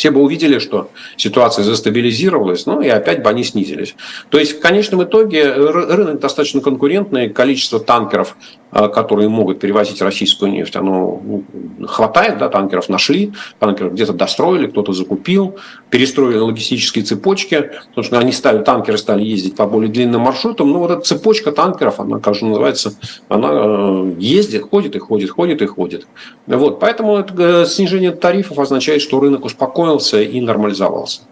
все 0.00 0.10
бы 0.10 0.22
увидели, 0.22 0.58
что 0.58 0.90
ситуация 1.18 1.62
застабилизировалась, 1.62 2.64
ну 2.64 2.80
и 2.80 2.88
опять 2.88 3.22
бы 3.22 3.28
они 3.28 3.44
снизились. 3.44 3.94
То 4.30 4.38
есть 4.38 4.56
в 4.56 4.60
конечном 4.60 5.04
итоге 5.04 5.52
рынок 5.52 6.20
достаточно 6.20 6.62
конкурентный, 6.62 7.28
количество 7.28 7.78
танкеров 7.78 8.34
которые 8.72 9.28
могут 9.28 9.60
перевозить 9.60 10.00
российскую 10.00 10.52
нефть, 10.52 10.76
оно 10.76 11.20
ну, 11.24 11.44
хватает, 11.86 12.38
да, 12.38 12.48
танкеров 12.48 12.88
нашли, 12.88 13.32
танкеров 13.58 13.94
где-то 13.94 14.12
достроили, 14.12 14.66
кто-то 14.68 14.92
закупил, 14.92 15.56
перестроили 15.90 16.38
логистические 16.38 17.04
цепочки, 17.04 17.70
потому 17.88 18.04
что 18.04 18.18
они 18.18 18.32
стали, 18.32 18.62
танкеры 18.62 18.98
стали 18.98 19.24
ездить 19.24 19.56
по 19.56 19.66
более 19.66 19.90
длинным 19.90 20.22
маршрутам, 20.22 20.70
но 20.70 20.78
вот 20.78 20.90
эта 20.90 21.00
цепочка 21.00 21.52
танкеров, 21.52 22.00
она, 22.00 22.18
как 22.20 22.34
же 22.34 22.46
называется, 22.46 22.94
она 23.28 23.48
э, 23.52 24.14
ездит, 24.18 24.62
ходит 24.70 24.96
и 24.96 24.98
ходит, 24.98 25.30
ходит 25.30 25.62
и 25.62 25.66
ходит. 25.66 26.06
Вот, 26.46 26.80
поэтому 26.80 27.16
это, 27.16 27.34
э, 27.62 27.66
снижение 27.66 28.12
тарифов 28.12 28.58
означает, 28.58 29.02
что 29.02 29.20
рынок 29.20 29.44
успокоился 29.44 30.22
и 30.22 30.40
нормализовался. 30.40 31.22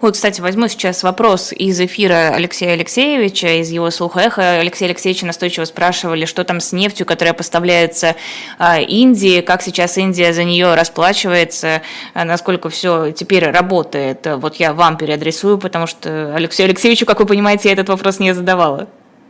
Вот, 0.00 0.14
кстати, 0.14 0.40
возьму 0.40 0.68
сейчас 0.68 1.02
вопрос 1.02 1.52
из 1.52 1.80
эфира 1.80 2.32
Алексея 2.34 2.72
Алексеевича, 2.72 3.60
из 3.60 3.70
его 3.70 3.90
слуха 3.90 4.20
эхо. 4.20 4.58
Алексей 4.60 4.86
Алексеевич 4.86 5.22
настойчиво 5.22 5.64
спрашивали, 5.64 6.24
что 6.24 6.44
там 6.44 6.60
с 6.60 6.72
нефтью, 6.72 7.06
которая 7.06 7.34
поставляется 7.34 8.16
а, 8.58 8.80
Индии, 8.80 9.40
как 9.40 9.62
сейчас 9.62 9.98
Индия 9.98 10.32
за 10.32 10.44
нее 10.44 10.74
расплачивается, 10.74 11.82
а, 12.14 12.24
насколько 12.24 12.68
все 12.68 13.12
теперь 13.12 13.48
работает. 13.50 14.26
Вот 14.36 14.56
я 14.56 14.72
вам 14.72 14.96
переадресую, 14.96 15.58
потому 15.58 15.86
что 15.86 16.34
Алексею 16.34 16.68
Алексеевичу, 16.68 17.06
как 17.06 17.20
вы 17.20 17.26
понимаете, 17.26 17.68
я 17.68 17.74
этот 17.74 17.88
вопрос 17.88 18.18
не 18.18 18.34
задавала. 18.34 18.88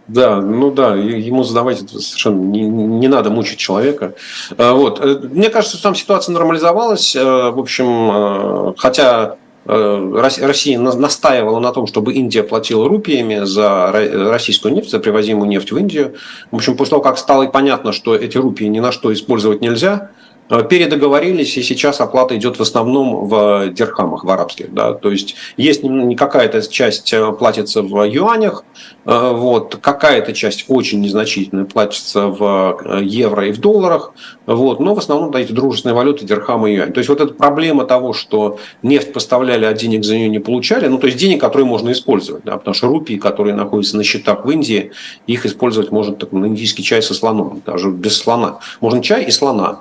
Да, 0.09 0.41
ну 0.41 0.71
да, 0.71 0.95
ему 0.95 1.43
задавать 1.43 1.83
это 1.83 1.99
совершенно 1.99 2.41
не, 2.41 2.61
не 2.61 3.09
надо 3.09 3.31
мучить 3.31 3.59
человека. 3.59 4.15
А, 4.57 4.73
вот. 4.73 5.01
Э, 5.01 5.19
мне 5.31 5.51
кажется, 5.51 5.77
что 5.77 5.89
там 5.89 5.95
ситуация 5.97 6.33
нормализовалась. 6.33 7.17
Э, 7.17 7.51
в 7.51 7.59
общем, 7.59 8.11
э, 8.13 8.75
хотя 8.77 9.37
Россия 9.67 10.79
настаивала 10.79 11.59
на 11.61 11.73
том, 11.73 11.87
чтобы 11.87 12.15
Индия 12.15 12.43
платила 12.43 12.89
рупиями 12.89 13.45
за 13.45 13.91
российскую 13.93 14.75
нефть, 14.75 14.91
за 14.91 14.99
привозимую 14.99 15.49
нефть 15.49 15.73
в 15.73 15.77
Индию. 15.77 16.15
В 16.51 16.57
общем, 16.57 16.77
после 16.77 16.91
того, 16.91 17.03
как 17.03 17.19
стало 17.19 17.47
понятно, 17.47 17.93
что 17.93 18.15
эти 18.15 18.39
рупии 18.39 18.67
ни 18.67 18.81
на 18.81 18.93
что 18.93 19.13
использовать 19.13 19.61
нельзя, 19.61 20.11
Э, 20.11 20.26
передоговорились, 20.49 21.57
и 21.57 21.63
сейчас 21.63 22.01
оплата 22.01 22.37
идет 22.37 22.59
в 22.59 22.63
основном 22.63 23.27
в 23.27 23.69
дирхамах, 23.71 24.25
в 24.25 24.31
арабских. 24.31 24.73
Да? 24.73 24.95
То 24.95 25.11
есть 25.11 25.35
есть 25.57 25.83
какая-то 26.17 26.63
часть 26.63 27.13
э, 27.13 27.33
платится 27.33 27.83
в 27.83 28.05
юанях, 28.05 28.65
э, 29.05 29.33
вот, 29.35 29.77
какая-то 29.81 30.33
часть 30.33 30.67
очень 30.69 31.01
незначительная 31.01 31.65
платится 31.65 32.29
в 32.29 33.01
евро 33.03 33.47
и 33.47 33.53
в 33.53 33.59
долларах, 33.59 34.13
вот, 34.47 34.81
но 34.81 34.95
в 34.95 34.99
основном 34.99 35.31
да, 35.31 35.41
эти 35.41 35.53
дружественные 35.53 35.97
валюты 35.97 36.25
дирхам 36.25 36.67
и 36.67 36.75
юань. 36.75 36.93
То 36.93 36.99
есть 36.99 37.09
вот 37.09 37.21
эта 37.21 37.35
проблема 37.35 37.85
того, 37.85 38.13
что 38.13 38.59
нефть 38.83 39.13
поставляли, 39.13 39.65
а 39.65 39.73
денег 39.73 40.05
за 40.05 40.17
нее 40.17 40.29
не 40.29 40.39
получали, 40.39 40.87
ну 40.87 40.99
то 40.99 41.07
есть 41.07 41.19
денег, 41.19 41.41
которые 41.41 41.67
можно 41.67 41.91
использовать, 41.91 42.45
да, 42.45 42.57
потому 42.57 42.75
что 42.75 42.87
рупии, 42.87 43.17
которые 43.17 43.55
находятся 43.55 43.97
на 43.97 44.05
счетах 44.05 44.45
в 44.45 44.51
Индии, 44.51 44.93
их 45.27 45.45
использовать 45.45 45.91
можно 45.91 46.15
так, 46.15 46.33
на 46.33 46.47
индийский 46.47 46.83
чай 46.83 47.03
со 47.03 47.15
слоном, 47.15 47.63
даже 47.67 47.91
без 47.91 48.17
слона. 48.17 48.61
Можно 48.81 49.03
чай 49.03 49.25
и 49.25 49.31
слона 49.31 49.81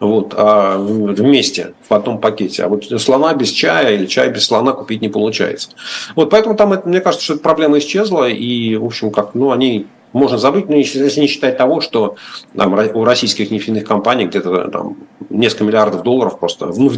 вот, 0.00 0.34
а 0.36 0.78
вместе 0.78 1.74
в 1.88 1.92
одном 1.94 2.18
пакете. 2.18 2.64
А 2.64 2.68
вот 2.68 2.84
слона 2.84 3.34
без 3.34 3.50
чая 3.50 3.94
или 3.94 4.06
чай 4.06 4.30
без 4.30 4.44
слона 4.44 4.72
купить 4.72 5.00
не 5.02 5.08
получается. 5.08 5.70
Вот, 6.14 6.30
поэтому 6.30 6.54
там, 6.56 6.80
мне 6.84 7.00
кажется, 7.00 7.24
что 7.24 7.34
эта 7.34 7.42
проблема 7.42 7.78
исчезла, 7.78 8.28
и, 8.28 8.76
в 8.76 8.84
общем, 8.84 9.10
как, 9.10 9.34
ну, 9.34 9.52
они 9.52 9.86
можно 10.12 10.38
забыть, 10.38 10.68
но 10.68 10.76
если 10.76 11.20
не 11.20 11.26
считать 11.26 11.58
того, 11.58 11.80
что 11.80 12.16
там, 12.56 12.72
у 12.72 13.04
российских 13.04 13.50
нефтяных 13.50 13.84
компаний 13.84 14.26
где-то 14.26 14.68
там 14.68 14.96
несколько 15.28 15.64
миллиардов 15.64 16.02
долларов 16.02 16.38
просто, 16.38 16.72
ну, 16.74 16.90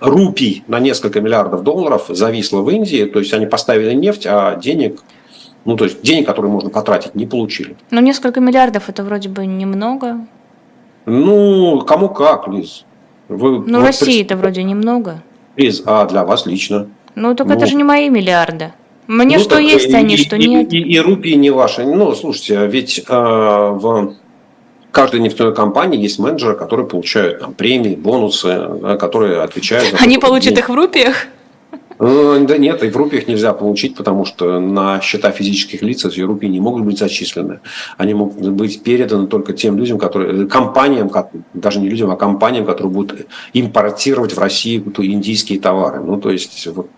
рупий 0.00 0.62
на 0.68 0.78
несколько 0.78 1.20
миллиардов 1.20 1.62
долларов 1.62 2.06
зависло 2.08 2.60
в 2.60 2.70
Индии, 2.70 3.04
то 3.06 3.18
есть 3.18 3.32
они 3.32 3.46
поставили 3.46 3.94
нефть, 3.94 4.26
а 4.26 4.56
денег 4.56 5.00
ну, 5.64 5.76
то 5.76 5.84
есть 5.84 6.02
денег, 6.02 6.26
которые 6.26 6.50
можно 6.50 6.70
потратить, 6.70 7.14
не 7.14 7.24
получили. 7.24 7.76
Ну, 7.92 8.00
несколько 8.00 8.40
миллиардов 8.40 8.88
это 8.88 9.04
вроде 9.04 9.28
бы 9.28 9.46
немного. 9.46 10.26
Ну, 11.06 11.82
кому 11.86 12.08
как, 12.08 12.48
Лиз. 12.48 12.84
Вы, 13.28 13.60
ну, 13.66 13.78
вот 13.78 13.86
России 13.86 14.22
это 14.22 14.36
вроде 14.36 14.62
немного. 14.62 15.22
Лиз, 15.56 15.82
а 15.86 16.06
для 16.06 16.24
вас 16.24 16.46
лично? 16.46 16.88
Ну, 17.14 17.34
так 17.34 17.46
ну, 17.46 17.54
это 17.54 17.66
же 17.66 17.74
не 17.74 17.84
мои 17.84 18.08
миллиарды. 18.08 18.72
Мне 19.06 19.38
ну, 19.38 19.42
что 19.42 19.58
есть 19.58 19.88
и, 19.88 19.94
они, 19.94 20.16
что 20.16 20.36
и, 20.36 20.48
нет. 20.48 20.72
И, 20.72 20.78
и, 20.78 20.94
и 20.94 21.00
рупии 21.00 21.34
не 21.34 21.50
ваши. 21.50 21.84
Ну, 21.84 22.14
слушайте, 22.14 22.66
ведь 22.66 23.04
э, 23.06 23.12
в 23.12 24.14
каждой 24.92 25.20
нефтяной 25.20 25.54
компании 25.54 26.00
есть 26.00 26.18
менеджеры, 26.18 26.54
которые 26.54 26.86
получают 26.86 27.40
там, 27.40 27.54
премии, 27.54 27.96
бонусы, 27.96 28.96
которые 29.00 29.42
отвечают 29.42 29.90
за... 29.90 29.96
Они 29.98 30.18
получат 30.18 30.56
их 30.56 30.68
в 30.68 30.74
рупиях? 30.74 31.26
Ну, 31.98 32.46
да 32.46 32.58
нет, 32.58 32.82
и 32.82 32.90
в 32.90 32.96
рупиях 32.96 33.28
нельзя 33.28 33.52
получить, 33.52 33.96
потому 33.96 34.24
что 34.24 34.60
на 34.60 35.00
счета 35.00 35.30
физических 35.30 35.82
лиц 35.82 36.04
эти 36.04 36.20
рупии 36.20 36.46
не 36.46 36.60
могут 36.60 36.84
быть 36.84 36.98
зачислены. 36.98 37.60
Они 37.96 38.14
могут 38.14 38.48
быть 38.50 38.82
переданы 38.82 39.26
только 39.26 39.52
тем 39.52 39.76
людям, 39.78 39.98
которые, 39.98 40.46
компаниям, 40.46 41.10
даже 41.54 41.80
не 41.80 41.88
людям, 41.88 42.10
а 42.10 42.16
компаниям, 42.16 42.64
которые 42.64 42.92
будут 42.92 43.26
импортировать 43.52 44.34
в 44.34 44.38
Россию 44.38 44.92
индийские 44.98 45.60
товары. 45.60 46.00
Ну, 46.00 46.20
то 46.20 46.30
есть, 46.30 46.66
вот, 46.66 46.88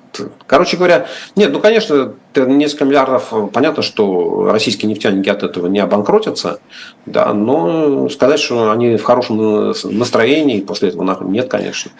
короче 0.46 0.76
говоря, 0.76 1.06
нет, 1.36 1.52
ну, 1.52 1.60
конечно, 1.60 2.14
несколько 2.36 2.84
миллиардов, 2.84 3.32
понятно, 3.52 3.82
что 3.82 4.48
российские 4.50 4.90
нефтяники 4.90 5.28
от 5.28 5.42
этого 5.42 5.66
не 5.66 5.80
обанкротятся, 5.80 6.60
да, 7.06 7.32
но 7.34 8.08
сказать, 8.08 8.40
что 8.40 8.70
они 8.70 8.96
в 8.96 9.02
хорошем 9.02 9.74
настроении 9.84 10.60
после 10.60 10.88
этого 10.90 11.24
нет, 11.24 11.48
конечно. 11.48 11.90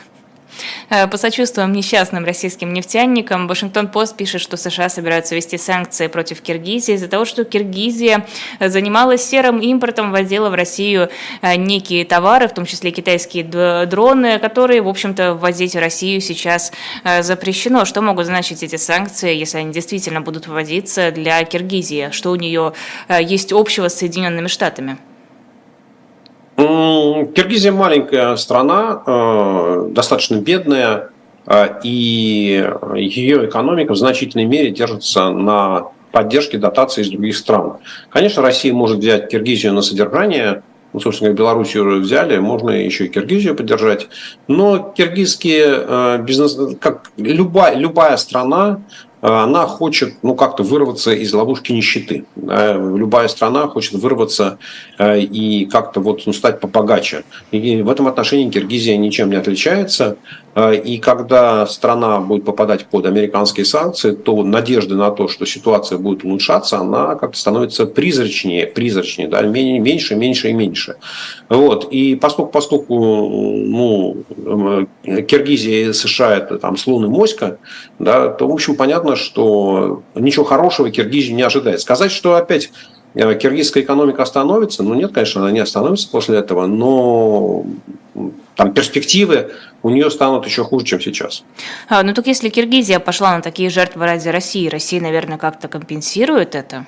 Э, 0.90 1.06
посочувствуем 1.06 1.72
несчастным 1.72 2.24
российским 2.24 2.72
нефтяникам. 2.72 3.46
Вашингтон-Пост 3.48 4.16
пишет, 4.16 4.40
что 4.40 4.56
США 4.56 4.88
собираются 4.88 5.34
ввести 5.34 5.58
санкции 5.58 6.06
против 6.06 6.40
Киргизии 6.40 6.94
из-за 6.94 7.08
того, 7.08 7.24
что 7.24 7.44
Киргизия 7.44 8.26
занималась 8.60 9.24
серым 9.24 9.60
импортом, 9.60 10.12
возила 10.12 10.50
в 10.50 10.54
Россию 10.54 11.10
э, 11.42 11.56
некие 11.56 12.04
товары, 12.04 12.48
в 12.48 12.54
том 12.54 12.66
числе 12.66 12.90
китайские 12.90 13.44
дроны, 13.44 14.38
которые, 14.38 14.82
в 14.82 14.88
общем-то, 14.88 15.34
ввозить 15.34 15.74
в 15.74 15.78
Россию 15.78 16.20
сейчас 16.20 16.72
э, 17.04 17.22
запрещено. 17.22 17.84
Что 17.84 18.02
могут 18.02 18.26
значить 18.26 18.62
эти 18.62 18.76
санкции, 18.76 19.34
если 19.34 19.58
они 19.58 19.72
действительно 19.72 20.20
будут 20.20 20.46
вводиться 20.46 21.10
для 21.10 21.42
Киргизии? 21.44 22.10
Что 22.12 22.30
у 22.30 22.36
нее 22.36 22.72
есть 23.20 23.52
общего 23.52 23.88
с 23.88 23.94
Соединенными 23.94 24.48
Штатами? 24.48 24.98
Киргизия 26.56 27.72
маленькая 27.72 28.36
страна, 28.36 29.02
э, 29.06 29.88
достаточно 29.90 30.36
бедная, 30.36 31.10
э, 31.46 31.80
и 31.82 32.64
ее 32.94 33.46
экономика 33.46 33.92
в 33.92 33.96
значительной 33.96 34.44
мере 34.44 34.70
держится 34.70 35.30
на 35.30 35.88
поддержке 36.12 36.58
дотаций 36.58 37.02
из 37.02 37.10
других 37.10 37.36
стран. 37.36 37.78
Конечно, 38.08 38.40
Россия 38.40 38.72
может 38.72 38.98
взять 38.98 39.28
Киргизию 39.28 39.72
на 39.72 39.82
содержание, 39.82 40.62
ну, 40.92 41.00
собственно, 41.00 41.32
Белоруссию 41.32 41.88
уже 41.88 41.98
взяли, 41.98 42.38
можно 42.38 42.70
еще 42.70 43.06
и 43.06 43.08
Киргизию 43.08 43.56
поддержать. 43.56 44.06
Но 44.46 44.94
киргизские 44.96 45.64
э, 45.66 46.18
бизнес, 46.22 46.56
как 46.80 47.10
любая, 47.16 47.74
любая 47.74 48.16
страна, 48.16 48.80
она 49.26 49.66
хочет 49.66 50.16
ну, 50.22 50.34
как-то 50.34 50.62
вырваться 50.62 51.12
из 51.12 51.32
ловушки 51.32 51.72
нищеты. 51.72 52.26
Любая 52.36 53.28
страна 53.28 53.68
хочет 53.68 53.94
вырваться 53.94 54.58
э, 54.98 55.20
и 55.20 55.64
как-то 55.64 56.00
вот 56.00 56.22
ну, 56.26 56.34
стать 56.34 56.60
побогаче. 56.60 57.24
И 57.50 57.80
в 57.80 57.88
этом 57.88 58.06
отношении 58.06 58.50
Киргизия 58.50 58.98
ничем 58.98 59.30
не 59.30 59.36
отличается. 59.36 60.18
Э, 60.54 60.74
и 60.74 60.98
когда 60.98 61.66
страна 61.66 62.20
будет 62.20 62.44
попадать 62.44 62.86
под 62.86 63.06
американские 63.06 63.66
санкции, 63.66 64.12
то 64.12 64.42
надежды 64.42 64.94
на 64.94 65.10
то, 65.10 65.28
что 65.28 65.46
ситуация 65.46 65.98
будет 65.98 66.24
улучшаться, 66.24 66.78
она 66.78 67.16
как-то 67.16 67.38
становится 67.38 67.86
призрачнее, 67.86 68.66
призрачнее, 68.66 69.28
да, 69.28 69.42
меньше, 69.42 70.14
меньше 70.14 70.50
и 70.50 70.52
меньше. 70.52 70.96
Вот. 71.48 71.88
И 71.90 72.14
поскольку, 72.14 72.52
поскольку 72.52 72.94
ну, 72.94 74.24
э, 75.04 75.22
Киргизия 75.22 75.88
и 75.88 75.92
США 75.92 76.36
это 76.36 76.58
там 76.58 76.76
слон 76.76 77.04
и 77.04 77.08
моська, 77.08 77.58
да, 77.98 78.28
то, 78.28 78.48
в 78.48 78.52
общем, 78.52 78.76
понятно, 78.76 79.16
что 79.16 80.02
ничего 80.14 80.44
хорошего 80.44 80.90
Киргизию 80.90 81.36
не 81.36 81.42
ожидает. 81.42 81.80
Сказать, 81.80 82.12
что 82.12 82.36
опять 82.36 82.70
э, 83.14 83.34
киргизская 83.34 83.82
экономика 83.82 84.22
остановится, 84.22 84.82
ну 84.82 84.94
нет, 84.94 85.12
конечно, 85.12 85.42
она 85.42 85.50
не 85.50 85.60
остановится 85.60 86.08
после 86.08 86.38
этого, 86.38 86.66
но 86.66 87.64
там 88.56 88.72
перспективы 88.72 89.52
у 89.82 89.90
нее 89.90 90.10
станут 90.10 90.46
еще 90.46 90.64
хуже, 90.64 90.86
чем 90.86 91.00
сейчас. 91.00 91.44
А, 91.88 92.02
ну 92.02 92.14
так 92.14 92.26
если 92.26 92.48
Киргизия 92.48 92.98
пошла 92.98 93.36
на 93.36 93.42
такие 93.42 93.70
жертвы 93.70 94.04
ради 94.06 94.28
России, 94.28 94.68
Россия, 94.68 95.00
наверное, 95.00 95.38
как-то 95.38 95.68
компенсирует 95.68 96.54
это? 96.54 96.86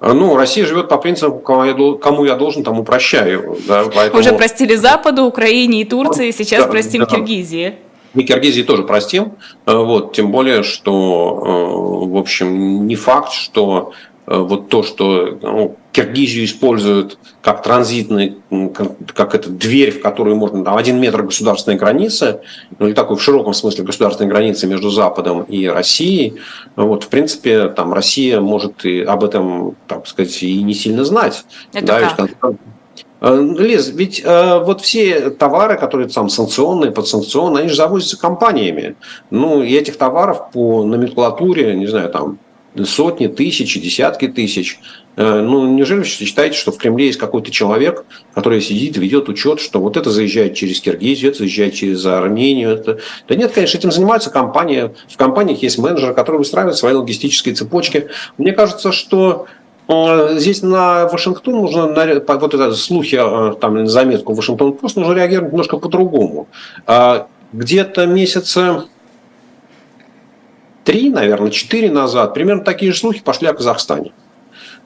А, 0.00 0.12
ну, 0.12 0.36
Россия 0.36 0.64
живет 0.66 0.88
по 0.88 0.98
принципу, 0.98 1.38
кому 1.38 2.24
я, 2.24 2.34
должен, 2.36 2.62
тому 2.62 2.84
прощаю. 2.84 3.58
Да, 3.66 3.84
поэтому... 3.94 4.20
Уже 4.20 4.32
простили 4.32 4.74
Западу, 4.76 5.24
Украине 5.24 5.82
и 5.82 5.84
Турции, 5.84 6.30
сейчас 6.30 6.64
да, 6.64 6.70
простим 6.70 7.00
да. 7.00 7.06
Киргизии. 7.06 7.74
Мы 8.14 8.22
Киргизии 8.22 8.62
тоже 8.62 8.84
простим, 8.84 9.32
э, 9.66 9.74
вот, 9.74 10.14
тем 10.14 10.30
более, 10.30 10.62
что, 10.62 12.06
э, 12.06 12.08
в 12.10 12.16
общем, 12.16 12.86
не 12.86 12.96
факт, 12.96 13.32
что 13.32 13.92
э, 14.26 14.36
вот 14.36 14.68
то, 14.68 14.82
что 14.82 15.38
ну, 15.42 15.76
Киргизию 16.04 16.44
используют 16.44 17.18
как 17.42 17.62
транзитный, 17.62 18.36
как, 19.14 19.34
это 19.34 19.50
дверь, 19.50 19.90
в 19.90 20.00
которую 20.00 20.36
можно, 20.36 20.64
там, 20.64 20.76
один 20.76 21.00
метр 21.00 21.22
государственной 21.22 21.76
границы, 21.76 22.40
ну, 22.78 22.86
или 22.86 22.94
такой 22.94 23.16
в 23.16 23.22
широком 23.22 23.54
смысле 23.54 23.84
государственной 23.84 24.30
границы 24.30 24.66
между 24.66 24.90
Западом 24.90 25.42
и 25.42 25.66
Россией, 25.66 26.34
вот, 26.76 27.04
в 27.04 27.08
принципе, 27.08 27.68
там 27.68 27.92
Россия 27.92 28.40
может 28.40 28.84
и 28.84 29.00
об 29.02 29.24
этом, 29.24 29.76
так 29.86 30.06
сказать, 30.06 30.42
и 30.42 30.62
не 30.62 30.74
сильно 30.74 31.04
знать. 31.04 31.44
Это 31.72 31.86
да, 31.86 32.00
как? 32.00 32.20
Ведь, 32.20 33.06
э, 33.20 33.54
Лиз, 33.58 33.88
ведь 33.88 34.22
э, 34.24 34.62
вот 34.64 34.80
все 34.80 35.30
товары, 35.30 35.76
которые 35.76 36.08
там 36.08 36.28
санкционные, 36.28 36.92
подсанкционные, 36.92 37.62
они 37.62 37.70
же 37.70 37.76
завозятся 37.76 38.18
компаниями. 38.18 38.96
Ну, 39.30 39.62
и 39.62 39.74
этих 39.74 39.96
товаров 39.96 40.50
по 40.52 40.84
номенклатуре, 40.84 41.74
не 41.74 41.86
знаю, 41.86 42.10
там 42.10 42.38
сотни, 42.84 43.26
тысячи, 43.26 43.80
десятки 43.80 44.28
тысяч. 44.28 44.78
Э, 45.16 45.40
ну, 45.40 45.66
неужели 45.66 46.00
вы 46.00 46.04
считаете, 46.04 46.56
что 46.56 46.70
в 46.70 46.78
Кремле 46.78 47.06
есть 47.06 47.18
какой-то 47.18 47.50
человек, 47.50 48.04
который 48.34 48.60
сидит, 48.60 48.96
ведет 48.96 49.28
учет, 49.28 49.60
что 49.60 49.80
вот 49.80 49.96
это 49.96 50.10
заезжает 50.10 50.54
через 50.54 50.80
Киргизию, 50.80 51.30
это 51.30 51.40
заезжает 51.40 51.74
через 51.74 52.06
Армению? 52.06 52.70
Это... 52.70 52.98
Да 53.26 53.34
нет, 53.34 53.52
конечно, 53.52 53.78
этим 53.78 53.90
занимается 53.90 54.30
компания. 54.30 54.94
В 55.08 55.16
компаниях 55.16 55.62
есть 55.62 55.78
менеджер, 55.78 56.14
который 56.14 56.36
выстраивает 56.36 56.76
свои 56.76 56.94
логистические 56.94 57.54
цепочки. 57.54 58.08
Мне 58.36 58.52
кажется, 58.52 58.92
что 58.92 59.46
э, 59.88 60.38
Здесь 60.38 60.62
на 60.62 61.08
Вашингтон 61.08 61.54
нужно, 61.54 61.86
вот 61.88 62.54
это 62.54 62.72
слухи, 62.74 63.18
э, 63.20 63.54
там, 63.60 63.88
заметку 63.88 64.34
Вашингтон 64.34 64.74
Пост, 64.74 64.96
нужно 64.96 65.14
реагировать 65.14 65.52
немножко 65.52 65.78
по-другому. 65.78 66.46
А 66.86 67.26
где-то 67.52 68.06
месяца 68.06 68.84
три, 70.88 71.10
наверное, 71.10 71.50
четыре 71.50 71.90
назад. 71.90 72.32
Примерно 72.32 72.64
такие 72.64 72.92
же 72.92 72.98
слухи 72.98 73.20
пошли 73.20 73.46
о 73.46 73.52
Казахстане 73.52 74.12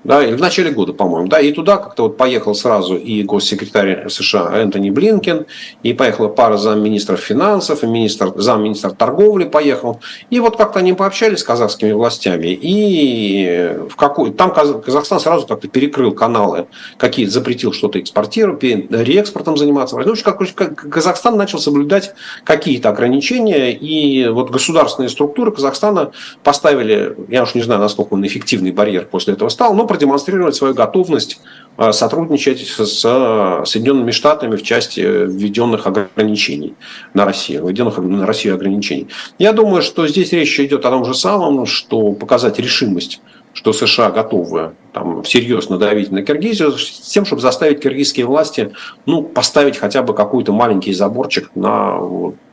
да, 0.05 0.25
или 0.25 0.35
в 0.35 0.41
начале 0.41 0.71
года, 0.71 0.93
по-моему, 0.93 1.29
да, 1.29 1.41
и 1.41 1.53
туда 1.53 1.77
как-то 1.77 2.05
вот 2.05 2.17
поехал 2.17 2.55
сразу 2.55 2.97
и 2.97 3.23
госсекретарь 3.23 4.09
США 4.09 4.51
Энтони 4.55 4.91
Блинкен, 4.91 5.47
и 5.83 5.93
поехала 5.93 6.29
пара 6.29 6.57
замминистров 6.57 7.21
финансов, 7.21 7.85
и 7.85 7.87
министр, 7.87 8.33
замминистра 8.37 8.91
торговли 8.91 9.45
поехал, 9.45 10.01
и 10.31 10.41
вот 10.41 10.57
как-то 10.57 10.81
они 10.81 10.93
пообщались 10.93 11.41
с 11.41 11.45
казахскими 11.45 11.93
властями, 11.93 12.49
и 12.49 13.77
в 13.89 13.97
какой, 13.97 14.33
там 14.33 14.53
Казахстан 14.53 15.21
сразу 15.21 15.47
как-то 15.47 15.69
перекрыл 15.69 16.13
каналы, 16.13 16.67
какие 16.97 17.27
запретил 17.27 17.73
что-то 17.73 18.01
экспортировать, 18.01 18.63
реэкспортом 18.63 19.57
заниматься, 19.57 19.97
ну, 19.97 20.15
как 20.25 20.91
Казахстан 20.91 21.37
начал 21.37 21.59
соблюдать 21.59 22.13
какие-то 22.45 22.89
ограничения, 22.89 23.73
и 23.73 24.29
вот 24.29 24.51
государственные 24.51 25.09
структуры 25.09 25.53
Казахстана 25.53 26.13
поставили, 26.43 27.17
я 27.29 27.45
уж 27.45 27.55
не 27.55 27.63
знаю, 27.63 27.81
насколько 27.81 28.15
он 28.15 28.27
эффективный 28.27 28.73
барьер 28.73 29.07
после 29.07 29.35
этого 29.35 29.49
стал, 29.49 29.75
но 29.75 29.87
продемонстрировать 29.93 30.55
свою 30.55 30.73
готовность 30.73 31.39
а, 31.77 31.93
сотрудничать 31.93 32.67
с 32.67 33.05
а, 33.05 33.63
Соединенными 33.67 34.11
Штатами 34.11 34.57
в 34.57 34.63
части 34.63 35.01
введенных 35.01 35.87
ограничений 35.87 36.75
на 37.13 37.27
Россию, 37.27 37.67
введенных 37.67 37.99
на 37.99 38.27
Россию 38.27 38.55
ограничений. 38.55 39.09
Я 39.39 39.53
думаю, 39.53 39.83
что 39.83 40.07
здесь 40.09 40.33
речь 40.33 40.59
идет 40.59 40.87
о 40.87 40.91
том 40.91 41.05
же 41.05 41.15
самом, 41.15 41.67
что 41.67 42.13
показать 42.13 42.59
решимость 42.59 43.21
что 43.55 43.73
США 43.73 44.11
готовы 44.11 44.73
там, 44.93 45.23
всерьез 45.23 45.69
надавить 45.69 46.11
на 46.11 46.23
Киргизию, 46.23 46.73
с 46.73 47.11
тем, 47.11 47.25
чтобы 47.25 47.43
заставить 47.43 47.81
киргизские 47.81 48.27
власти 48.27 48.73
ну, 49.07 49.23
поставить 49.23 49.79
хотя 49.79 50.03
бы 50.03 50.15
какой-то 50.15 50.53
маленький 50.53 50.93
заборчик 50.93 51.51
на 51.55 51.99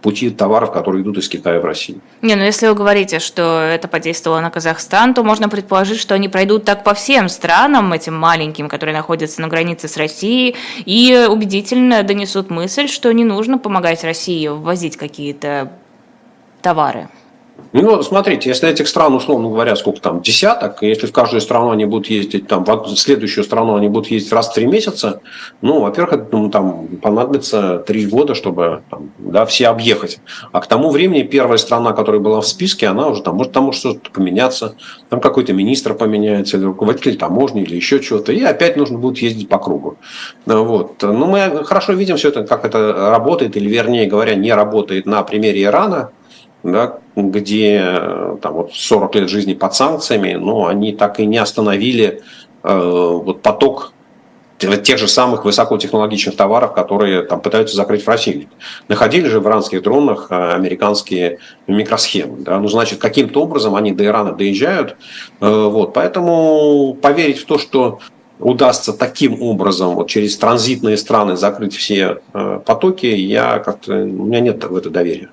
пути 0.01 0.29
товаров, 0.29 0.71
которые 0.71 1.03
идут 1.03 1.17
из 1.17 1.27
Китая 1.27 1.59
в 1.59 1.65
Россию. 1.65 2.01
Не, 2.21 2.35
ну 2.35 2.43
если 2.43 2.67
вы 2.67 2.73
говорите, 2.73 3.19
что 3.19 3.61
это 3.61 3.87
подействовало 3.87 4.39
на 4.39 4.49
Казахстан, 4.49 5.13
то 5.13 5.23
можно 5.23 5.49
предположить, 5.49 5.99
что 5.99 6.15
они 6.15 6.29
пройдут 6.29 6.65
так 6.65 6.83
по 6.83 6.93
всем 6.93 7.29
странам, 7.29 7.91
этим 7.93 8.15
маленьким, 8.15 8.69
которые 8.69 8.95
находятся 8.95 9.41
на 9.41 9.47
границе 9.47 9.87
с 9.87 9.97
Россией, 9.97 10.55
и 10.85 11.27
убедительно 11.29 12.03
донесут 12.03 12.49
мысль, 12.49 12.87
что 12.87 13.11
не 13.11 13.25
нужно 13.25 13.57
помогать 13.57 14.03
России 14.03 14.47
ввозить 14.47 14.97
какие-то 14.97 15.71
товары. 16.61 17.09
Ну, 17.71 18.01
смотрите, 18.01 18.49
если 18.49 18.67
этих 18.67 18.87
стран, 18.87 19.13
условно 19.13 19.49
говоря, 19.49 19.75
сколько 19.75 20.01
там, 20.01 20.21
десяток, 20.21 20.81
если 20.81 21.05
в 21.05 21.11
каждую 21.11 21.39
страну 21.41 21.69
они 21.69 21.85
будут 21.85 22.07
ездить, 22.07 22.47
там, 22.47 22.63
в 22.63 22.95
следующую 22.95 23.43
страну 23.43 23.75
они 23.75 23.89
будут 23.89 24.09
ездить 24.09 24.33
раз 24.33 24.49
в 24.49 24.53
три 24.55 24.65
месяца, 24.65 25.21
ну, 25.61 25.81
во-первых, 25.81 26.29
ну, 26.31 26.49
там 26.49 26.87
понадобится 27.01 27.77
три 27.79 28.07
года, 28.07 28.33
чтобы 28.33 28.81
там, 28.89 29.11
да, 29.19 29.45
все 29.45 29.67
объехать. 29.67 30.19
А 30.51 30.61
к 30.61 30.67
тому 30.67 30.89
времени 30.89 31.21
первая 31.21 31.59
страна, 31.59 31.93
которая 31.93 32.19
была 32.19 32.41
в 32.41 32.47
списке, 32.47 32.87
она 32.87 33.07
уже 33.07 33.21
там 33.21 33.35
может, 33.35 33.51
там 33.51 33.65
может 33.65 33.81
что-то 33.81 34.09
поменяться, 34.09 34.75
там 35.09 35.21
какой-то 35.21 35.53
министр 35.53 35.93
поменяется, 35.93 36.57
или 36.57 36.63
руководитель 36.65 37.17
таможни, 37.17 37.61
или 37.61 37.75
еще 37.75 37.99
чего-то, 37.99 38.31
и 38.31 38.41
опять 38.41 38.77
нужно 38.77 38.97
будет 38.97 39.19
ездить 39.19 39.47
по 39.47 39.59
кругу. 39.59 39.97
Вот. 40.47 41.03
Ну, 41.03 41.25
мы 41.27 41.63
хорошо 41.65 41.93
видим 41.93 42.17
все 42.17 42.29
это, 42.29 42.43
как 42.45 42.65
это 42.65 43.11
работает, 43.11 43.55
или 43.57 43.69
вернее 43.69 44.07
говоря, 44.07 44.33
не 44.33 44.53
работает 44.53 45.05
на 45.05 45.21
примере 45.21 45.63
Ирана, 45.63 46.09
да, 46.63 46.99
где 47.15 48.37
там, 48.41 48.53
вот 48.53 48.73
40 48.73 49.15
лет 49.15 49.29
жизни 49.29 49.53
под 49.53 49.73
санкциями, 49.75 50.33
но 50.33 50.67
они 50.67 50.93
так 50.93 51.19
и 51.19 51.25
не 51.25 51.37
остановили 51.37 52.21
э, 52.63 53.19
вот 53.23 53.41
поток 53.41 53.93
тех 54.59 54.97
же 54.97 55.07
самых 55.07 55.45
высокотехнологичных 55.45 56.35
товаров, 56.35 56.73
которые 56.73 57.23
там 57.23 57.39
пытаются 57.39 57.75
закрыть 57.75 58.03
в 58.03 58.07
России. 58.07 58.49
Находили 58.87 59.27
же 59.27 59.39
в 59.39 59.47
иранских 59.47 59.81
дронах 59.83 60.27
э, 60.29 60.51
американские 60.53 61.39
микросхемы. 61.67 62.39
Да? 62.39 62.59
Ну, 62.59 62.67
значит, 62.67 62.99
каким-то 62.99 63.41
образом 63.41 63.75
они 63.75 63.91
до 63.91 64.05
Ирана 64.05 64.33
доезжают. 64.33 64.97
Э, 65.39 65.67
вот. 65.69 65.93
Поэтому 65.93 66.97
поверить 67.01 67.39
в 67.39 67.45
то, 67.45 67.57
что 67.57 67.99
удастся 68.39 68.93
таким 68.93 69.41
образом 69.41 69.95
вот 69.95 70.09
через 70.09 70.37
транзитные 70.37 70.97
страны 70.97 71.35
закрыть 71.35 71.75
все 71.75 72.19
э, 72.33 72.59
потоки, 72.65 73.05
я 73.05 73.59
как-то 73.59 73.93
у 73.93 74.25
меня 74.25 74.39
нет 74.39 74.63
в 74.63 74.75
это 74.75 74.89
доверия. 74.89 75.29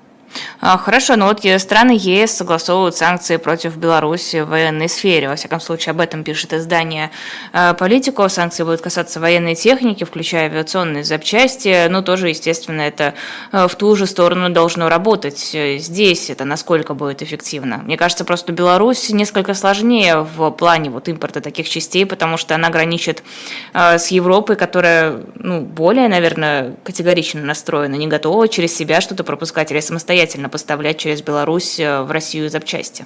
А, 0.59 0.77
хорошо, 0.77 1.15
но 1.15 1.27
вот 1.27 1.45
страны 1.61 1.97
ЕС 1.97 2.35
согласовывают 2.35 2.95
санкции 2.95 3.37
против 3.37 3.77
Беларуси 3.77 4.41
в 4.41 4.47
военной 4.47 4.89
сфере. 4.89 5.29
Во 5.29 5.35
всяком 5.35 5.59
случае, 5.59 5.91
об 5.91 6.01
этом 6.01 6.23
пишет 6.23 6.53
издание 6.53 7.11
а, 7.53 7.73
«Политико». 7.73 8.27
Санкции 8.27 8.63
будут 8.63 8.81
касаться 8.81 9.19
военной 9.19 9.55
техники, 9.55 10.03
включая 10.03 10.45
авиационные 10.45 11.03
запчасти. 11.03 11.87
Но 11.87 12.01
тоже, 12.01 12.29
естественно, 12.29 12.81
это 12.81 13.13
а, 13.51 13.67
в 13.67 13.75
ту 13.75 13.95
же 13.95 14.07
сторону 14.07 14.49
должно 14.49 14.89
работать. 14.89 15.39
Здесь 15.39 16.29
это 16.29 16.43
насколько 16.43 16.93
будет 16.93 17.21
эффективно? 17.21 17.77
Мне 17.77 17.97
кажется, 17.97 18.25
просто 18.25 18.51
Беларусь 18.51 19.09
несколько 19.09 19.53
сложнее 19.53 20.21
в 20.35 20.51
плане 20.51 20.89
вот 20.89 21.07
импорта 21.07 21.41
таких 21.41 21.69
частей, 21.69 22.05
потому 22.05 22.37
что 22.37 22.55
она 22.55 22.69
граничит 22.69 23.23
с 23.73 24.07
Европой, 24.07 24.55
которая 24.55 25.21
ну, 25.35 25.61
более, 25.61 26.07
наверное, 26.07 26.75
категорично 26.83 27.41
настроена, 27.41 27.95
не 27.95 28.07
готова 28.07 28.47
через 28.47 28.75
себя 28.75 29.01
что-то 29.01 29.23
пропускать 29.23 29.71
или 29.71 29.79
самостоятельно 29.79 30.16
самостоятельно 30.17 30.49
поставлять 30.49 30.97
через 30.97 31.21
Беларусь 31.21 31.79
э, 31.79 32.01
в 32.01 32.11
Россию 32.11 32.49
запчасти? 32.49 33.05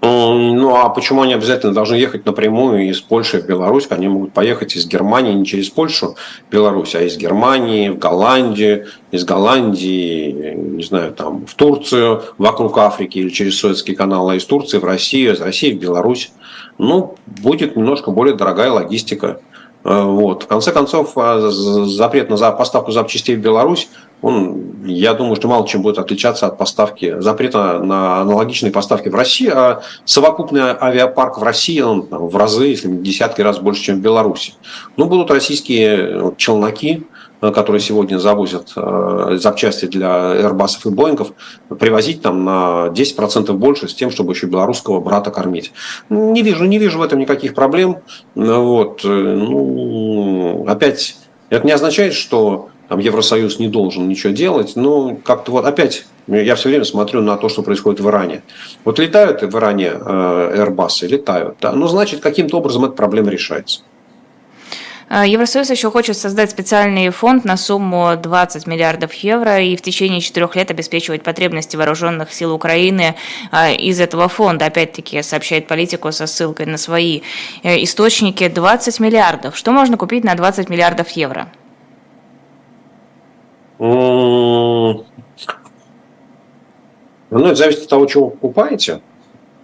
Ну, 0.00 0.76
а 0.76 0.88
почему 0.90 1.22
они 1.22 1.34
обязательно 1.34 1.72
должны 1.72 1.96
ехать 1.96 2.24
напрямую 2.24 2.88
из 2.88 3.00
Польши 3.00 3.40
в 3.40 3.46
Беларусь? 3.46 3.86
Они 3.90 4.06
могут 4.06 4.32
поехать 4.32 4.76
из 4.76 4.86
Германии 4.86 5.34
не 5.34 5.44
через 5.44 5.70
Польшу, 5.70 6.14
Беларусь, 6.52 6.94
а 6.94 7.02
из 7.02 7.16
Германии, 7.16 7.88
в 7.88 7.98
Голландию, 7.98 8.86
из 9.10 9.24
Голландии, 9.24 10.54
не 10.54 10.84
знаю, 10.84 11.12
там, 11.12 11.46
в 11.46 11.54
Турцию, 11.54 12.22
вокруг 12.38 12.78
Африки 12.78 13.18
или 13.18 13.28
через 13.28 13.58
Суэцкий 13.58 13.96
канал, 13.96 14.28
а 14.28 14.36
из 14.36 14.44
Турции 14.44 14.78
в 14.78 14.84
Россию, 14.84 15.34
из 15.34 15.40
России 15.40 15.72
в 15.72 15.80
Беларусь. 15.80 16.30
Ну, 16.78 17.16
будет 17.26 17.74
немножко 17.74 18.12
более 18.12 18.36
дорогая 18.36 18.70
логистика. 18.70 19.40
Э, 19.84 20.02
вот. 20.02 20.44
В 20.44 20.46
конце 20.46 20.70
концов, 20.70 21.14
запрет 21.16 22.30
на 22.30 22.52
поставку 22.52 22.92
запчастей 22.92 23.34
в 23.34 23.40
Беларусь 23.40 23.88
он, 24.20 24.84
я 24.84 25.14
думаю, 25.14 25.36
что 25.36 25.48
мало 25.48 25.66
чем 25.66 25.82
будет 25.82 25.98
отличаться 25.98 26.46
от 26.46 26.58
поставки, 26.58 27.20
запрета 27.20 27.78
на 27.80 28.20
аналогичные 28.20 28.72
поставки 28.72 29.08
в 29.08 29.14
России, 29.14 29.48
а 29.48 29.82
совокупный 30.04 30.62
авиапарк 30.62 31.38
в 31.38 31.42
России, 31.42 31.80
он 31.80 32.06
там, 32.06 32.26
в 32.26 32.36
разы, 32.36 32.66
если 32.66 32.88
не 32.88 33.02
десятки 33.02 33.40
раз 33.40 33.58
больше, 33.58 33.82
чем 33.82 33.96
в 33.96 34.00
Беларуси. 34.00 34.54
Ну, 34.96 35.06
будут 35.06 35.30
российские 35.30 36.32
челноки, 36.36 37.06
которые 37.40 37.80
сегодня 37.80 38.18
завозят 38.18 38.72
э, 38.74 39.38
запчасти 39.40 39.86
для 39.86 40.08
Airbus 40.08 40.70
и 40.84 40.88
Боингов, 40.90 41.32
привозить 41.78 42.20
там 42.20 42.44
на 42.44 42.88
10% 42.88 43.52
больше 43.52 43.88
с 43.88 43.94
тем, 43.94 44.10
чтобы 44.10 44.32
еще 44.32 44.46
белорусского 44.46 45.00
брата 45.00 45.30
кормить. 45.30 45.72
Не 46.10 46.42
вижу, 46.42 46.64
не 46.64 46.78
вижу 46.78 46.98
в 46.98 47.02
этом 47.02 47.20
никаких 47.20 47.54
проблем. 47.54 47.98
Вот. 48.34 49.04
Э, 49.04 49.08
ну, 49.08 50.66
опять, 50.66 51.16
это 51.48 51.64
не 51.64 51.72
означает, 51.72 52.14
что 52.14 52.70
там 52.88 52.98
Евросоюз 52.98 53.58
не 53.58 53.68
должен 53.68 54.08
ничего 54.08 54.32
делать, 54.32 54.72
но 54.74 55.16
как-то 55.16 55.52
вот 55.52 55.66
опять 55.66 56.06
я 56.26 56.54
все 56.56 56.70
время 56.70 56.84
смотрю 56.84 57.22
на 57.22 57.36
то, 57.36 57.48
что 57.48 57.62
происходит 57.62 58.00
в 58.00 58.08
Иране. 58.08 58.42
Вот 58.84 58.98
летают 58.98 59.42
в 59.42 59.56
Иране 59.56 59.92
э, 59.92 60.64
Airbus, 60.64 61.06
летают, 61.06 61.56
да, 61.60 61.72
ну 61.72 61.86
значит 61.86 62.20
каким-то 62.20 62.58
образом 62.58 62.84
эта 62.84 62.94
проблема 62.94 63.30
решается. 63.30 63.80
Э, 65.10 65.24
Евросоюз 65.26 65.70
еще 65.70 65.90
хочет 65.90 66.16
создать 66.16 66.50
специальный 66.50 67.10
фонд 67.10 67.44
на 67.44 67.58
сумму 67.58 68.14
20 68.16 68.66
миллиардов 68.66 69.12
евро 69.14 69.60
и 69.60 69.76
в 69.76 69.82
течение 69.82 70.20
четырех 70.20 70.56
лет 70.56 70.70
обеспечивать 70.70 71.22
потребности 71.22 71.76
вооруженных 71.76 72.32
сил 72.32 72.54
Украины 72.54 73.16
э, 73.52 73.74
из 73.74 74.00
этого 74.00 74.28
фонда. 74.28 74.66
Опять-таки, 74.66 75.22
сообщает 75.22 75.66
политику 75.66 76.10
со 76.12 76.26
ссылкой 76.26 76.66
на 76.66 76.78
свои 76.78 77.20
источники. 77.62 78.48
20 78.48 79.00
миллиардов. 79.00 79.56
Что 79.56 79.72
можно 79.72 79.96
купить 79.96 80.24
на 80.24 80.34
20 80.34 80.68
миллиардов 80.68 81.10
евро? 81.10 81.48
Ну, 83.78 85.04
это 87.30 87.54
зависит 87.54 87.82
от 87.82 87.88
того, 87.88 88.06
чего 88.06 88.26
вы 88.26 88.30
покупаете. 88.32 89.00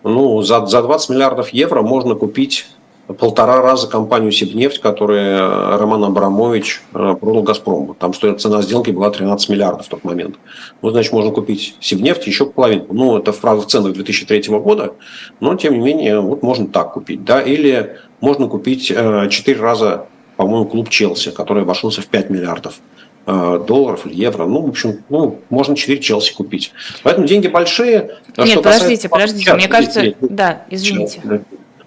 Ну, 0.04 0.42
за, 0.42 0.66
за 0.66 0.82
20 0.82 1.10
миллиардов 1.10 1.48
евро 1.48 1.82
можно 1.82 2.14
купить 2.14 2.66
полтора 3.06 3.60
раза 3.60 3.86
компанию 3.86 4.32
Сибнефть, 4.32 4.80
которую 4.80 5.78
Роман 5.78 6.04
Абрамович 6.04 6.82
э, 6.94 7.16
продал 7.20 7.42
Газпрому. 7.42 7.94
Там 7.94 8.14
стоит 8.14 8.40
цена 8.40 8.62
сделки 8.62 8.90
была 8.90 9.10
13 9.10 9.48
миллиардов 9.50 9.86
в 9.86 9.88
тот 9.90 10.04
момент. 10.04 10.36
Ну, 10.80 10.90
значит, 10.90 11.12
можно 11.12 11.30
купить 11.30 11.76
Сибнефть 11.80 12.26
еще 12.26 12.46
половину. 12.46 12.86
Ну, 12.90 13.18
это, 13.18 13.32
правда, 13.32 13.62
в 13.62 13.66
ценах 13.66 13.92
2003 13.92 14.42
года, 14.58 14.94
но, 15.40 15.54
тем 15.54 15.74
не 15.74 15.80
менее, 15.80 16.20
вот 16.20 16.42
можно 16.42 16.66
так 16.66 16.94
купить. 16.94 17.24
Да? 17.24 17.42
Или 17.42 17.98
можно 18.20 18.46
купить 18.46 18.86
4 18.86 18.98
э, 18.98 19.60
раза, 19.60 20.06
по-моему, 20.36 20.64
клуб 20.66 20.88
Челси, 20.88 21.30
который 21.30 21.62
обошелся 21.62 22.00
в 22.00 22.06
5 22.06 22.30
миллиардов. 22.30 22.80
Э, 23.26 23.58
долларов 23.66 24.04
или 24.04 24.14
евро. 24.14 24.44
Ну, 24.44 24.60
в 24.60 24.68
общем, 24.68 25.02
ну, 25.08 25.40
можно 25.48 25.74
4 25.74 25.98
Челси 25.98 26.34
купить. 26.34 26.72
Поэтому 27.02 27.26
деньги 27.26 27.48
большие. 27.48 28.18
Нет, 28.36 28.48
что 28.48 28.60
подождите, 28.60 29.08
касается... 29.08 29.08
подождите. 29.08 29.54
Мне 29.54 29.68
кажется, 29.68 30.14
да, 30.20 30.64
извините. 30.68 31.22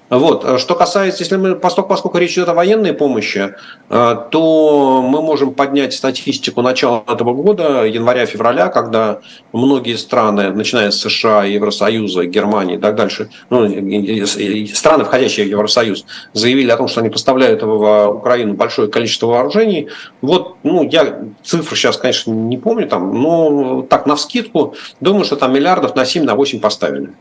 Вот. 0.10 0.46
Э, 0.46 0.58
что 0.58 0.76
касается, 0.76 1.24
если 1.24 1.36
мы, 1.36 1.56
поскольку, 1.56 1.90
поскольку 1.90 2.18
речь 2.18 2.34
идет 2.34 2.50
о 2.50 2.54
военной 2.54 2.94
помощи, 2.94 3.56
э, 3.90 4.16
то 4.32 5.02
мы 5.02 5.22
можем 5.22 5.54
поднять 5.54 5.94
статистику 5.94 6.62
начала 6.62 7.04
этого 7.08 7.34
года, 7.34 7.84
января-февраля, 7.84 8.70
когда 8.70 9.20
многие 9.52 9.96
страны, 9.96 10.52
начиная 10.52 10.92
с 10.92 11.00
США, 11.00 11.44
Евросоюза, 11.44 12.26
Германии 12.26 12.78
и 12.78 12.80
так 12.80 12.96
дальше, 12.96 13.30
ну, 13.50 13.68
страны, 14.74 15.04
входящие 15.04 15.46
в 15.46 15.50
Евросоюз, 15.50 16.06
заявили 16.34 16.72
о 16.72 16.78
том, 16.78 16.88
что 16.88 17.02
они 17.02 17.10
поставляют 17.10 17.64
в 17.64 18.08
Украину 18.10 18.54
большое 18.54 18.88
количество 18.88 19.28
вооружений. 19.28 19.90
Вот, 20.22 20.57
ну, 20.68 20.84
я 20.84 21.22
цифры 21.44 21.76
сейчас, 21.76 21.98
конечно, 21.98 22.32
не 22.32 22.58
помню, 22.58 22.88
там, 22.88 23.14
но 23.14 23.82
так, 23.84 24.06
на 24.06 24.16
вскидку, 24.16 24.76
думаю, 25.02 25.26
что 25.26 25.36
там 25.36 25.54
миллиардов 25.54 25.96
на 25.96 26.06
7, 26.06 26.24
на 26.24 26.36
8 26.36 26.60
поставили 26.60 27.14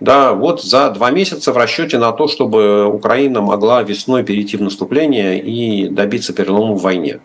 да, 0.00 0.32
вот 0.32 0.62
за 0.62 0.90
два 0.90 1.10
месяца 1.10 1.52
в 1.52 1.56
расчете 1.56 1.98
на 1.98 2.12
то, 2.12 2.28
чтобы 2.28 2.86
Украина 2.86 3.40
могла 3.40 3.82
весной 3.82 4.24
перейти 4.24 4.56
в 4.56 4.62
наступление 4.62 5.40
и 5.40 5.88
добиться 5.88 6.32
перелома 6.32 6.74
в 6.74 6.82
войне. 6.82 7.20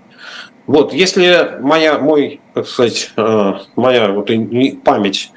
Вот, 0.67 0.93
если 0.93 1.57
моя, 1.61 1.97
мой, 1.97 2.41
как 2.53 2.67
сказать, 2.67 3.11
э, 3.17 3.53
моя 3.76 4.11
вот 4.11 4.30
память 4.84 5.32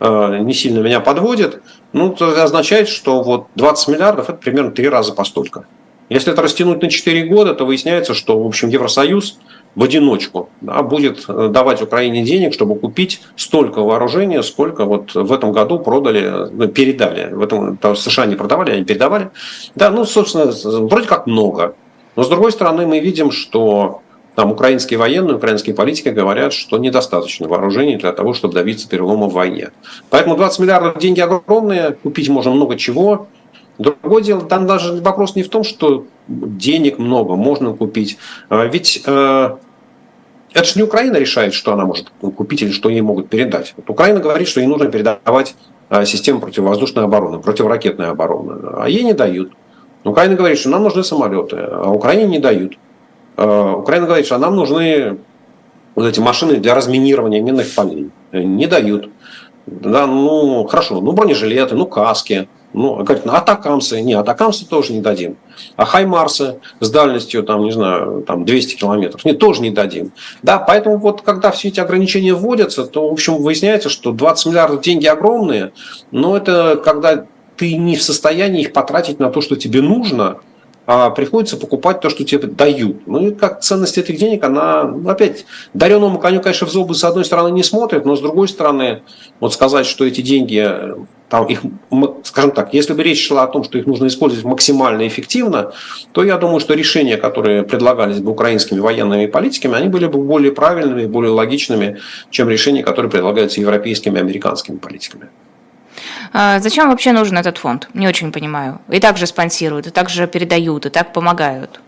э, 0.00 0.38
не 0.40 0.54
сильно 0.54 0.80
меня 0.80 1.00
подводит, 1.00 1.62
ну, 1.92 2.10
то 2.10 2.30
это 2.30 2.44
означает, 2.44 2.88
что 2.88 3.22
вот 3.22 3.48
20 3.54 3.88
миллиардов– 3.88 4.28
это 4.30 4.38
примерно 4.38 4.70
три 4.70 4.88
раза 4.88 5.12
постолько. 5.12 5.66
Если 6.08 6.32
это 6.32 6.40
растянуть 6.40 6.80
на 6.80 6.88
4 6.88 7.26
года, 7.26 7.54
то 7.54 7.66
выясняется, 7.66 8.14
что, 8.14 8.42
в 8.42 8.46
общем, 8.46 8.70
Евросоюз– 8.70 9.38
в 9.74 9.84
одиночку 9.84 10.48
да, 10.60 10.82
будет 10.82 11.24
э, 11.28 11.48
давать 11.48 11.82
Украине 11.82 12.24
денег, 12.24 12.52
чтобы 12.52 12.76
купить 12.76 13.20
столько 13.36 13.82
вооружения, 13.82 14.42
сколько 14.42 14.84
вот 14.84 15.14
в 15.14 15.32
этом 15.32 15.52
году 15.52 15.78
продали, 15.78 16.48
ну, 16.50 16.68
передали. 16.68 17.32
В 17.32 17.42
этом 17.42 17.76
то 17.76 17.94
США 17.94 18.26
не 18.26 18.34
продавали, 18.34 18.72
они 18.72 18.84
передавали. 18.84 19.30
Да, 19.74 19.90
ну, 19.90 20.04
собственно, 20.04 20.52
вроде 20.86 21.06
как 21.06 21.26
много. 21.26 21.74
Но 22.16 22.24
с 22.24 22.28
другой 22.28 22.50
стороны, 22.50 22.86
мы 22.86 22.98
видим, 22.98 23.30
что 23.30 24.02
там 24.38 24.52
украинские 24.52 24.98
военные, 24.98 25.36
украинские 25.36 25.74
политики 25.74 26.10
говорят, 26.10 26.52
что 26.52 26.78
недостаточно 26.78 27.48
вооружений 27.48 27.96
для 27.96 28.12
того, 28.12 28.34
чтобы 28.34 28.54
добиться 28.54 28.88
перелома 28.88 29.26
в 29.26 29.32
войне. 29.32 29.70
Поэтому 30.10 30.36
20 30.36 30.60
миллиардов 30.60 30.98
деньги 30.98 31.20
огромные, 31.20 31.96
купить 32.02 32.28
можно 32.28 32.52
много 32.52 32.76
чего. 32.76 33.26
Другое 33.78 34.22
дело, 34.22 34.42
там 34.42 34.66
даже 34.66 34.94
вопрос 34.94 35.36
не 35.36 35.44
в 35.44 35.48
том, 35.48 35.62
что 35.62 36.06
денег 36.26 36.98
много, 36.98 37.36
можно 37.36 37.72
купить. 37.74 38.18
А 38.48 38.64
ведь 38.64 39.02
э, 39.06 39.50
это 40.52 40.64
же 40.64 40.72
не 40.76 40.82
Украина 40.82 41.16
решает, 41.16 41.54
что 41.54 41.72
она 41.72 41.84
может 41.84 42.10
купить 42.20 42.62
или 42.62 42.72
что 42.72 42.88
ей 42.88 43.02
могут 43.02 43.28
передать. 43.28 43.74
Вот 43.76 43.88
Украина 43.88 44.18
говорит, 44.18 44.48
что 44.48 44.60
ей 44.60 44.66
нужно 44.66 44.86
передавать 44.86 45.54
э, 45.90 46.04
систему 46.06 46.40
противовоздушной 46.40 47.04
обороны, 47.04 47.38
противоракетной 47.38 48.08
обороны, 48.08 48.58
а 48.78 48.88
ей 48.88 49.04
не 49.04 49.12
дают. 49.12 49.52
Украина 50.02 50.34
говорит, 50.34 50.58
что 50.58 50.70
нам 50.70 50.82
нужны 50.82 51.04
самолеты, 51.04 51.58
а 51.58 51.88
Украине 51.88 52.26
не 52.26 52.38
дают. 52.40 52.76
Э, 53.36 53.74
Украина 53.76 54.06
говорит, 54.06 54.26
что 54.26 54.38
нам 54.38 54.56
нужны 54.56 55.18
вот 55.94 56.04
эти 56.04 56.18
машины 56.18 56.56
для 56.56 56.74
разминирования 56.74 57.40
минных 57.40 57.72
полей. 57.76 58.10
Не 58.32 58.66
дают. 58.66 59.08
Да, 59.66 60.08
ну, 60.08 60.66
хорошо, 60.66 61.00
ну, 61.00 61.12
бронежилеты, 61.12 61.76
ну, 61.76 61.86
каски– 61.86 62.48
Ну, 62.74 62.96
говорит, 62.96 63.24
ну, 63.24 63.32
атакамсы, 63.32 64.02
не, 64.02 64.12
атакамсы 64.12 64.66
тоже 64.66 64.92
не 64.92 65.00
дадим. 65.00 65.36
А 65.76 65.86
хаймарсы 65.86 66.60
с 66.80 66.90
дальностью, 66.90 67.42
там, 67.42 67.64
не 67.64 67.72
знаю, 67.72 68.22
там 68.26 68.44
200 68.44 68.76
километров, 68.76 69.24
не, 69.24 69.32
тоже 69.32 69.62
не 69.62 69.70
дадим. 69.70 70.12
Да, 70.42 70.58
поэтому 70.58 70.98
вот 70.98 71.22
когда 71.22 71.50
все 71.50 71.68
эти 71.68 71.80
ограничения 71.80 72.34
вводятся, 72.34 72.84
то, 72.84 73.08
в 73.08 73.12
общем, 73.12 73.36
выясняется, 73.36 73.88
что 73.88 74.12
20 74.12 74.46
миллиардов 74.46 74.82
деньги 74.82 75.06
огромные, 75.06 75.72
но 76.10 76.36
это 76.36 76.80
когда 76.84 77.26
ты 77.56 77.76
не 77.76 77.96
в 77.96 78.02
состоянии 78.02 78.62
их 78.62 78.72
потратить 78.72 79.18
на 79.18 79.30
то, 79.30 79.40
что 79.40 79.56
тебе 79.56 79.80
нужно, 79.80 80.38
а 80.86 81.10
приходится 81.10 81.58
покупать 81.58 82.00
то, 82.00 82.08
что 82.08 82.24
тебе 82.24 82.46
дают. 82.46 83.06
Ну 83.06 83.28
и 83.28 83.34
как 83.34 83.60
ценность 83.60 83.98
этих 83.98 84.18
денег, 84.18 84.42
она, 84.44 84.84
ну, 84.84 85.10
опять, 85.10 85.44
дареному 85.74 86.18
коню, 86.18 86.40
конечно, 86.40 86.66
в 86.66 86.70
зубы 86.70 86.94
с 86.94 87.04
одной 87.04 87.26
стороны 87.26 87.52
не 87.52 87.62
смотрит, 87.62 88.06
но 88.06 88.16
с 88.16 88.20
другой 88.20 88.48
стороны, 88.48 89.02
вот 89.38 89.52
сказать, 89.52 89.84
что 89.84 90.06
эти 90.06 90.22
деньги, 90.22 90.66
там 91.28 91.44
их, 91.46 91.60
скажем 92.24 92.52
так, 92.52 92.72
если 92.72 92.94
бы 92.94 93.02
речь 93.02 93.26
шла 93.26 93.42
о 93.42 93.46
том, 93.46 93.62
что 93.62 93.78
их 93.78 93.86
нужно 93.86 94.06
использовать 94.06 94.44
максимально 94.44 95.06
эффективно, 95.06 95.72
то 96.12 96.24
я 96.24 96.38
думаю, 96.38 96.60
что 96.60 96.74
решения, 96.74 97.16
которые 97.16 97.62
предлагались 97.62 98.20
бы 98.20 98.30
украинскими 98.30 98.80
военными 98.80 99.26
политиками, 99.26 99.74
они 99.74 99.88
были 99.88 100.06
бы 100.06 100.18
более 100.18 100.52
правильными, 100.52 101.06
более 101.06 101.32
логичными, 101.32 101.98
чем 102.30 102.48
решения, 102.48 102.82
которые 102.82 103.10
предлагаются 103.10 103.60
европейскими 103.60 104.16
и 104.16 104.20
американскими 104.20 104.76
политиками. 104.76 105.28
А 106.32 106.60
зачем 106.60 106.88
вообще 106.88 107.12
нужен 107.12 107.36
этот 107.36 107.58
фонд? 107.58 107.88
Не 107.94 108.08
очень 108.08 108.32
понимаю. 108.32 108.80
И 108.90 109.00
также 109.00 109.26
спонсируют, 109.26 109.86
и 109.86 109.90
также 109.90 110.26
передают, 110.26 110.86
и 110.86 110.90
так 110.90 111.12
помогают. 111.12 111.80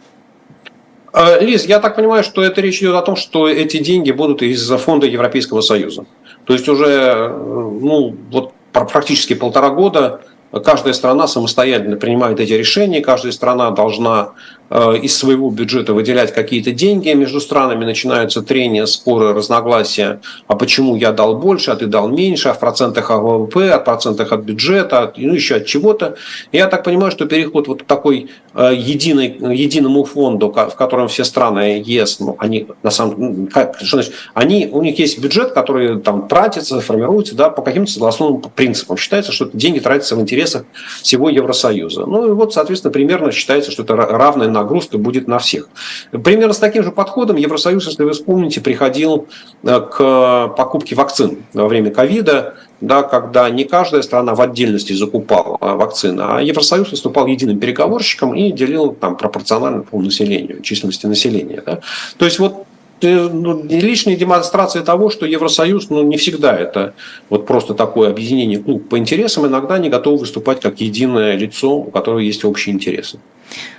А, 1.12 1.38
Лиз, 1.40 1.64
я 1.64 1.80
так 1.80 1.96
понимаю, 1.96 2.24
что 2.24 2.42
это 2.42 2.60
речь 2.60 2.78
идет 2.78 2.94
о 2.94 3.02
том, 3.02 3.16
что 3.16 3.48
эти 3.48 3.78
деньги 3.78 4.12
будут 4.12 4.42
из 4.42 4.68
фонда 4.70 5.06
Европейского 5.06 5.60
Союза. 5.60 6.04
То 6.44 6.52
есть 6.52 6.68
уже 6.68 7.28
ну, 7.28 8.16
вот 8.30 8.52
практически 8.72 9.34
полтора 9.34 9.70
года 9.70 10.20
каждая 10.64 10.92
страна 10.92 11.26
самостоятельно 11.26 11.96
принимает 11.96 12.40
эти 12.40 12.52
решения, 12.52 13.00
каждая 13.00 13.32
страна 13.32 13.70
должна 13.70 14.32
из 14.70 15.16
своего 15.16 15.50
бюджета 15.50 15.94
выделять 15.94 16.32
какие-то 16.32 16.70
деньги, 16.70 17.08
между 17.10 17.40
странами 17.40 17.84
начинаются 17.84 18.42
трения, 18.42 18.86
споры, 18.86 19.34
разногласия, 19.34 20.20
а 20.46 20.54
почему 20.54 20.96
я 20.96 21.12
дал 21.12 21.36
больше, 21.36 21.70
а 21.72 21.76
ты 21.76 21.86
дал 21.86 22.08
меньше, 22.08 22.48
а 22.50 22.54
в 22.54 22.60
процентах 22.60 23.10
от 23.10 23.20
ВВП, 23.20 23.78
в 23.78 23.84
процентах 23.84 24.32
от 24.32 24.40
бюджета, 24.42 25.12
ну 25.16 25.34
еще 25.34 25.56
от 25.56 25.66
чего-то. 25.66 26.16
Я 26.52 26.66
так 26.68 26.84
понимаю, 26.84 27.10
что 27.10 27.26
переход 27.26 27.68
вот 27.68 27.86
такой 27.86 28.30
э, 28.54 28.72
единый, 28.76 29.36
единому 29.56 30.04
фонду, 30.04 30.48
в 30.50 30.76
котором 30.76 31.08
все 31.08 31.24
страны 31.24 31.82
ЕС, 31.84 32.20
ну, 32.20 32.36
они 32.38 32.68
на 32.82 32.90
самом 32.90 33.14
ну, 33.18 33.46
как, 33.52 33.76
что 33.82 33.96
значит, 33.96 34.14
они, 34.34 34.68
у 34.70 34.82
них 34.82 34.98
есть 34.98 35.18
бюджет, 35.18 35.52
который 35.52 36.00
там 36.00 36.28
тратится, 36.28 36.80
формируется 36.80 37.34
да, 37.34 37.50
по 37.50 37.62
каким-то 37.62 37.90
согласованным 37.90 38.42
принципам. 38.54 38.96
Считается, 38.96 39.32
что 39.32 39.50
деньги 39.52 39.80
тратятся 39.80 40.16
в 40.16 40.20
интересах 40.20 40.64
всего 41.02 41.28
Евросоюза. 41.28 42.06
Ну 42.06 42.28
и 42.28 42.30
вот, 42.30 42.54
соответственно, 42.54 42.92
примерно 42.92 43.32
считается, 43.32 43.70
что 43.70 43.82
это 43.82 43.96
равное 43.96 44.48
на 44.48 44.59
нагрузка 44.60 44.98
будет 44.98 45.28
на 45.28 45.38
всех. 45.38 45.68
Примерно 46.10 46.52
с 46.52 46.58
таким 46.58 46.82
же 46.82 46.92
подходом 46.92 47.36
Евросоюз, 47.36 47.86
если 47.86 48.04
вы 48.04 48.12
вспомните, 48.12 48.60
приходил 48.60 49.26
э, 49.62 49.80
к 49.80 50.48
покупке 50.56 50.94
вакцин 50.94 51.38
во 51.52 51.66
время 51.66 51.90
ковида, 51.90 52.54
да, 52.80 53.02
когда 53.02 53.50
не 53.50 53.64
каждая 53.64 54.02
страна 54.02 54.34
в 54.34 54.40
отдельности 54.40 54.92
закупала 54.92 55.58
вакцины, 55.60 56.22
а 56.22 56.40
Евросоюз 56.40 56.90
выступал 56.90 57.26
единым 57.26 57.58
переговорщиком 57.58 58.34
и 58.34 58.52
делил 58.52 58.92
там, 58.92 59.16
пропорционально 59.16 59.82
по 59.82 60.00
населению, 60.00 60.62
численности 60.62 61.06
населения. 61.06 61.62
Да. 61.64 61.80
То 62.16 62.24
есть 62.24 62.38
вот 62.38 62.66
ну, 63.02 63.62
лишняя 63.64 64.16
демонстрация 64.16 64.82
того, 64.82 65.10
что 65.10 65.26
Евросоюз 65.26 65.90
ну, 65.90 66.02
не 66.02 66.16
всегда 66.16 66.56
это 66.56 66.94
вот 67.28 67.46
просто 67.46 67.74
такое 67.74 68.10
объединение 68.10 68.58
клуб 68.58 68.88
по 68.88 68.98
интересам, 68.98 69.46
иногда 69.46 69.78
не 69.78 69.88
готов 69.88 70.20
выступать 70.20 70.60
как 70.60 70.80
единое 70.80 71.36
лицо, 71.36 71.76
у 71.76 71.90
которого 71.90 72.18
есть 72.18 72.44
общие 72.44 72.74
интересы. 72.74 73.18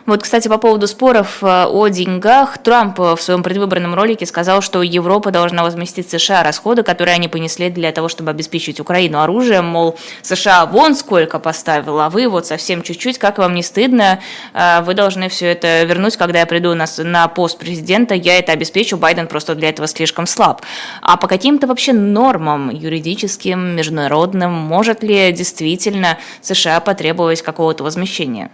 Вот, 0.06 0.24
кстати, 0.24 0.48
по 0.48 0.58
поводу 0.58 0.88
споров 0.88 1.44
э, 1.44 1.66
о 1.66 1.88
деньгах, 1.88 2.58
Трамп 2.58 2.98
в 3.00 3.18
своем 3.18 3.44
предвыборном 3.44 3.94
ролике 3.94 4.26
сказал, 4.26 4.62
что 4.62 4.82
Европа 4.82 5.32
должна 5.32 5.64
возместить 5.64 6.10
США 6.10 6.44
расходы, 6.44 6.84
которые 6.84 7.16
они 7.16 7.28
понесли 7.28 7.70
для 7.70 7.92
того, 7.92 8.10
чтобы 8.10 8.32
обеспечить 8.32 8.80
Украину 8.80 9.22
оружием, 9.22 9.66
мол, 9.66 9.98
США 10.22 10.66
вон 10.66 10.96
сколько 10.96 11.40
поставил, 11.40 12.00
а 12.00 12.10
вы 12.10 12.28
вот 12.28 12.48
совсем 12.48 12.82
чуть-чуть, 12.82 13.20
как 13.20 13.38
вам 13.38 13.54
не 13.54 13.64
стыдно, 13.64 14.20
э, 14.54 14.82
вы 14.82 14.96
должны 14.96 15.30
все 15.30 15.52
это 15.52 15.84
вернуть, 15.84 16.18
когда 16.18 16.40
я 16.40 16.46
приду 16.46 16.74
на, 16.74 16.86
на 16.98 17.28
пост 17.28 17.58
президента, 17.58 18.16
я 18.16 18.40
это 18.40 18.52
обеспечу, 18.52 18.98
Байден 18.98 19.28
просто 19.28 19.56
для 19.56 19.70
этого 19.70 19.88
слишком 19.88 20.26
слаб. 20.26 20.62
А 21.02 21.16
по 21.18 21.28
каким-то 21.28 21.68
вообще 21.68 21.94
нормам 21.94 22.70
юридическим, 22.70 23.76
международным, 23.76 24.52
может 24.52 25.04
ли 25.04 25.32
действительно 25.32 26.18
США 26.42 26.80
потребовать 26.80 27.42
какого-то 27.42 27.84
возмещения? 27.84 28.50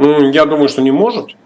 Я 0.00 0.46
думаю, 0.46 0.68
что 0.70 0.80
не 0.80 0.90
может. 0.90 1.36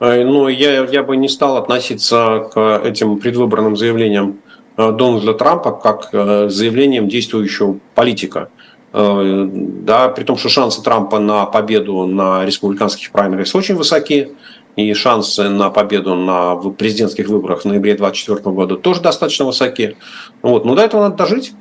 Э, 0.00 0.24
но 0.24 0.48
я, 0.48 0.84
я 0.84 1.02
бы 1.02 1.16
не 1.16 1.28
стал 1.28 1.58
относиться 1.58 2.48
к 2.52 2.80
этим 2.84 3.18
предвыборным 3.18 3.76
заявлениям 3.76 4.40
э, 4.76 4.92
Дональда 4.92 5.34
Трампа 5.34 5.72
как 5.72 6.08
э, 6.12 6.48
заявлением 6.48 7.08
действующего 7.08 7.78
политика. 7.94 8.48
Да, 8.90 10.08
при 10.08 10.24
том, 10.24 10.38
что 10.38 10.48
шансы 10.48 10.82
Трампа 10.82 11.18
на 11.18 11.44
победу 11.44 12.06
на 12.06 12.46
республиканских 12.46 13.12
праймерис 13.12 13.54
очень 13.54 13.74
высоки, 13.74 14.32
и 14.76 14.94
шансы 14.94 15.50
на 15.50 15.68
победу 15.68 16.14
на 16.14 16.56
президентских 16.56 17.28
выборах 17.28 17.60
в 17.60 17.64
ноябре 17.66 17.94
2024 17.96 18.54
года 18.54 18.76
тоже 18.76 19.02
достаточно 19.02 19.44
высоки. 19.44 19.98
Вот. 20.40 20.64
Но 20.64 20.74
до 20.74 20.82
этого 20.82 21.02
надо 21.02 21.16
дожить. 21.16 21.52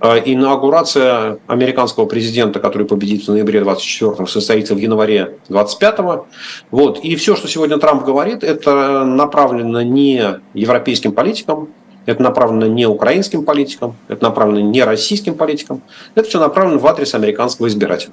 А, 0.00 0.18
инаугурация 0.18 1.38
американского 1.46 2.06
президента, 2.06 2.60
который 2.60 2.86
победит 2.86 3.24
в 3.24 3.28
ноябре 3.28 3.60
24 3.60 4.26
состоится 4.26 4.74
в 4.74 4.78
январе 4.78 5.38
25 5.48 6.26
вот. 6.70 6.98
И 7.00 7.16
все, 7.16 7.36
что 7.36 7.48
сегодня 7.48 7.78
Трамп 7.78 8.04
говорит, 8.04 8.42
это 8.42 9.04
направлено 9.04 9.82
не 9.82 10.40
европейским 10.52 11.12
политикам, 11.12 11.68
это 12.06 12.22
направлено 12.22 12.66
не 12.66 12.86
украинским 12.86 13.44
политикам, 13.44 13.96
это 14.08 14.22
направлено 14.24 14.60
не 14.60 14.82
российским 14.82 15.34
политикам, 15.34 15.80
это 16.14 16.28
все 16.28 16.40
направлено 16.40 16.78
в 16.78 16.86
адрес 16.86 17.14
американского 17.14 17.68
избирателя. 17.68 18.12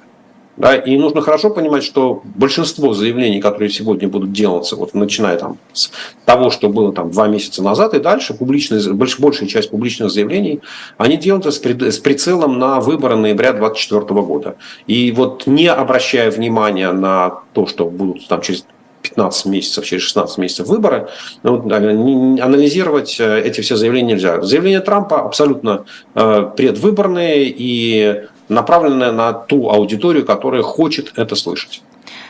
Да, 0.58 0.76
и 0.76 0.96
нужно 0.98 1.22
хорошо 1.22 1.48
понимать, 1.48 1.82
что 1.82 2.22
большинство 2.24 2.92
заявлений, 2.92 3.40
которые 3.40 3.70
сегодня 3.70 4.06
будут 4.06 4.32
делаться, 4.32 4.76
вот 4.76 4.92
начиная 4.92 5.38
там 5.38 5.56
с 5.72 5.90
того, 6.26 6.50
что 6.50 6.68
было 6.68 6.92
там 6.92 7.10
два 7.10 7.26
месяца 7.26 7.62
назад 7.62 7.94
и 7.94 8.00
дальше, 8.00 8.34
публичные, 8.34 8.92
больш, 8.92 9.18
большая 9.18 9.48
часть 9.48 9.70
публичных 9.70 10.10
заявлений, 10.10 10.60
они 10.98 11.16
делаются 11.16 11.52
с, 11.52 11.58
с 11.58 11.98
прицелом 11.98 12.58
на 12.58 12.80
выборы 12.80 13.16
ноября 13.16 13.52
2024 13.52 14.20
года. 14.20 14.56
И 14.86 15.10
вот 15.12 15.46
не 15.46 15.68
обращая 15.68 16.30
внимания 16.30 16.92
на 16.92 17.40
то, 17.54 17.66
что 17.66 17.86
будут 17.86 18.28
там 18.28 18.42
через 18.42 18.66
15 19.02 19.46
месяцев, 19.46 19.84
через 19.84 20.02
16 20.02 20.38
месяцев 20.38 20.66
выборы, 20.66 21.08
ну, 21.42 21.62
анализировать 21.62 23.18
э, 23.18 23.42
эти 23.42 23.60
все 23.60 23.76
заявления 23.76 24.14
нельзя. 24.14 24.40
Заявления 24.42 24.80
Трампа 24.80 25.22
абсолютно 25.22 25.84
э, 26.14 26.50
предвыборные 26.56 27.46
и 27.48 28.22
направленная 28.52 29.12
на 29.12 29.32
ту 29.32 29.70
аудиторию, 29.70 30.24
которая 30.24 30.62
хочет 30.62 31.12
это 31.16 31.36
слышать. 31.36 31.82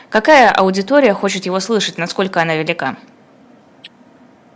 Какая 0.09 0.51
аудитория 0.51 1.13
хочет 1.13 1.45
его 1.45 1.59
слышать? 1.59 1.97
Насколько 1.97 2.41
она 2.41 2.55
велика? 2.55 2.95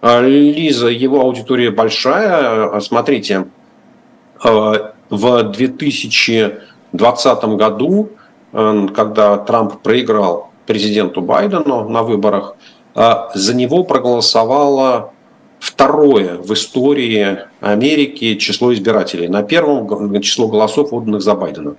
А, 0.02 0.22
Лиза, 0.22 0.88
его 0.88 1.22
аудитория 1.22 1.72
большая. 1.72 2.70
А, 2.70 2.82
смотрите, 2.82 3.48
а, 4.44 4.94
в 5.10 5.44
2020 5.44 7.56
году, 7.56 8.10
когда 8.52 9.38
Трамп 9.38 9.82
проиграл 9.82 10.52
президенту 10.66 11.22
Байдену 11.22 11.88
на 11.90 12.04
выборах, 12.04 12.56
за 12.96 13.56
него 13.56 13.84
проголосовало 13.84 15.12
второе 15.60 16.38
в 16.38 16.54
истории 16.54 17.40
Америки 17.60 18.36
число 18.36 18.74
избирателей. 18.74 19.28
На 19.28 19.44
первом 19.44 20.22
число 20.22 20.48
голосов, 20.48 20.94
отданных 20.94 21.22
за 21.22 21.36
Байдена. 21.36 21.76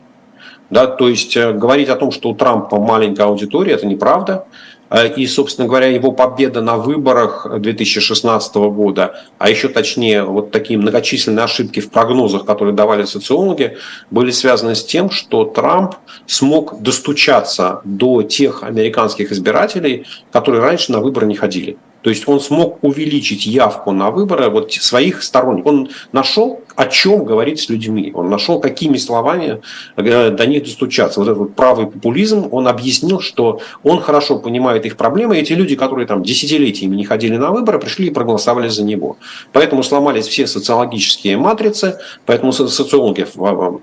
Да, 0.71 0.87
то 0.87 1.09
есть 1.09 1.37
э, 1.37 1.53
говорить 1.53 1.89
о 1.89 1.97
том, 1.97 2.11
что 2.11 2.29
у 2.29 2.35
Трампа 2.35 2.79
маленькая 2.79 3.27
аудитория, 3.27 3.73
это 3.73 3.87
неправда. 3.87 4.45
Э, 4.91 5.09
и, 5.15 5.27
собственно 5.27 5.67
говоря, 5.67 5.87
его 5.87 6.13
победа 6.13 6.61
на 6.61 6.77
выборах 6.77 7.47
2016 7.59 8.55
года, 8.57 9.15
а 9.39 9.49
еще 9.49 9.69
точнее, 9.69 10.25
вот 10.25 10.51
такие 10.51 10.79
многочисленные 10.79 11.45
ошибки 11.45 11.81
в 11.81 11.91
прогнозах, 11.91 12.45
которые 12.45 12.75
давали 12.75 13.05
социологи, 13.05 13.79
были 14.11 14.31
связаны 14.31 14.75
с 14.75 14.85
тем, 14.85 15.11
что 15.11 15.45
Трамп 15.45 15.95
смог 16.27 16.83
достучаться 16.83 17.81
до 17.85 18.23
тех 18.23 18.63
американских 18.63 19.33
избирателей, 19.33 20.07
которые 20.33 20.63
раньше 20.63 20.93
на 20.93 21.01
выборы 21.01 21.27
не 21.27 21.35
ходили. 21.35 21.79
То 22.09 22.11
есть 22.11 22.27
он 22.27 22.41
смог 22.41 22.79
увеличить 22.81 23.45
явку 23.45 23.93
на 23.93 24.11
выборы 24.11 24.49
вот 24.49 24.73
своих 24.73 25.23
сторонников. 25.23 25.67
Он 25.67 25.89
нашел, 26.13 26.63
о 26.75 26.87
чем 26.87 27.27
говорить 27.27 27.61
с 27.61 27.69
людьми. 27.69 28.13
Он 28.15 28.31
нашел, 28.31 28.61
какими 28.61 28.97
словами 28.97 29.61
э, 29.97 30.31
до 30.31 30.47
них 30.47 30.63
достучаться. 30.63 31.21
Вот 31.21 31.29
этот 31.29 31.55
правый 31.55 31.87
популизм, 31.87 32.49
он 32.51 32.67
объяснил, 32.67 33.21
что 33.21 33.61
он 33.83 34.01
хорошо 34.01 34.39
понимает 34.39 34.87
их 34.87 34.97
проблемы. 34.97 35.37
И 35.37 35.41
эти 35.41 35.53
люди, 35.53 35.77
которые 35.77 36.07
там 36.07 36.23
десятилетиями 36.23 36.97
не 36.97 37.05
ходили 37.05 37.37
на 37.37 37.51
выборы, 37.51 37.79
пришли 37.79 38.07
и 38.07 38.11
проголосовали 38.11 38.69
за 38.69 38.85
него. 38.85 39.19
Поэтому 39.53 39.83
сломались 39.83 40.29
все 40.29 40.47
социологические 40.47 41.37
матрицы, 41.37 41.99
поэтому 42.25 42.53
социологи 42.53 43.27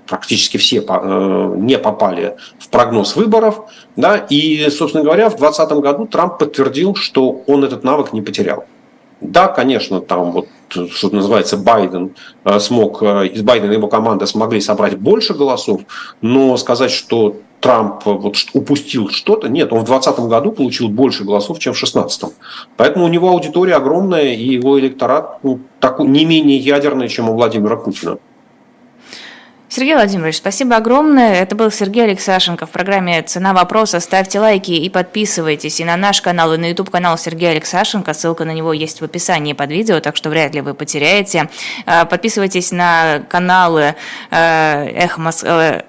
практически 0.08 0.56
все 0.56 0.84
э, 0.88 1.54
не 1.58 1.78
попали 1.78 2.38
в 2.58 2.70
прогноз 2.70 3.14
выборов. 3.14 3.70
Да, 3.94 4.16
и, 4.16 4.68
собственно 4.70 5.04
говоря, 5.04 5.30
в 5.30 5.36
2020 5.36 5.78
году 5.78 6.06
Трамп 6.06 6.38
подтвердил, 6.38 6.94
что 6.94 7.42
он 7.46 7.64
этот 7.64 7.84
навык 7.84 8.12
не 8.16 8.22
потерял. 8.22 8.64
Да, 9.20 9.48
конечно, 9.48 10.00
там 10.00 10.32
вот, 10.32 10.48
что 10.68 11.08
называется, 11.10 11.56
Байден 11.56 12.14
э, 12.44 12.58
смог, 12.60 13.02
э, 13.02 13.28
из 13.28 13.42
Байдена 13.42 13.72
и 13.72 13.76
его 13.76 13.88
команда 13.88 14.26
смогли 14.26 14.60
собрать 14.60 14.98
больше 14.98 15.32
голосов, 15.32 15.82
но 16.20 16.56
сказать, 16.58 16.90
что 16.90 17.36
Трамп 17.60 18.04
вот 18.04 18.36
упустил 18.52 19.08
что-то, 19.08 19.48
нет, 19.48 19.72
он 19.72 19.80
в 19.80 19.84
2020 19.86 20.28
году 20.28 20.52
получил 20.52 20.88
больше 20.88 21.24
голосов, 21.24 21.58
чем 21.58 21.72
в 21.72 21.78
2016. 21.78 22.34
Поэтому 22.76 23.06
у 23.06 23.08
него 23.08 23.30
аудитория 23.30 23.76
огромная, 23.76 24.34
и 24.34 24.54
его 24.54 24.78
электорат 24.78 25.38
ну, 25.42 25.60
такой, 25.80 26.06
не 26.06 26.26
менее 26.26 26.58
ядерный, 26.58 27.08
чем 27.08 27.30
у 27.30 27.34
Владимира 27.34 27.76
Путина. 27.76 28.18
Сергей 29.68 29.94
Владимирович, 29.94 30.36
спасибо 30.36 30.76
огромное. 30.76 31.42
Это 31.42 31.56
был 31.56 31.72
Сергей 31.72 32.04
Алексашенко 32.04 32.66
в 32.66 32.70
программе 32.70 33.20
«Цена 33.22 33.52
вопроса». 33.52 33.98
Ставьте 33.98 34.38
лайки 34.38 34.70
и 34.70 34.88
подписывайтесь 34.88 35.80
и 35.80 35.84
на 35.84 35.96
наш 35.96 36.22
канал, 36.22 36.54
и 36.54 36.56
на 36.56 36.66
YouTube-канал 36.66 37.18
Сергея 37.18 37.50
Алексашенко. 37.50 38.14
Ссылка 38.14 38.44
на 38.44 38.52
него 38.52 38.72
есть 38.72 39.00
в 39.00 39.04
описании 39.04 39.54
под 39.54 39.70
видео, 39.70 39.98
так 39.98 40.14
что 40.14 40.30
вряд 40.30 40.54
ли 40.54 40.60
вы 40.60 40.74
потеряете. 40.74 41.50
А, 41.84 42.04
подписывайтесь 42.04 42.70
на 42.70 43.24
каналы 43.28 43.96
э, 44.30 44.88
«Эхо 44.94 45.20
Москвы», 45.20 45.50
э, 45.50 45.82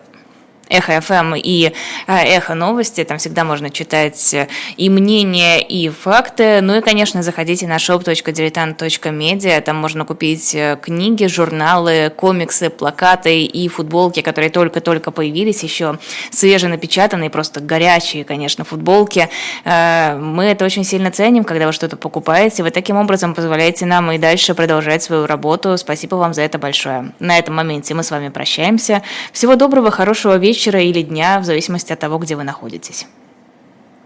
Эхо 0.69 0.99
ФМ 1.01 1.35
и 1.35 1.71
э, 2.07 2.37
Эхо 2.37 2.53
Новости. 2.53 3.03
Там 3.03 3.17
всегда 3.17 3.43
можно 3.43 3.69
читать 3.69 4.33
э, 4.33 4.47
и 4.75 4.89
мнения, 4.89 5.59
и 5.59 5.89
факты. 5.89 6.61
Ну 6.61 6.77
и, 6.77 6.81
конечно, 6.81 7.23
заходите 7.23 7.67
на 7.67 7.77
shop.diletant.media. 7.77 9.61
Там 9.61 9.77
можно 9.77 10.05
купить 10.05 10.53
э, 10.55 10.77
книги, 10.81 11.25
журналы, 11.25 12.11
комиксы, 12.15 12.69
плакаты 12.69 13.43
и 13.43 13.67
футболки, 13.69 14.21
которые 14.21 14.49
только-только 14.49 15.11
появились, 15.11 15.63
еще 15.63 15.99
свеженапечатанные, 16.31 17.29
просто 17.29 17.61
горячие, 17.61 18.23
конечно, 18.23 18.63
футболки. 18.63 19.29
Мы 19.65 20.45
это 20.45 20.65
очень 20.65 20.83
сильно 20.83 21.11
ценим, 21.11 21.43
когда 21.43 21.67
вы 21.67 21.73
что-то 21.73 21.97
покупаете. 21.97 22.63
Вы 22.63 22.71
таким 22.71 22.97
образом 22.97 23.33
позволяете 23.33 23.85
нам 23.85 24.11
и 24.11 24.17
дальше 24.17 24.53
продолжать 24.53 25.03
свою 25.03 25.25
работу. 25.25 25.77
Спасибо 25.77 26.15
вам 26.15 26.33
за 26.33 26.41
это 26.41 26.57
большое. 26.57 27.11
На 27.19 27.37
этом 27.37 27.55
моменте 27.55 27.93
мы 27.93 28.03
с 28.03 28.11
вами 28.11 28.29
прощаемся. 28.29 29.01
Всего 29.31 29.55
доброго, 29.55 29.91
хорошего 29.91 30.37
вечера 30.37 30.56
вечера 30.57 30.81
или 30.81 31.03
дня, 31.03 31.39
в 31.39 31.43
зависимости 31.43 31.93
от 31.93 31.99
того, 31.99 32.17
где 32.17 32.35
вы 32.35 32.43
находитесь. 32.43 33.05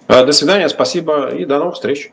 До 0.08 0.34
свидания, 0.34 0.68
спасибо 0.68 1.30
и 1.30 1.46
до 1.46 1.60
новых 1.60 1.76
встреч. 1.76 2.12